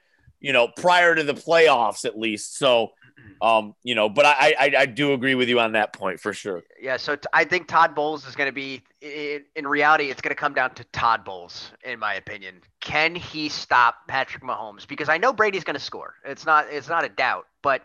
you 0.41 0.53
know 0.53 0.69
prior 0.69 1.15
to 1.15 1.23
the 1.23 1.35
playoffs 1.35 2.05
at 2.05 2.19
least. 2.19 2.59
So 2.59 2.93
um 3.41 3.75
you 3.83 3.95
know, 3.95 4.09
but 4.09 4.25
I 4.25 4.55
I, 4.59 4.73
I 4.79 4.87
do 4.87 5.13
agree 5.13 5.35
with 5.35 5.49
you 5.49 5.61
on 5.61 5.73
that 5.73 5.93
point 5.93 6.21
for 6.21 6.33
sure. 6.33 6.63
Yeah. 6.81 6.97
So 6.97 7.17
t- 7.17 7.29
I 7.33 7.45
think 7.45 7.69
Todd 7.69 7.95
Bowles 7.95 8.27
is 8.27 8.35
going 8.35 8.49
to 8.49 8.53
be 8.53 8.83
in, 9.01 9.45
in 9.55 9.67
reality 9.67 10.11
it's 10.11 10.21
going 10.21 10.35
to 10.35 10.41
come 10.41 10.55
down 10.55 10.75
to 10.75 10.85
Todd 10.85 11.25
Bowles 11.25 11.73
in 11.85 11.99
my 11.99 12.15
opinion. 12.15 12.63
Can 12.81 13.15
he 13.15 13.49
stop 13.49 13.97
Patrick 14.09 14.43
Mahomes? 14.43 14.87
Because 14.87 15.09
I 15.09 15.19
know 15.19 15.33
Brady's 15.33 15.65
going 15.65 15.75
to 15.75 15.81
score. 15.81 16.15
It's 16.25 16.47
not 16.47 16.67
it's 16.71 16.89
not 16.89 17.05
a 17.05 17.09
doubt, 17.09 17.47
but 17.63 17.83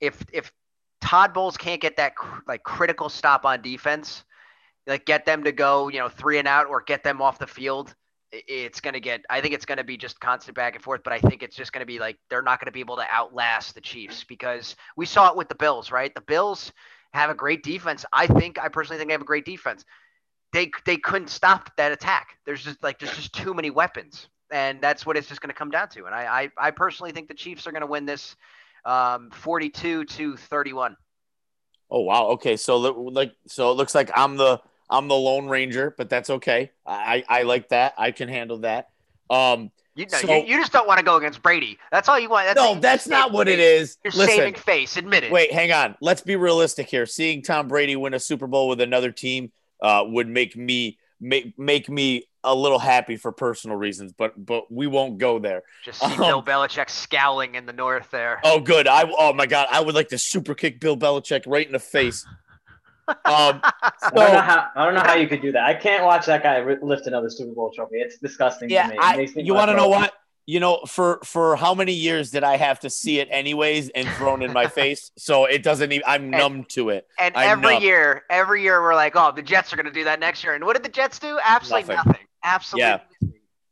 if 0.00 0.24
if 0.32 0.52
Todd 1.00 1.32
Bowles 1.32 1.56
can't 1.56 1.80
get 1.80 1.96
that 1.96 2.16
cr- 2.16 2.42
like 2.46 2.62
critical 2.62 3.08
stop 3.08 3.44
on 3.44 3.62
defense, 3.62 4.24
like 4.86 5.04
get 5.04 5.26
them 5.26 5.44
to 5.44 5.52
go, 5.52 5.88
you 5.88 5.98
know, 5.98 6.08
three 6.08 6.38
and 6.38 6.48
out 6.48 6.66
or 6.66 6.80
get 6.80 7.04
them 7.04 7.22
off 7.22 7.38
the 7.38 7.46
field. 7.46 7.94
It's 8.30 8.80
going 8.80 8.94
to 8.94 9.00
get, 9.00 9.22
I 9.30 9.40
think 9.40 9.54
it's 9.54 9.64
going 9.64 9.78
to 9.78 9.84
be 9.84 9.96
just 9.96 10.20
constant 10.20 10.56
back 10.56 10.74
and 10.74 10.84
forth, 10.84 11.02
but 11.02 11.12
I 11.12 11.18
think 11.18 11.42
it's 11.42 11.56
just 11.56 11.72
going 11.72 11.80
to 11.80 11.86
be 11.86 11.98
like 11.98 12.18
they're 12.28 12.42
not 12.42 12.60
going 12.60 12.66
to 12.66 12.72
be 12.72 12.80
able 12.80 12.96
to 12.96 13.06
outlast 13.10 13.74
the 13.74 13.80
Chiefs 13.80 14.24
because 14.24 14.76
we 14.96 15.06
saw 15.06 15.30
it 15.30 15.36
with 15.36 15.48
the 15.48 15.54
Bills, 15.54 15.90
right? 15.90 16.14
The 16.14 16.20
Bills 16.20 16.72
have 17.14 17.30
a 17.30 17.34
great 17.34 17.62
defense. 17.62 18.04
I 18.12 18.26
think, 18.26 18.58
I 18.58 18.68
personally 18.68 18.98
think 18.98 19.08
they 19.08 19.14
have 19.14 19.22
a 19.22 19.26
great 19.26 19.46
defense. 19.46 19.84
They, 20.52 20.70
they 20.84 20.98
couldn't 20.98 21.28
stop 21.28 21.70
that 21.76 21.92
attack. 21.92 22.38
There's 22.44 22.62
just 22.62 22.82
like, 22.82 22.98
there's 22.98 23.16
just 23.16 23.34
too 23.34 23.54
many 23.54 23.70
weapons. 23.70 24.28
And 24.50 24.80
that's 24.80 25.04
what 25.06 25.16
it's 25.16 25.28
just 25.28 25.40
going 25.40 25.50
to 25.50 25.58
come 25.58 25.70
down 25.70 25.88
to. 25.90 26.06
And 26.06 26.14
I, 26.14 26.50
I, 26.58 26.68
I 26.68 26.70
personally 26.70 27.12
think 27.12 27.28
the 27.28 27.34
Chiefs 27.34 27.66
are 27.66 27.72
going 27.72 27.82
to 27.82 27.86
win 27.86 28.06
this 28.06 28.36
um, 28.84 29.30
42 29.30 30.04
to 30.04 30.36
31. 30.36 30.96
Oh 31.90 32.00
wow. 32.00 32.26
Okay. 32.28 32.56
So 32.56 32.76
like 32.76 33.32
so 33.46 33.70
it 33.70 33.74
looks 33.74 33.94
like 33.94 34.10
I'm 34.14 34.36
the 34.36 34.60
I'm 34.90 35.08
the 35.08 35.14
lone 35.14 35.48
ranger, 35.48 35.94
but 35.96 36.08
that's 36.08 36.30
okay. 36.30 36.70
I 36.86 37.24
I 37.28 37.42
like 37.42 37.70
that. 37.70 37.94
I 37.98 38.10
can 38.10 38.28
handle 38.28 38.58
that. 38.58 38.90
Um 39.30 39.70
you, 39.94 40.06
know, 40.06 40.18
so, 40.18 40.32
you, 40.32 40.44
you, 40.44 40.60
just 40.60 40.70
don't 40.70 40.86
want 40.86 40.98
to 40.98 41.04
go 41.04 41.16
against 41.16 41.42
Brady. 41.42 41.76
That's 41.90 42.08
all 42.08 42.20
you 42.20 42.28
want. 42.28 42.46
That's 42.46 42.56
no, 42.56 42.78
that's 42.78 43.08
not 43.08 43.32
what 43.32 43.48
it 43.48 43.58
is. 43.58 43.98
You're 44.04 44.12
Listen, 44.12 44.36
saving 44.36 44.54
face. 44.54 44.96
Admit 44.96 45.24
it. 45.24 45.32
Wait, 45.32 45.52
hang 45.52 45.72
on. 45.72 45.96
Let's 46.00 46.20
be 46.20 46.36
realistic 46.36 46.88
here. 46.88 47.04
Seeing 47.04 47.42
Tom 47.42 47.66
Brady 47.66 47.96
win 47.96 48.14
a 48.14 48.20
Super 48.20 48.46
Bowl 48.46 48.68
with 48.68 48.80
another 48.80 49.10
team 49.10 49.50
uh, 49.82 50.04
would 50.06 50.28
make 50.28 50.56
me 50.56 50.98
make 51.20 51.58
make 51.58 51.88
me 51.88 52.28
a 52.44 52.54
little 52.54 52.78
happy 52.78 53.16
for 53.16 53.32
personal 53.32 53.76
reasons, 53.76 54.12
but 54.12 54.32
but 54.44 54.70
we 54.70 54.86
won't 54.86 55.18
go 55.18 55.38
there. 55.38 55.62
Just 55.84 56.00
see 56.00 56.06
um, 56.06 56.16
Bill 56.16 56.42
Belichick 56.42 56.88
scowling 56.88 57.56
in 57.56 57.66
the 57.66 57.72
north 57.72 58.10
there. 58.10 58.40
Oh, 58.44 58.60
good. 58.60 58.86
I 58.86 59.10
oh 59.18 59.32
my 59.32 59.46
god, 59.46 59.68
I 59.70 59.80
would 59.80 59.94
like 59.94 60.08
to 60.08 60.18
super 60.18 60.54
kick 60.54 60.80
Bill 60.80 60.96
Belichick 60.96 61.42
right 61.46 61.66
in 61.66 61.72
the 61.72 61.78
face. 61.78 62.24
Um, 63.08 63.14
so, 63.24 64.08
I, 64.10 64.10
don't 64.12 64.32
know 64.32 64.40
how, 64.40 64.68
I 64.74 64.84
don't 64.84 64.94
know 64.94 65.00
how 65.00 65.14
you 65.14 65.28
could 65.28 65.42
do 65.42 65.52
that. 65.52 65.64
I 65.64 65.74
can't 65.74 66.04
watch 66.04 66.26
that 66.26 66.42
guy 66.42 66.60
lift 66.82 67.06
another 67.06 67.30
Super 67.30 67.52
Bowl 67.52 67.72
trophy. 67.74 67.96
It's 67.96 68.18
disgusting. 68.18 68.70
Yeah, 68.70 68.90
I, 68.98 69.28
you 69.36 69.54
want 69.54 69.70
to 69.70 69.76
know 69.76 69.88
what? 69.88 70.12
You 70.46 70.60
know, 70.60 70.80
for 70.86 71.20
for 71.24 71.56
how 71.56 71.74
many 71.74 71.92
years 71.92 72.30
did 72.30 72.42
I 72.42 72.56
have 72.56 72.80
to 72.80 72.90
see 72.90 73.20
it 73.20 73.28
anyways 73.30 73.90
and 73.90 74.08
thrown 74.10 74.42
in 74.42 74.52
my 74.52 74.66
face? 74.68 75.10
So 75.18 75.44
it 75.44 75.62
doesn't 75.62 75.92
even. 75.92 76.04
I'm 76.06 76.22
and, 76.22 76.30
numb 76.30 76.64
to 76.70 76.88
it. 76.88 77.06
And 77.18 77.36
I'm 77.36 77.58
every 77.58 77.74
numb. 77.74 77.82
year, 77.82 78.22
every 78.30 78.62
year 78.62 78.80
we're 78.80 78.94
like, 78.94 79.14
oh, 79.14 79.32
the 79.34 79.42
Jets 79.42 79.72
are 79.72 79.76
going 79.76 79.86
to 79.86 79.92
do 79.92 80.04
that 80.04 80.20
next 80.20 80.42
year. 80.42 80.54
And 80.54 80.64
what 80.64 80.74
did 80.74 80.84
the 80.84 80.90
Jets 80.90 81.18
do? 81.18 81.38
Absolutely 81.44 81.94
nothing. 81.94 82.12
nothing. 82.12 82.26
Absolutely. 82.42 82.88
Yeah. 82.88 83.00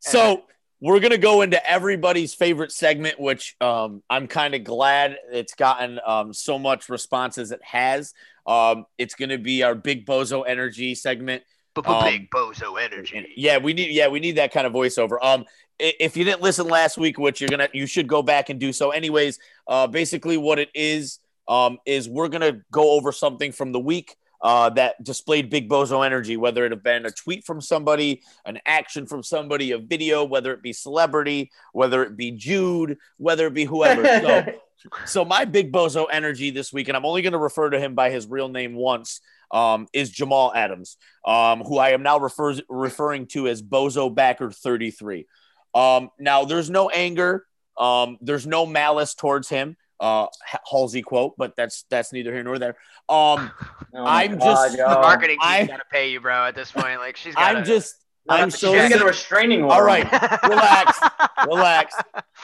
So 0.01 0.42
we're 0.81 1.01
gonna 1.01 1.18
go 1.18 1.42
into 1.42 1.64
everybody's 1.68 2.35
favorite 2.35 2.70
segment, 2.70 3.18
which 3.18 3.57
um, 3.61 4.03
I'm 4.11 4.27
kind 4.27 4.55
of 4.55 4.64
glad 4.64 5.16
it's 5.33 5.55
gotten 5.55 5.99
um, 6.07 6.33
so 6.33 6.59
much 6.59 6.88
response 6.88 7.38
as 7.38 7.51
it 7.51 7.62
has. 7.64 8.12
Um, 8.46 8.87
it's 8.98 9.14
gonna 9.14 9.38
be 9.38 9.62
our 9.62 9.74
Big 9.74 10.06
Bozo 10.06 10.44
Energy 10.46 10.94
segment. 10.94 11.42
Um, 11.85 12.04
big 12.04 12.30
Bozo 12.30 12.80
Energy. 12.82 13.35
Yeah, 13.37 13.59
we 13.59 13.72
need. 13.72 13.90
Yeah, 13.90 14.09
we 14.09 14.20
need 14.20 14.37
that 14.37 14.52
kind 14.52 14.66
of 14.66 14.72
voiceover. 14.72 15.18
Um, 15.22 15.44
if 15.78 16.16
you 16.16 16.24
didn't 16.24 16.40
listen 16.40 16.68
last 16.68 16.96
week, 16.96 17.18
which 17.18 17.40
you're 17.40 17.50
gonna, 17.50 17.68
you 17.72 17.87
should 17.87 18.06
go 18.06 18.22
back 18.22 18.48
and 18.48 18.59
do 18.59 18.72
so. 18.72 18.90
Anyways, 18.90 19.38
uh, 19.68 19.87
basically 19.87 20.38
what 20.38 20.59
it 20.59 20.70
is, 20.74 21.18
um, 21.48 21.78
is 21.85 22.09
we're 22.09 22.28
gonna 22.28 22.61
go 22.70 22.92
over 22.92 23.12
something 23.12 23.52
from 23.52 23.72
the 23.72 23.80
week 23.80 24.16
uh, 24.40 24.70
that 24.70 25.02
displayed 25.02 25.50
big 25.50 25.68
bozo 25.68 26.04
energy, 26.04 26.37
whether 26.37 26.64
it 26.64 26.72
have 26.72 26.82
been 26.82 27.06
a 27.06 27.11
tweet 27.11 27.44
from 27.44 27.61
somebody, 27.61 28.22
an 28.44 28.59
action 28.66 29.06
from 29.06 29.22
somebody, 29.22 29.72
a 29.72 29.78
video, 29.78 30.24
whether 30.24 30.52
it 30.52 30.62
be 30.62 30.72
celebrity, 30.72 31.50
whether 31.72 32.02
it 32.02 32.16
be 32.16 32.30
Jude, 32.30 32.98
whether 33.16 33.46
it 33.46 33.54
be 33.54 33.64
whoever. 33.64 34.04
So, 34.04 34.44
so 35.05 35.25
my 35.25 35.44
big 35.44 35.72
bozo 35.72 36.07
energy 36.11 36.51
this 36.51 36.72
week, 36.72 36.88
and 36.88 36.96
I'm 36.96 37.05
only 37.05 37.22
going 37.22 37.33
to 37.33 37.38
refer 37.38 37.70
to 37.70 37.79
him 37.79 37.94
by 37.94 38.11
his 38.11 38.27
real 38.27 38.49
name 38.49 38.75
once, 38.75 39.20
um, 39.51 39.87
is 39.92 40.11
Jamal 40.11 40.53
Adams, 40.55 40.96
um, 41.25 41.61
who 41.61 41.79
I 41.79 41.90
am 41.90 42.03
now 42.03 42.18
refers, 42.18 42.61
referring 42.68 43.27
to 43.29 43.49
as 43.49 43.62
Bozo 43.62 44.12
Backer 44.14 44.51
33. 44.51 45.27
Um, 45.75 46.11
now, 46.18 46.44
there's 46.44 46.70
no 46.70 46.88
anger, 46.88 47.46
um, 47.79 48.18
there's 48.20 48.46
no 48.46 48.66
malice 48.66 49.14
towards 49.14 49.49
him 49.49 49.77
uh 50.01 50.27
Halsey 50.70 51.03
quote, 51.03 51.37
but 51.38 51.57
that's 51.57 51.85
that's 51.88 52.12
neither 52.12 52.33
here 52.33 52.42
nor 52.42 52.59
there. 52.59 52.77
Um 53.09 53.51
oh 53.94 54.05
I'm 54.05 54.38
God, 54.38 54.44
just 54.44 54.79
yo. 54.79 54.88
the 54.88 55.01
marketing 55.01 55.38
team's 55.40 55.68
gotta 55.68 55.85
pay 55.90 56.11
you, 56.11 56.20
bro, 56.20 56.44
at 56.46 56.55
this 56.55 56.70
point. 56.70 56.99
Like 56.99 57.16
she's 57.16 57.35
gotta, 57.35 57.59
I'm 57.59 57.64
just 57.64 57.94
I'm 58.29 58.51
so 58.51 58.73
sick. 58.73 59.01
a 59.01 59.05
restraining 59.05 59.62
order. 59.62 59.75
All 59.75 59.83
right, 59.83 60.05
relax, 60.49 60.99
relax. 61.47 61.95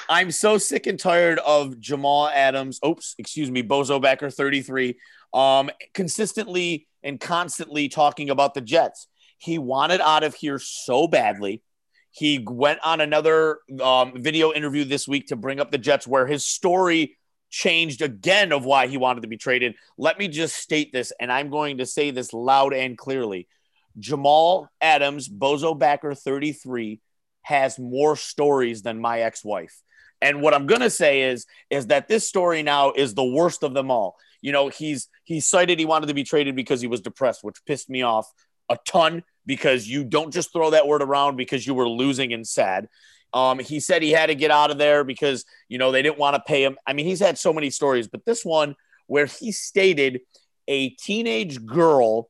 I'm 0.09 0.31
so 0.31 0.59
sick 0.59 0.87
and 0.87 0.99
tired 0.99 1.39
of 1.41 1.79
Jamal 1.81 2.29
Adams. 2.29 2.79
Oops, 2.87 3.15
excuse 3.19 3.51
me, 3.51 3.63
Bozo 3.63 4.01
Becker 4.01 4.31
33. 4.31 4.97
Um, 5.35 5.71
consistently 5.95 6.87
and 7.03 7.19
constantly 7.21 7.89
talking 7.89 8.31
about 8.31 8.55
the 8.55 8.61
Jets. 8.61 9.09
He 9.39 9.59
wanted 9.59 10.01
out 10.01 10.23
of 10.23 10.35
here 10.35 10.59
so 10.59 11.09
badly. 11.09 11.63
He 12.11 12.45
went 12.47 12.81
on 12.85 13.01
another 13.01 13.59
um, 13.83 14.13
video 14.17 14.53
interview 14.53 14.85
this 14.85 15.09
week 15.09 15.29
to 15.29 15.37
bring 15.37 15.59
up 15.59 15.71
the 15.71 15.79
Jets, 15.79 16.07
where 16.07 16.27
his 16.27 16.47
story 16.47 17.17
changed 17.51 18.03
again 18.03 18.53
of 18.53 18.65
why 18.65 18.87
he 18.87 18.99
wanted 18.99 19.23
to 19.23 19.29
be 19.29 19.37
traded. 19.37 19.75
Let 19.97 20.19
me 20.19 20.29
just 20.29 20.57
state 20.57 20.93
this, 20.93 21.13
and 21.19 21.33
I'm 21.33 21.51
going 21.51 21.79
to 21.79 21.87
say 21.87 22.11
this 22.11 22.33
loud 22.33 22.75
and 22.75 22.97
clearly. 22.97 23.49
Jamal 23.99 24.69
Adams, 24.81 25.29
Bozo 25.29 25.79
Backer 25.79 26.15
33, 26.15 27.01
has 27.43 27.79
more 27.79 28.17
stories 28.17 28.83
than 28.83 29.01
my 29.01 29.21
ex-wife. 29.21 29.83
And 30.21 30.41
what 30.41 30.55
I'm 30.55 30.67
gonna 30.67 30.91
say 30.91 31.23
is, 31.23 31.47
is 31.69 31.89
that 31.89 32.07
this 32.07 32.29
story 32.29 32.63
now 32.63 32.93
is 32.93 33.15
the 33.15 33.25
worst 33.25 33.65
of 33.65 33.75
them 33.75 33.91
all. 33.91 34.17
You 34.41 34.53
know, 34.53 34.69
he's 34.69 35.09
he 35.25 35.41
cited 35.41 35.79
he 35.79 35.85
wanted 35.85 36.07
to 36.07 36.15
be 36.15 36.25
traded 36.25 36.55
because 36.57 36.81
he 36.81 36.87
was 36.87 37.01
depressed, 37.01 37.43
which 37.43 37.65
pissed 37.67 37.91
me 37.91 38.03
off 38.03 38.31
a 38.69 38.79
ton 38.87 39.25
because 39.47 39.89
you 39.89 40.05
don't 40.05 40.33
just 40.33 40.53
throw 40.53 40.71
that 40.71 40.87
word 40.87 41.03
around 41.03 41.37
because 41.37 41.67
you 41.67 41.75
were 41.75 41.89
losing 41.89 42.33
and 42.33 42.47
sad. 42.47 42.89
Um, 43.35 43.59
he 43.59 43.81
said 43.81 44.03
he 44.03 44.11
had 44.13 44.27
to 44.27 44.35
get 44.35 44.51
out 44.51 44.71
of 44.71 44.79
there 44.79 45.05
because 45.05 45.45
you 45.69 45.79
know 45.79 45.91
they 45.91 46.03
didn't 46.03 46.19
want 46.19 46.37
to 46.37 46.43
pay 46.47 46.63
him. 46.63 46.77
I 46.87 46.93
mean, 46.93 47.07
he's 47.07 47.21
had 47.21 47.39
so 47.39 47.53
many 47.53 47.71
stories, 47.71 48.07
but 48.07 48.25
this 48.25 48.45
one 48.45 48.77
where 49.07 49.27
he 49.27 49.53
stated 49.53 50.21
a 50.69 50.91
teenage 50.91 51.65
girl 51.65 52.29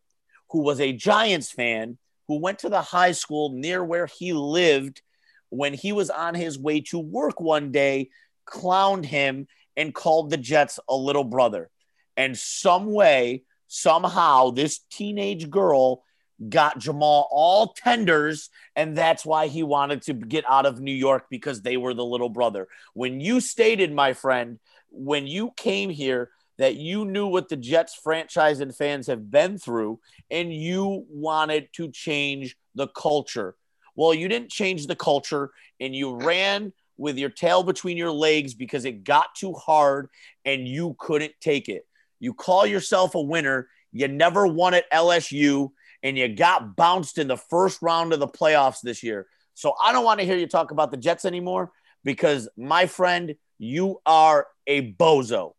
who 0.52 0.60
was 0.60 0.80
a 0.80 0.92
Giants 0.92 1.50
fan 1.50 1.98
who 2.28 2.38
went 2.38 2.60
to 2.60 2.68
the 2.68 2.82
high 2.82 3.12
school 3.12 3.50
near 3.50 3.82
where 3.82 4.06
he 4.06 4.32
lived 4.32 5.02
when 5.48 5.74
he 5.74 5.92
was 5.92 6.08
on 6.08 6.34
his 6.34 6.58
way 6.58 6.80
to 6.80 6.98
work 6.98 7.40
one 7.40 7.72
day, 7.72 8.10
clowned 8.46 9.04
him 9.04 9.46
and 9.76 9.94
called 9.94 10.30
the 10.30 10.36
Jets 10.36 10.78
a 10.88 10.94
little 10.94 11.24
brother. 11.24 11.70
And 12.16 12.38
some 12.38 12.92
way, 12.92 13.42
somehow, 13.66 14.50
this 14.50 14.80
teenage 14.90 15.50
girl 15.50 16.04
got 16.48 16.78
Jamal 16.78 17.28
all 17.30 17.74
tenders, 17.74 18.50
and 18.76 18.96
that's 18.96 19.24
why 19.24 19.48
he 19.48 19.62
wanted 19.62 20.02
to 20.02 20.14
get 20.14 20.44
out 20.48 20.66
of 20.66 20.80
New 20.80 20.94
York 20.94 21.26
because 21.30 21.62
they 21.62 21.76
were 21.76 21.94
the 21.94 22.04
little 22.04 22.28
brother. 22.28 22.68
When 22.94 23.20
you 23.20 23.40
stated, 23.40 23.92
my 23.92 24.12
friend, 24.12 24.58
when 24.90 25.26
you 25.26 25.52
came 25.56 25.90
here, 25.90 26.30
that 26.62 26.76
you 26.76 27.04
knew 27.04 27.26
what 27.26 27.48
the 27.48 27.56
Jets 27.56 27.92
franchise 27.92 28.60
and 28.60 28.72
fans 28.72 29.08
have 29.08 29.32
been 29.32 29.58
through, 29.58 29.98
and 30.30 30.54
you 30.54 31.04
wanted 31.10 31.68
to 31.72 31.90
change 31.90 32.56
the 32.76 32.86
culture. 32.86 33.56
Well, 33.96 34.14
you 34.14 34.28
didn't 34.28 34.52
change 34.52 34.86
the 34.86 34.94
culture 34.94 35.50
and 35.80 35.92
you 35.92 36.14
ran 36.14 36.72
with 36.96 37.18
your 37.18 37.30
tail 37.30 37.64
between 37.64 37.96
your 37.96 38.12
legs 38.12 38.54
because 38.54 38.84
it 38.84 39.02
got 39.02 39.34
too 39.34 39.54
hard 39.54 40.08
and 40.44 40.68
you 40.68 40.94
couldn't 41.00 41.32
take 41.40 41.68
it. 41.68 41.84
You 42.20 42.32
call 42.32 42.64
yourself 42.64 43.16
a 43.16 43.20
winner. 43.20 43.68
You 43.90 44.06
never 44.06 44.46
won 44.46 44.72
at 44.72 44.90
LSU 44.92 45.72
and 46.04 46.16
you 46.16 46.28
got 46.28 46.76
bounced 46.76 47.18
in 47.18 47.26
the 47.26 47.36
first 47.36 47.82
round 47.82 48.12
of 48.12 48.20
the 48.20 48.28
playoffs 48.28 48.82
this 48.82 49.02
year. 49.02 49.26
So 49.54 49.74
I 49.82 49.92
don't 49.92 50.04
want 50.04 50.20
to 50.20 50.26
hear 50.26 50.36
you 50.36 50.46
talk 50.46 50.70
about 50.70 50.92
the 50.92 50.96
Jets 50.96 51.24
anymore 51.24 51.72
because, 52.04 52.48
my 52.56 52.86
friend, 52.86 53.34
you 53.58 54.00
are 54.06 54.46
a 54.68 54.92
bozo. 54.92 55.54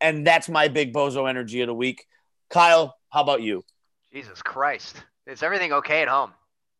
And 0.00 0.26
that's 0.26 0.48
my 0.48 0.68
big 0.68 0.92
bozo 0.94 1.28
energy 1.28 1.60
of 1.60 1.66
the 1.66 1.74
week. 1.74 2.06
Kyle, 2.50 2.96
how 3.10 3.22
about 3.22 3.42
you? 3.42 3.64
Jesus 4.12 4.42
Christ. 4.42 4.96
Is 5.26 5.42
everything 5.42 5.72
okay 5.72 6.02
at 6.02 6.08
home? 6.08 6.32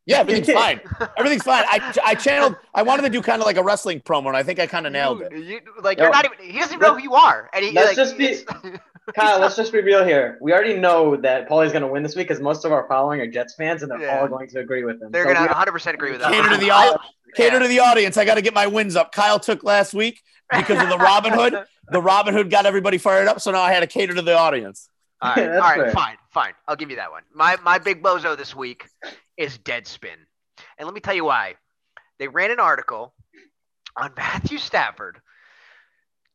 Yeah, 0.07 0.21
everything's 0.21 0.51
fine. 0.51 0.81
Everything's 1.19 1.43
fine. 1.43 1.65
I, 1.69 1.95
I 2.03 2.15
channeled. 2.15 2.57
I 2.75 2.83
wanted 2.83 3.03
to 3.03 3.11
do 3.11 3.21
kind 3.21 3.43
of 3.43 3.47
like 3.47 3.59
a 3.59 3.63
wrestling 3.63 4.01
promo, 4.01 4.29
and 4.29 4.37
I 4.39 4.43
think 4.43 4.59
I 4.59 4.67
kind 4.67 4.87
of 4.87 4.93
nailed 4.95 5.21
it. 5.21 5.33
You, 5.37 5.61
like 5.83 5.99
you're 5.99 6.09
not 6.11 6.25
even. 6.25 6.51
He 6.51 6.59
doesn't 6.59 6.73
even 6.77 6.81
know 6.89 6.95
who 6.95 7.03
you 7.03 7.13
are, 7.15 7.51
and 7.53 7.63
he, 7.63 7.73
Let's 7.73 7.89
like, 7.89 7.97
just 7.97 8.17
be- 8.17 8.39
Kyle, 9.15 9.39
let's 9.39 9.55
just 9.57 9.71
be 9.71 9.83
real 9.83 10.03
here. 10.07 10.39
We 10.41 10.55
already 10.55 10.79
know 10.79 11.17
that 11.17 11.47
Paulie's 11.47 11.73
going 11.73 11.83
to 11.83 11.89
win 11.89 12.03
this 12.03 12.17
week 12.17 12.29
because 12.29 12.43
most 12.43 12.65
of 12.65 12.73
our 12.73 12.87
following 12.89 13.21
are 13.21 13.27
Jets 13.27 13.55
fans, 13.55 13.83
and 13.83 13.91
they're 13.91 14.01
Yeah. 14.01 14.21
all 14.21 14.29
going 14.29 14.49
to 14.49 14.61
agree 14.61 14.83
with 14.85 15.03
him. 15.03 15.11
They're 15.13 15.25
So 15.27 15.35
gonna 15.35 15.47
100 15.47 15.73
percent 15.73 15.95
agree 15.95 16.13
with 16.13 16.21
that. 16.21 16.33
Cater 16.33 16.49
to 16.51 16.57
the 16.57 16.71
au- 16.73 16.97
cater 17.37 17.59
to 17.59 17.69
the 17.69 17.81
audience. 17.81 18.17
I 18.17 18.25
got 18.25 18.37
to 18.37 18.43
get 18.43 18.55
my 18.55 18.67
wins 18.67 18.97
up. 18.97 19.13
Kyle 19.13 19.39
took 19.39 19.63
last 19.63 19.93
week 19.93 20.23
because 20.57 20.83
of 20.83 20.89
the 20.89 20.99
Robin 20.99 21.33
Hood. 21.33 21.65
The 21.91 22.03
Robin 22.03 22.35
Hood 22.35 22.51
got 22.51 22.67
everybody 22.67 22.99
fired 22.99 23.29
up, 23.29 23.41
so 23.41 23.51
now 23.51 23.63
I 23.63 23.73
had 23.73 23.81
to 23.81 23.87
cater 23.87 24.15
to 24.15 24.23
the 24.23 24.37
audience. 24.37 24.89
All 25.21 25.31
right, 25.31 25.47
That's 25.47 25.63
all 25.63 25.69
right, 25.69 25.81
fair. 25.81 25.91
fine, 25.93 26.17
fine. 26.31 26.53
I'll 26.69 26.77
give 26.77 26.91
you 26.91 26.97
that 26.97 27.11
one. 27.11 27.23
My 27.35 27.57
my 27.63 27.79
big 27.79 28.03
bozo 28.03 28.37
this 28.37 28.55
week 28.55 28.87
is 29.37 29.59
Deadspin, 29.59 30.17
and 30.79 30.87
let 30.87 30.95
me 30.95 31.01
tell 31.01 31.15
you 31.15 31.25
why. 31.25 31.55
They 32.19 32.29
ran 32.29 32.51
an 32.51 32.61
article 32.61 33.15
on 33.97 34.13
Matthew 34.17 34.59
Stafford 34.59 35.21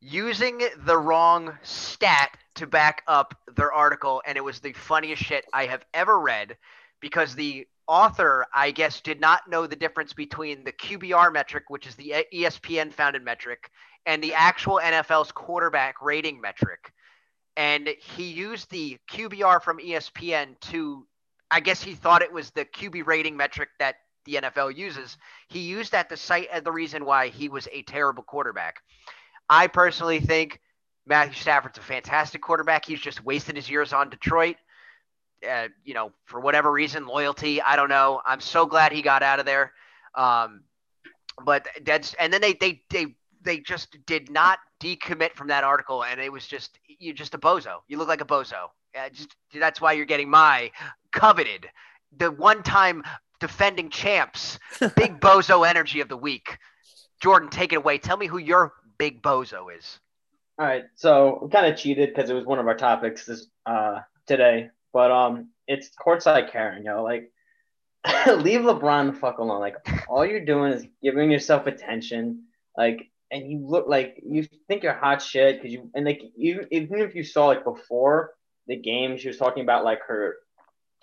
using 0.02 0.62
the 0.86 0.98
wrong 0.98 1.58
stat 1.62 2.36
to 2.56 2.68
back 2.68 3.04
up 3.08 3.36
their 3.56 3.72
article, 3.72 4.22
and 4.26 4.38
it 4.38 4.44
was 4.44 4.60
the 4.60 4.74
funniest 4.74 5.24
shit 5.24 5.46
I 5.54 5.66
have 5.66 5.86
ever 5.94 6.20
read 6.20 6.58
because 7.00 7.36
the 7.36 7.68
author, 7.88 8.46
I 8.54 8.72
guess, 8.72 9.02
did 9.02 9.20
not 9.20 9.48
know 9.48 9.66
the 9.68 9.76
difference 9.76 10.14
between 10.14 10.64
the 10.64 10.72
QBR 10.72 11.32
metric, 11.34 11.66
which 11.70 11.88
is 11.88 11.96
the 11.96 12.26
ESPN 12.34 12.94
founded 12.94 13.24
metric, 13.24 13.70
and 14.06 14.24
the 14.24 14.34
actual 14.34 14.80
NFL's 14.84 15.32
quarterback 15.32 16.02
rating 16.02 16.42
metric 16.42 16.92
and 17.56 17.90
he 18.16 18.32
used 18.32 18.70
the 18.72 18.98
QBR 19.12 19.62
from 19.62 19.80
ESPN 19.80 20.60
to, 20.62 21.06
I 21.52 21.60
guess 21.60 21.84
he 21.84 21.94
thought 21.94 22.22
it 22.22 22.34
was 22.34 22.52
the 22.52 22.66
QB 22.66 23.06
rating 23.06 23.38
metric 23.38 23.70
that 23.80 23.96
the 24.26 24.36
NFL 24.36 24.76
uses. 24.76 25.18
He 25.50 25.60
used 25.60 25.92
that 25.92 26.10
to 26.10 26.18
cite 26.18 26.48
the 26.64 26.72
reason 26.72 27.06
why 27.06 27.28
he 27.28 27.50
was 27.50 27.68
a 27.72 27.84
terrible 27.84 28.24
quarterback. 28.24 28.78
I 29.50 29.68
personally 29.68 30.20
think 30.20 30.62
Matthew 31.06 31.36
Stafford's 31.36 31.78
a 31.78 31.82
fantastic 31.82 32.42
quarterback. 32.42 32.86
He's 32.86 33.02
just 33.02 33.24
wasted 33.24 33.56
his 33.56 33.70
years 33.70 33.94
on 33.94 34.10
Detroit. 34.10 34.56
Uh, 35.48 35.68
you 35.84 35.94
know, 35.94 36.14
for 36.26 36.40
whatever 36.40 36.72
reason, 36.72 37.06
loyalty, 37.06 37.62
I 37.62 37.76
don't 37.76 37.90
know. 37.90 38.22
I'm 38.26 38.40
so 38.40 38.66
glad 38.66 38.94
he 38.94 39.02
got 39.02 39.22
out 39.22 39.40
of 39.40 39.46
there. 39.46 39.74
Um, 40.16 40.64
but 41.44 41.68
that's 41.86 42.14
and 42.14 42.32
then 42.32 42.40
they 42.40 42.54
they 42.54 42.82
they 42.90 43.08
they 43.44 43.60
just 43.60 43.98
did 44.06 44.30
not 44.32 44.60
decommit 44.82 45.34
from 45.34 45.48
that 45.48 45.64
article, 45.64 46.04
and 46.04 46.20
it 46.20 46.32
was 46.32 46.48
just 46.48 46.80
you're 47.00 47.14
just 47.14 47.34
a 47.34 47.38
bozo. 47.38 47.78
You 47.88 47.98
look 47.98 48.08
like 48.08 48.22
a 48.22 48.26
bozo. 48.26 48.70
Uh, 48.96 49.10
just 49.10 49.36
that's 49.54 49.82
why 49.82 49.94
you're 49.94 50.06
getting 50.06 50.30
my 50.30 50.72
coveted, 51.12 51.68
the 52.18 52.32
one-time 52.32 53.04
defending 53.40 53.90
champs, 53.90 54.60
big 54.96 55.20
bozo 55.20 55.68
energy 55.68 56.00
of 56.02 56.10
the 56.10 56.18
week. 56.18 56.58
Jordan, 57.22 57.50
take 57.50 57.74
it 57.74 57.78
away. 57.78 57.98
Tell 57.98 58.18
me 58.18 58.28
who 58.28 58.38
your 58.38 58.74
big 58.98 59.22
bozo 59.22 59.76
is. 59.76 60.00
All 60.60 60.66
right, 60.66 60.84
so 60.96 61.40
we 61.42 61.50
kind 61.50 61.66
of 61.66 61.78
cheated 61.78 62.14
because 62.14 62.30
it 62.30 62.34
was 62.34 62.46
one 62.46 62.60
of 62.60 62.68
our 62.68 62.78
topics 62.78 63.26
this 63.26 63.48
uh 63.66 64.00
today, 64.28 64.70
but 64.92 65.12
um, 65.12 65.50
it's 65.68 65.90
courtside 66.00 66.52
Karen, 66.52 66.84
yo. 66.84 67.04
Like, 67.04 67.32
leave 68.28 68.62
LeBron 68.62 69.14
the 69.14 69.20
fuck 69.20 69.40
alone. 69.40 69.60
Like, 69.60 69.78
all 70.08 70.26
you're 70.26 70.46
doing 70.46 70.74
is 70.74 70.86
giving 71.02 71.32
yourself 71.32 71.68
attention. 71.68 72.44
Like, 72.78 73.10
and 73.34 73.52
you 73.52 73.66
look 73.66 73.88
like 73.88 74.22
you 74.24 74.48
think 74.68 74.84
you're 74.84 74.94
hot 74.94 75.22
shit 75.22 75.58
because 75.58 75.74
you 75.74 75.90
and 75.96 76.06
like 76.06 76.22
you 76.38 76.68
even 76.72 77.00
if 77.00 77.16
you 77.16 77.24
saw 77.24 77.48
like 77.48 77.64
before 77.64 78.32
the 78.68 78.78
game, 78.78 79.18
she 79.18 79.28
was 79.28 79.38
talking 79.38 79.64
about 79.64 79.84
like 79.84 80.00
her 80.08 80.36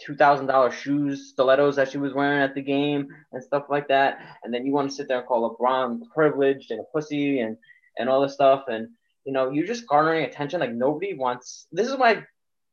two 0.00 0.14
thousand 0.14 0.46
dollar 0.46 0.70
shoes, 0.70 1.30
stilettos 1.30 1.76
that 1.76 1.90
she 1.90 1.98
was 1.98 2.14
wearing 2.14 2.40
at 2.40 2.54
the 2.54 2.62
game 2.62 3.08
and 3.32 3.42
stuff 3.42 3.64
like 3.68 3.88
that. 3.88 4.18
And 4.44 4.54
then 4.54 4.64
you 4.64 4.72
want 4.72 4.88
to 4.88 4.94
sit 4.94 5.08
there 5.08 5.18
and 5.18 5.26
call 5.26 5.56
LeBron 5.58 6.02
privileged 6.14 6.70
and 6.70 6.80
a 6.80 6.84
pussy 6.84 7.40
and 7.40 7.56
and 7.98 8.08
all 8.08 8.22
this 8.22 8.34
stuff 8.34 8.64
and 8.68 8.88
you 9.26 9.32
know, 9.32 9.50
you're 9.50 9.66
just 9.66 9.86
garnering 9.86 10.24
attention. 10.24 10.60
Like 10.60 10.72
nobody 10.72 11.14
wants. 11.14 11.66
This 11.72 11.88
is 11.88 11.96
why 11.96 12.24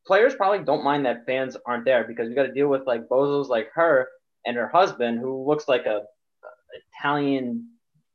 players 0.05 0.35
probably 0.35 0.63
don't 0.63 0.83
mind 0.83 1.05
that 1.05 1.25
fans 1.25 1.57
aren't 1.65 1.83
there 1.83 2.05
because 2.05 2.29
you 2.29 2.35
got 2.35 2.43
to 2.43 2.53
deal 2.53 2.69
with 2.69 2.85
like 2.85 3.09
bozos 3.09 3.49
like 3.49 3.69
her 3.73 4.07
and 4.45 4.55
her 4.55 4.69
husband 4.69 5.19
who 5.19 5.45
looks 5.45 5.67
like 5.67 5.85
a, 5.85 5.97
a 5.97 6.77
Italian 6.93 7.67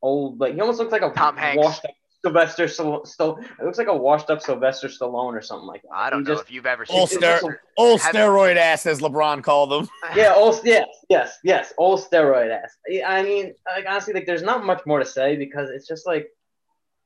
old 0.03 0.41
like 0.41 0.55
he 0.55 0.61
almost 0.61 0.79
looks 0.79 0.93
like 0.93 1.03
a 1.03 1.11
Tom 1.11 1.37
Hanks. 1.37 1.57
washed 1.65 1.85
up 1.85 1.93
Sylvester 2.25 2.67
Stallone. 2.67 3.07
Still, 3.07 3.38
it 3.38 3.65
looks 3.65 3.79
like 3.79 3.88
a 3.88 3.97
washed 3.97 4.31
up 4.31 4.41
Sylvester 4.43 4.88
Stallone 4.88 5.33
or 5.33 5.43
something 5.43 5.67
like 5.67 5.83
that. 5.83 5.93
I 5.93 6.11
don't 6.11 6.21
He 6.21 6.29
know 6.29 6.35
just- 6.37 6.45
if 6.49 6.53
you've 6.53 6.67
ever 6.67 6.85
seen. 6.87 6.99
Old, 7.01 7.11
ster- 7.11 7.21
just 7.21 7.47
old 7.77 8.01
steroid 8.01 8.57
ass, 8.57 8.87
as 8.87 9.01
LeBron 9.01 9.43
called 9.43 9.71
them. 9.71 9.88
yeah, 10.17 10.33
old, 10.37 10.61
yes, 10.65 10.87
yes, 11.09 11.38
yes, 11.43 11.73
old 11.79 12.01
steroid 12.01 12.51
ass. 12.51 12.77
I 13.07 13.23
mean, 13.23 13.55
like 13.75 13.87
honestly, 13.88 14.15
like 14.15 14.27
there's 14.27 14.43
not 14.43 14.65
much 14.65 14.83
more 14.87 14.99
to 15.01 15.05
say 15.05 15.37
because 15.37 15.69
it's 15.71 15.87
just 15.88 16.07
like, 16.07 16.29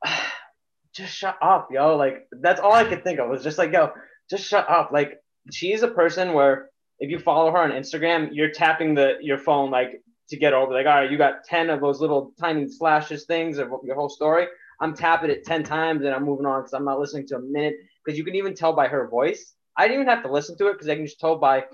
just 0.94 1.14
shut 1.14 1.36
up, 1.42 1.68
yo. 1.70 1.96
Like 1.96 2.26
that's 2.40 2.60
all 2.60 2.72
I 2.72 2.84
could 2.84 3.04
think 3.04 3.18
of 3.18 3.28
was 3.28 3.42
just 3.42 3.58
like, 3.58 3.72
yo, 3.72 3.92
just 4.30 4.44
shut 4.46 4.68
up. 4.68 4.90
Like 4.92 5.18
she's 5.52 5.82
a 5.82 5.88
person 5.88 6.32
where 6.32 6.70
if 6.98 7.10
you 7.10 7.18
follow 7.18 7.50
her 7.52 7.58
on 7.58 7.70
Instagram, 7.70 8.30
you're 8.32 8.50
tapping 8.50 8.94
the 8.94 9.14
your 9.20 9.38
phone 9.38 9.70
like 9.70 10.02
to 10.28 10.36
get 10.36 10.52
over. 10.52 10.72
Like, 10.72 10.86
all 10.86 10.94
right, 10.94 11.10
you 11.10 11.18
got 11.18 11.44
ten 11.44 11.70
of 11.70 11.80
those 11.80 12.00
little 12.00 12.32
tiny 12.38 12.68
slashes 12.68 13.24
things 13.24 13.58
of 13.58 13.68
your 13.84 13.94
whole 13.94 14.08
story. 14.08 14.46
I'm 14.80 14.94
tapping 14.94 15.30
it 15.30 15.44
ten 15.44 15.62
times 15.64 16.04
and 16.04 16.14
I'm 16.14 16.24
moving 16.24 16.46
on 16.46 16.60
because 16.60 16.72
I'm 16.74 16.84
not 16.84 16.98
listening 16.98 17.26
to 17.28 17.36
a 17.36 17.40
minute. 17.40 17.76
Because 18.04 18.18
you 18.18 18.24
can 18.24 18.34
even 18.34 18.54
tell 18.54 18.72
by 18.72 18.88
her 18.88 19.08
voice. 19.08 19.54
I 19.76 19.88
didn't 19.88 20.02
even 20.02 20.14
have 20.14 20.22
to 20.24 20.32
listen 20.32 20.56
to 20.58 20.68
it 20.68 20.74
because 20.74 20.88
I 20.88 20.94
can 20.94 21.04
just 21.04 21.20
tell 21.20 21.36
by 21.36 21.64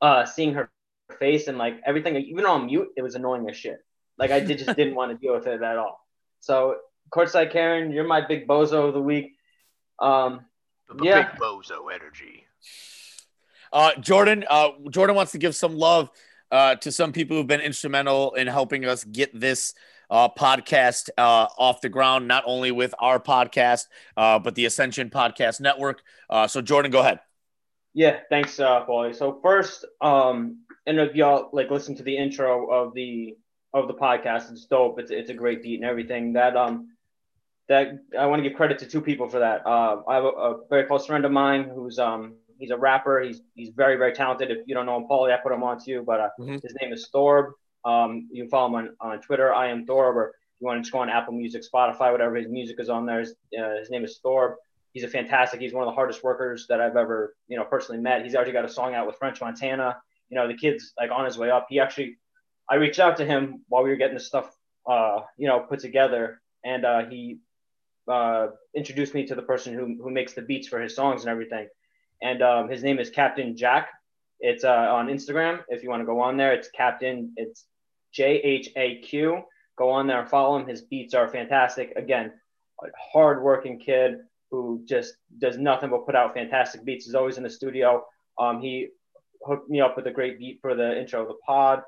uh, 0.00 0.24
seeing 0.24 0.54
her 0.54 0.70
face 1.18 1.48
and 1.48 1.58
like 1.58 1.80
everything. 1.86 2.16
Even 2.16 2.46
on 2.46 2.66
mute, 2.66 2.88
it 2.96 3.02
was 3.02 3.14
annoying 3.14 3.48
as 3.48 3.56
shit. 3.56 3.78
Like 4.18 4.30
I 4.30 4.40
did, 4.40 4.58
just 4.58 4.76
didn't 4.76 4.94
want 4.94 5.12
to 5.12 5.18
deal 5.18 5.34
with 5.34 5.46
it 5.46 5.62
at 5.62 5.76
all. 5.76 6.00
So 6.40 6.76
courtside 7.10 7.52
Karen, 7.52 7.92
you're 7.92 8.06
my 8.06 8.26
big 8.26 8.46
bozo 8.46 8.88
of 8.88 8.94
the 8.94 9.00
week. 9.00 9.32
Um, 9.98 10.46
The 10.88 11.04
Yeah. 11.04 11.22
big 11.22 11.40
bozo 11.40 11.92
energy. 11.92 12.46
Uh, 13.72 13.92
Jordan, 14.00 14.44
uh, 14.48 14.70
Jordan 14.90 15.16
wants 15.16 15.32
to 15.32 15.38
give 15.38 15.56
some 15.56 15.76
love 15.76 16.10
uh, 16.50 16.76
to 16.76 16.92
some 16.92 17.12
people 17.12 17.36
who've 17.36 17.46
been 17.46 17.60
instrumental 17.60 18.34
in 18.34 18.46
helping 18.46 18.84
us 18.84 19.04
get 19.04 19.38
this 19.38 19.74
uh, 20.10 20.28
podcast 20.28 21.08
uh, 21.18 21.46
off 21.58 21.80
the 21.80 21.88
ground, 21.88 22.28
not 22.28 22.44
only 22.46 22.70
with 22.70 22.94
our 22.98 23.18
podcast, 23.18 23.86
uh, 24.16 24.38
but 24.38 24.54
the 24.54 24.64
Ascension 24.66 25.10
Podcast 25.10 25.60
Network. 25.60 26.02
Uh, 26.28 26.46
so, 26.46 26.60
Jordan, 26.60 26.90
go 26.90 27.00
ahead. 27.00 27.20
Yeah, 27.94 28.18
thanks, 28.28 28.58
uh, 28.58 28.84
Paulie. 28.84 29.14
So 29.14 29.38
first, 29.40 29.84
um, 30.00 30.64
and 30.86 30.98
if 30.98 31.14
y'all 31.14 31.48
like 31.52 31.70
listen 31.70 31.94
to 31.96 32.02
the 32.02 32.16
intro 32.16 32.68
of 32.70 32.92
the 32.92 33.36
of 33.72 33.88
the 33.88 33.94
podcast, 33.94 34.50
it's 34.50 34.66
dope. 34.66 34.98
It's 34.98 35.12
it's 35.12 35.30
a 35.30 35.34
great 35.34 35.62
beat 35.62 35.80
and 35.80 35.88
everything. 35.88 36.32
That 36.32 36.56
um, 36.56 36.88
that 37.68 38.00
I 38.18 38.26
want 38.26 38.42
to 38.42 38.48
give 38.48 38.56
credit 38.56 38.80
to 38.80 38.86
two 38.86 39.00
people 39.00 39.28
for 39.28 39.38
that. 39.38 39.64
Uh, 39.64 40.02
I 40.08 40.16
have 40.16 40.24
a, 40.24 40.28
a 40.28 40.66
very 40.68 40.84
close 40.84 41.06
friend 41.06 41.24
of 41.24 41.30
mine 41.30 41.70
who's 41.72 42.00
um 42.00 42.34
he's 42.64 42.70
a 42.70 42.78
rapper. 42.78 43.20
He's 43.20 43.40
he's 43.54 43.70
very 43.70 43.96
very 43.96 44.12
talented. 44.12 44.50
If 44.50 44.58
you 44.66 44.74
don't 44.74 44.86
know 44.86 44.96
him, 44.96 45.06
Paulie, 45.08 45.32
I 45.32 45.38
put 45.42 45.52
him 45.52 45.62
on 45.62 45.78
to 45.80 45.90
you. 45.90 46.02
But 46.02 46.20
uh, 46.20 46.28
Mhm. 46.40 46.62
his 46.62 46.74
name 46.80 46.92
is 46.92 47.08
Thorb. 47.14 47.52
Um, 47.84 48.28
you 48.32 48.42
can 48.42 48.50
follow 48.50 48.68
him 48.68 48.74
on, 48.74 48.96
on 49.00 49.20
Twitter. 49.20 49.52
I 49.52 49.68
am 49.68 49.86
Thorb. 49.86 50.14
Or 50.16 50.26
if 50.28 50.60
you 50.60 50.66
want 50.66 50.78
to 50.78 50.82
just 50.82 50.92
go 50.92 51.00
on 51.00 51.10
Apple 51.10 51.34
Music, 51.34 51.62
Spotify, 51.62 52.10
whatever 52.12 52.36
his 52.36 52.48
music 52.48 52.76
is 52.80 52.88
on 52.88 53.04
there. 53.06 53.20
His, 53.20 53.34
uh, 53.58 53.76
his 53.80 53.90
name 53.90 54.04
is 54.04 54.20
Thorb 54.24 54.54
he's 54.94 55.04
a 55.04 55.08
fantastic. 55.08 55.60
He's 55.60 55.74
one 55.74 55.82
of 55.82 55.88
the 55.88 55.94
hardest 55.94 56.22
workers 56.24 56.66
that 56.68 56.80
I've 56.80 56.96
ever, 56.96 57.34
you 57.48 57.56
know, 57.58 57.64
personally 57.64 58.00
met. 58.00 58.22
He's 58.22 58.34
already 58.34 58.52
got 58.52 58.64
a 58.64 58.68
song 58.68 58.94
out 58.94 59.06
with 59.06 59.16
French 59.16 59.40
Montana. 59.40 59.96
You 60.30 60.36
know, 60.36 60.48
the 60.48 60.54
kid's 60.54 60.92
like 60.98 61.10
on 61.10 61.26
his 61.26 61.36
way 61.36 61.50
up. 61.50 61.66
He 61.68 61.80
actually, 61.80 62.16
I 62.70 62.76
reached 62.76 63.00
out 63.00 63.18
to 63.18 63.26
him 63.26 63.64
while 63.68 63.82
we 63.82 63.90
were 63.90 63.96
getting 63.96 64.14
this 64.14 64.26
stuff, 64.26 64.48
uh, 64.88 65.20
you 65.36 65.48
know, 65.48 65.60
put 65.60 65.80
together, 65.80 66.40
and 66.64 66.84
uh, 66.84 67.04
he 67.10 67.38
uh, 68.08 68.48
introduced 68.74 69.14
me 69.14 69.26
to 69.26 69.34
the 69.34 69.42
person 69.42 69.74
who 69.74 69.96
who 70.02 70.10
makes 70.10 70.32
the 70.32 70.42
beats 70.42 70.68
for 70.68 70.80
his 70.80 70.94
songs 70.94 71.22
and 71.22 71.30
everything. 71.30 71.68
And 72.24 72.42
um, 72.42 72.70
his 72.70 72.82
name 72.82 72.98
is 72.98 73.10
Captain 73.10 73.54
Jack. 73.54 73.90
It's 74.40 74.64
uh, 74.64 74.88
on 74.98 75.08
Instagram. 75.08 75.62
If 75.68 75.82
you 75.82 75.90
want 75.90 76.00
to 76.00 76.06
go 76.06 76.20
on 76.20 76.38
there, 76.38 76.54
it's 76.54 76.68
Captain. 76.70 77.34
It's 77.36 77.66
J 78.12 78.40
H 78.42 78.70
A 78.76 78.96
Q. 79.00 79.42
Go 79.76 79.90
on 79.90 80.06
there 80.06 80.24
follow 80.26 80.56
him. 80.56 80.66
His 80.66 80.80
beats 80.82 81.12
are 81.12 81.28
fantastic. 81.28 81.92
Again, 81.96 82.32
a 82.82 82.86
hardworking 83.12 83.78
kid 83.78 84.20
who 84.50 84.82
just 84.86 85.14
does 85.38 85.58
nothing 85.58 85.90
but 85.90 86.06
put 86.06 86.16
out 86.16 86.32
fantastic 86.32 86.82
beats. 86.84 87.04
He's 87.04 87.14
always 87.14 87.36
in 87.36 87.42
the 87.42 87.50
studio. 87.50 88.04
Um, 88.38 88.60
he 88.60 88.88
hooked 89.42 89.68
me 89.68 89.82
up 89.82 89.94
with 89.94 90.06
a 90.06 90.10
great 90.10 90.38
beat 90.38 90.60
for 90.62 90.74
the 90.74 90.98
intro 90.98 91.22
of 91.22 91.28
the 91.28 91.38
pod. 91.46 91.82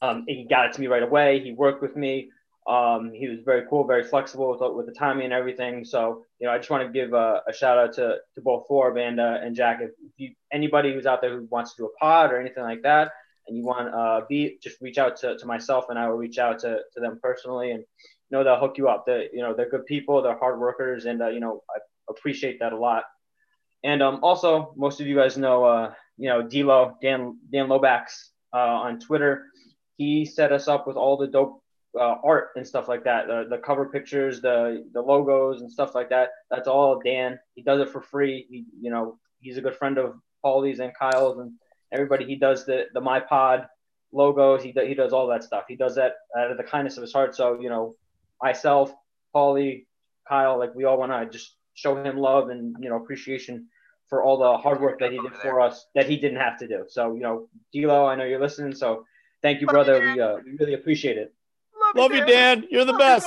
Um, 0.00 0.24
he 0.28 0.46
got 0.48 0.66
it 0.66 0.72
to 0.74 0.80
me 0.80 0.86
right 0.86 1.02
away. 1.02 1.40
He 1.40 1.52
worked 1.52 1.82
with 1.82 1.96
me. 1.96 2.30
Um, 2.66 3.12
he 3.12 3.28
was 3.28 3.40
very 3.44 3.64
cool, 3.68 3.84
very 3.84 4.04
flexible 4.04 4.50
with, 4.50 4.60
with 4.74 4.86
the 4.86 4.92
timing 4.92 5.24
and 5.24 5.32
everything. 5.32 5.84
So, 5.84 6.24
you 6.38 6.46
know, 6.46 6.52
I 6.52 6.58
just 6.58 6.70
want 6.70 6.86
to 6.86 6.92
give 6.92 7.12
a, 7.12 7.42
a 7.48 7.52
shout 7.52 7.76
out 7.76 7.92
to, 7.94 8.18
to 8.34 8.40
both 8.40 8.66
Forbes 8.68 9.00
and, 9.00 9.18
uh, 9.18 9.38
and 9.42 9.56
Jack. 9.56 9.80
If, 9.80 9.90
if 9.90 10.12
you, 10.16 10.30
anybody 10.52 10.92
who's 10.94 11.06
out 11.06 11.20
there 11.20 11.36
who 11.36 11.46
wants 11.50 11.74
to 11.74 11.82
do 11.82 11.86
a 11.86 11.98
pod 11.98 12.32
or 12.32 12.40
anything 12.40 12.62
like 12.62 12.82
that, 12.82 13.10
and 13.48 13.56
you 13.56 13.64
want 13.64 13.92
uh, 13.92 14.20
be 14.28 14.58
just 14.62 14.80
reach 14.80 14.98
out 14.98 15.16
to, 15.16 15.36
to 15.36 15.46
myself 15.46 15.86
and 15.88 15.98
I 15.98 16.08
will 16.08 16.16
reach 16.16 16.38
out 16.38 16.60
to, 16.60 16.78
to 16.94 17.00
them 17.00 17.18
personally 17.20 17.72
and 17.72 17.84
you 18.32 18.38
know 18.38 18.44
they'll 18.44 18.58
hook 18.58 18.78
you 18.78 18.88
up. 18.88 19.04
They 19.06 19.28
you 19.32 19.42
know 19.42 19.54
they're 19.54 19.68
good 19.68 19.86
people, 19.86 20.22
they're 20.22 20.38
hard 20.38 20.58
workers, 20.58 21.04
and 21.04 21.20
uh, 21.20 21.28
you 21.28 21.40
know 21.40 21.62
I 21.70 21.80
appreciate 22.10 22.58
that 22.60 22.72
a 22.72 22.78
lot. 22.78 23.04
And 23.84 24.02
um, 24.02 24.20
also, 24.22 24.72
most 24.76 25.00
of 25.00 25.06
you 25.06 25.14
guys 25.14 25.36
know 25.36 25.64
uh, 25.64 25.92
you 26.16 26.28
know 26.28 26.42
D'Lo 26.42 26.96
Dan 27.02 27.38
Dan 27.52 27.66
Lobax 27.68 28.30
uh, 28.54 28.56
on 28.56 29.00
Twitter. 29.00 29.46
He 29.98 30.24
set 30.24 30.50
us 30.50 30.66
up 30.66 30.86
with 30.86 30.96
all 30.96 31.18
the 31.18 31.26
dope 31.26 31.61
uh, 31.98 32.16
art 32.24 32.50
and 32.56 32.66
stuff 32.66 32.88
like 32.88 33.04
that. 33.04 33.26
The, 33.26 33.46
the 33.48 33.58
cover 33.58 33.86
pictures, 33.86 34.40
the 34.40 34.84
the 34.92 35.00
logos 35.00 35.60
and 35.60 35.70
stuff 35.70 35.94
like 35.94 36.08
that. 36.10 36.30
That's 36.50 36.68
all 36.68 37.00
Dan. 37.04 37.38
He 37.54 37.62
does 37.62 37.80
it 37.80 37.90
for 37.90 38.00
free. 38.00 38.46
He, 38.48 38.64
you 38.80 38.90
know, 38.90 39.18
he's 39.40 39.58
a 39.58 39.60
good 39.60 39.76
friend 39.76 39.98
of 39.98 40.14
Paulie's 40.44 40.80
and 40.80 40.92
Kyle's 40.98 41.38
and 41.38 41.52
everybody. 41.92 42.24
He 42.24 42.36
does 42.36 42.64
the 42.64 42.86
the 42.94 43.00
my 43.00 43.20
pod 43.20 43.66
logos. 44.12 44.62
He 44.62 44.72
he 44.72 44.94
does 44.94 45.12
all 45.12 45.26
that 45.28 45.44
stuff. 45.44 45.64
He 45.68 45.76
does 45.76 45.94
that 45.96 46.14
out 46.36 46.50
of 46.50 46.56
the 46.56 46.64
kindness 46.64 46.96
of 46.96 47.02
his 47.02 47.12
heart. 47.12 47.34
So 47.34 47.60
you 47.60 47.68
know, 47.68 47.96
myself, 48.40 48.92
Paulie, 49.34 49.86
Kyle, 50.28 50.58
like 50.58 50.74
we 50.74 50.84
all 50.84 50.98
want 50.98 51.12
to 51.12 51.26
just 51.30 51.56
show 51.74 52.02
him 52.02 52.16
love 52.16 52.48
and 52.50 52.76
you 52.80 52.88
know 52.88 52.96
appreciation 52.96 53.68
for 54.08 54.22
all 54.22 54.38
the 54.38 54.58
hard 54.58 54.80
work 54.80 54.98
that 54.98 55.10
he 55.10 55.18
did 55.18 55.34
for 55.36 55.60
us 55.60 55.86
that 55.94 56.06
he 56.06 56.16
didn't 56.16 56.38
have 56.38 56.58
to 56.58 56.68
do. 56.68 56.84
So 56.88 57.14
you 57.14 57.20
know, 57.20 57.48
D'Lo, 57.72 58.06
I 58.06 58.14
know 58.14 58.24
you're 58.24 58.40
listening. 58.40 58.74
So 58.74 59.06
thank 59.42 59.60
you, 59.60 59.66
brother. 59.66 60.00
We 60.00 60.20
uh, 60.20 60.36
we 60.44 60.52
really 60.58 60.74
appreciate 60.74 61.18
it. 61.18 61.34
Love, 61.94 62.10
Love 62.10 62.18
you, 62.18 62.26
Dan. 62.26 62.64
You're 62.70 62.84
the 62.84 62.92
Love 62.92 62.98
best. 62.98 63.26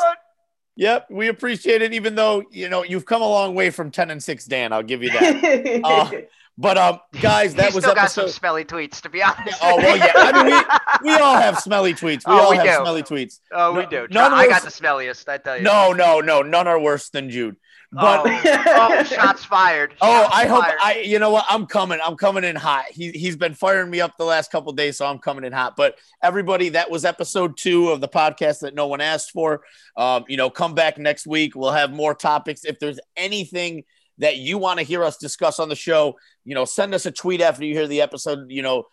You, 0.75 0.87
yep, 0.87 1.07
we 1.09 1.27
appreciate 1.27 1.81
it. 1.81 1.93
Even 1.93 2.15
though 2.15 2.43
you 2.51 2.69
know 2.69 2.83
you've 2.83 3.05
come 3.05 3.21
a 3.21 3.27
long 3.27 3.55
way 3.55 3.69
from 3.69 3.91
ten 3.91 4.11
and 4.11 4.23
six, 4.23 4.45
Dan. 4.45 4.73
I'll 4.73 4.83
give 4.83 5.03
you 5.03 5.11
that. 5.11 5.81
uh, 5.83 6.11
but 6.57 6.77
um, 6.77 6.99
guys, 7.21 7.53
that 7.55 7.71
he 7.71 7.75
was 7.75 7.83
still 7.83 7.91
episode... 7.91 7.95
got 7.95 8.11
some 8.11 8.29
smelly 8.29 8.63
tweets, 8.63 9.01
to 9.01 9.09
be 9.09 9.21
honest. 9.21 9.57
oh 9.61 9.75
well, 9.77 9.97
yeah. 9.97 10.11
I 10.15 10.43
mean, 10.43 10.65
we, 11.03 11.13
we 11.13 11.19
all 11.19 11.35
have 11.35 11.59
smelly 11.59 11.93
tweets. 11.93 12.25
We 12.25 12.33
oh, 12.33 12.39
all 12.39 12.51
we 12.51 12.57
have 12.57 12.65
do. 12.65 12.83
smelly 12.83 13.03
tweets. 13.03 13.39
Oh, 13.51 13.73
no, 13.73 13.79
we 13.79 13.85
do. 13.87 14.07
None 14.09 14.33
I 14.33 14.47
got 14.47 14.63
the 14.63 14.69
smelliest. 14.69 15.27
I 15.27 15.37
tell 15.37 15.57
you. 15.57 15.63
No, 15.63 15.91
no, 15.91 16.21
no. 16.21 16.41
None 16.41 16.67
are 16.67 16.79
worse 16.79 17.09
than 17.09 17.29
Jude. 17.29 17.57
But 17.95 18.25
oh, 18.25 18.63
oh 18.65 19.03
shots 19.03 19.45
fired. 19.45 19.93
Oh, 20.01 20.23
shots 20.23 20.29
oh, 20.33 20.37
I 20.37 20.45
hope 20.47 20.63
fired. 20.63 20.79
I. 20.83 20.99
You 20.99 21.17
know 21.19 21.31
what? 21.31 21.45
I'm 21.49 21.65
coming. 21.65 21.99
I'm 22.03 22.17
coming 22.17 22.43
in 22.43 22.55
hot. 22.55 22.85
He 22.89 23.11
he's 23.11 23.37
been 23.37 23.53
firing 23.53 23.89
me 23.89 24.01
up 24.01 24.17
the 24.17 24.25
last 24.25 24.51
couple 24.51 24.73
days, 24.73 24.97
so 24.97 25.05
I'm 25.05 25.19
coming 25.19 25.45
in 25.45 25.53
hot. 25.53 25.75
But 25.77 25.97
everybody, 26.21 26.69
that 26.69 26.91
was 26.91 27.05
episode 27.05 27.57
two 27.57 27.89
of 27.89 28.01
the 28.01 28.09
podcast 28.09 28.59
that 28.59 28.75
no 28.75 28.87
one 28.87 28.99
asked 28.99 29.31
for. 29.31 29.61
Um, 29.95 30.25
you 30.27 30.35
know, 30.35 30.49
come 30.49 30.73
back 30.73 30.97
next 30.97 31.25
week. 31.25 31.55
We'll 31.55 31.71
have 31.71 31.93
more 31.93 32.13
topics. 32.13 32.65
If 32.65 32.79
there's 32.79 32.99
anything 33.15 33.83
that 34.17 34.37
you 34.37 34.57
want 34.57 34.79
to 34.79 34.85
hear 34.85 35.03
us 35.03 35.17
discuss 35.17 35.59
on 35.59 35.69
the 35.69 35.75
show, 35.75 36.15
you 36.43 36.55
know, 36.55 36.65
send 36.65 36.93
us 36.93 37.05
a 37.05 37.11
tweet 37.11 37.41
after 37.41 37.63
you 37.63 37.73
hear 37.73 37.87
the 37.87 38.01
episode. 38.01 38.49
You 38.49 38.61
know, 38.61 38.83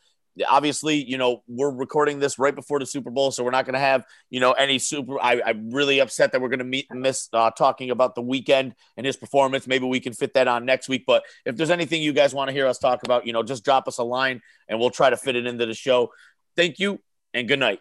obviously, 0.49 1.03
you 1.03 1.19
know, 1.19 1.43
we're 1.47 1.71
recording 1.71 2.19
this 2.19 2.39
right 2.39 2.55
before 2.55 2.79
the 2.79 2.87
Super 2.87 3.11
Bowl, 3.11 3.31
so 3.31 3.45
we're 3.45 3.51
not 3.51 3.65
going 3.65 3.75
to 3.75 3.81
have, 3.81 4.05
you 4.31 4.41
know, 4.41 4.53
any 4.53 4.79
super. 4.79 5.21
I, 5.21 5.43
am 5.47 5.71
really 5.71 6.01
upset 6.01 6.33
that 6.33 6.41
we're 6.41 6.49
going 6.49 6.71
to 6.71 6.85
miss 6.95 7.29
uh, 7.33 7.51
talking 7.51 7.91
about 7.91 8.15
the 8.15 8.23
Weeknd 8.23 8.73
and 8.97 9.07
his 9.07 9.17
performance. 9.17 9.67
Maybe 9.67 9.87
we 9.87 10.01
can 10.01 10.13
fit 10.13 10.35
that 10.35 10.49
on 10.49 10.65
next 10.65 10.89
week. 10.89 11.05
But 11.07 11.25
if 11.45 11.57
there's 11.57 11.71
anything 11.71 12.03
you 12.03 12.13
guys 12.13 12.35
want 12.35 12.49
to 12.49 12.53
hear 12.53 12.67
us 12.67 12.79
talk 12.79 13.03
about, 13.05 13.27
you 13.27 13.33
know, 13.33 13.43
just 13.43 13.65
drop 13.65 13.89
us 13.89 13.99
a 13.99 14.05
line 14.05 14.41
and 14.69 14.79
we'll 14.79 14.91
try 14.91 15.11
to 15.11 15.17
fit 15.17 15.37
it 15.37 15.47
into 15.47 15.67
the 15.67 15.75
show. 15.75 16.11
Thank 16.57 16.79
you 16.79 17.01
and 17.35 17.49
good 17.49 17.59
night. 17.59 17.81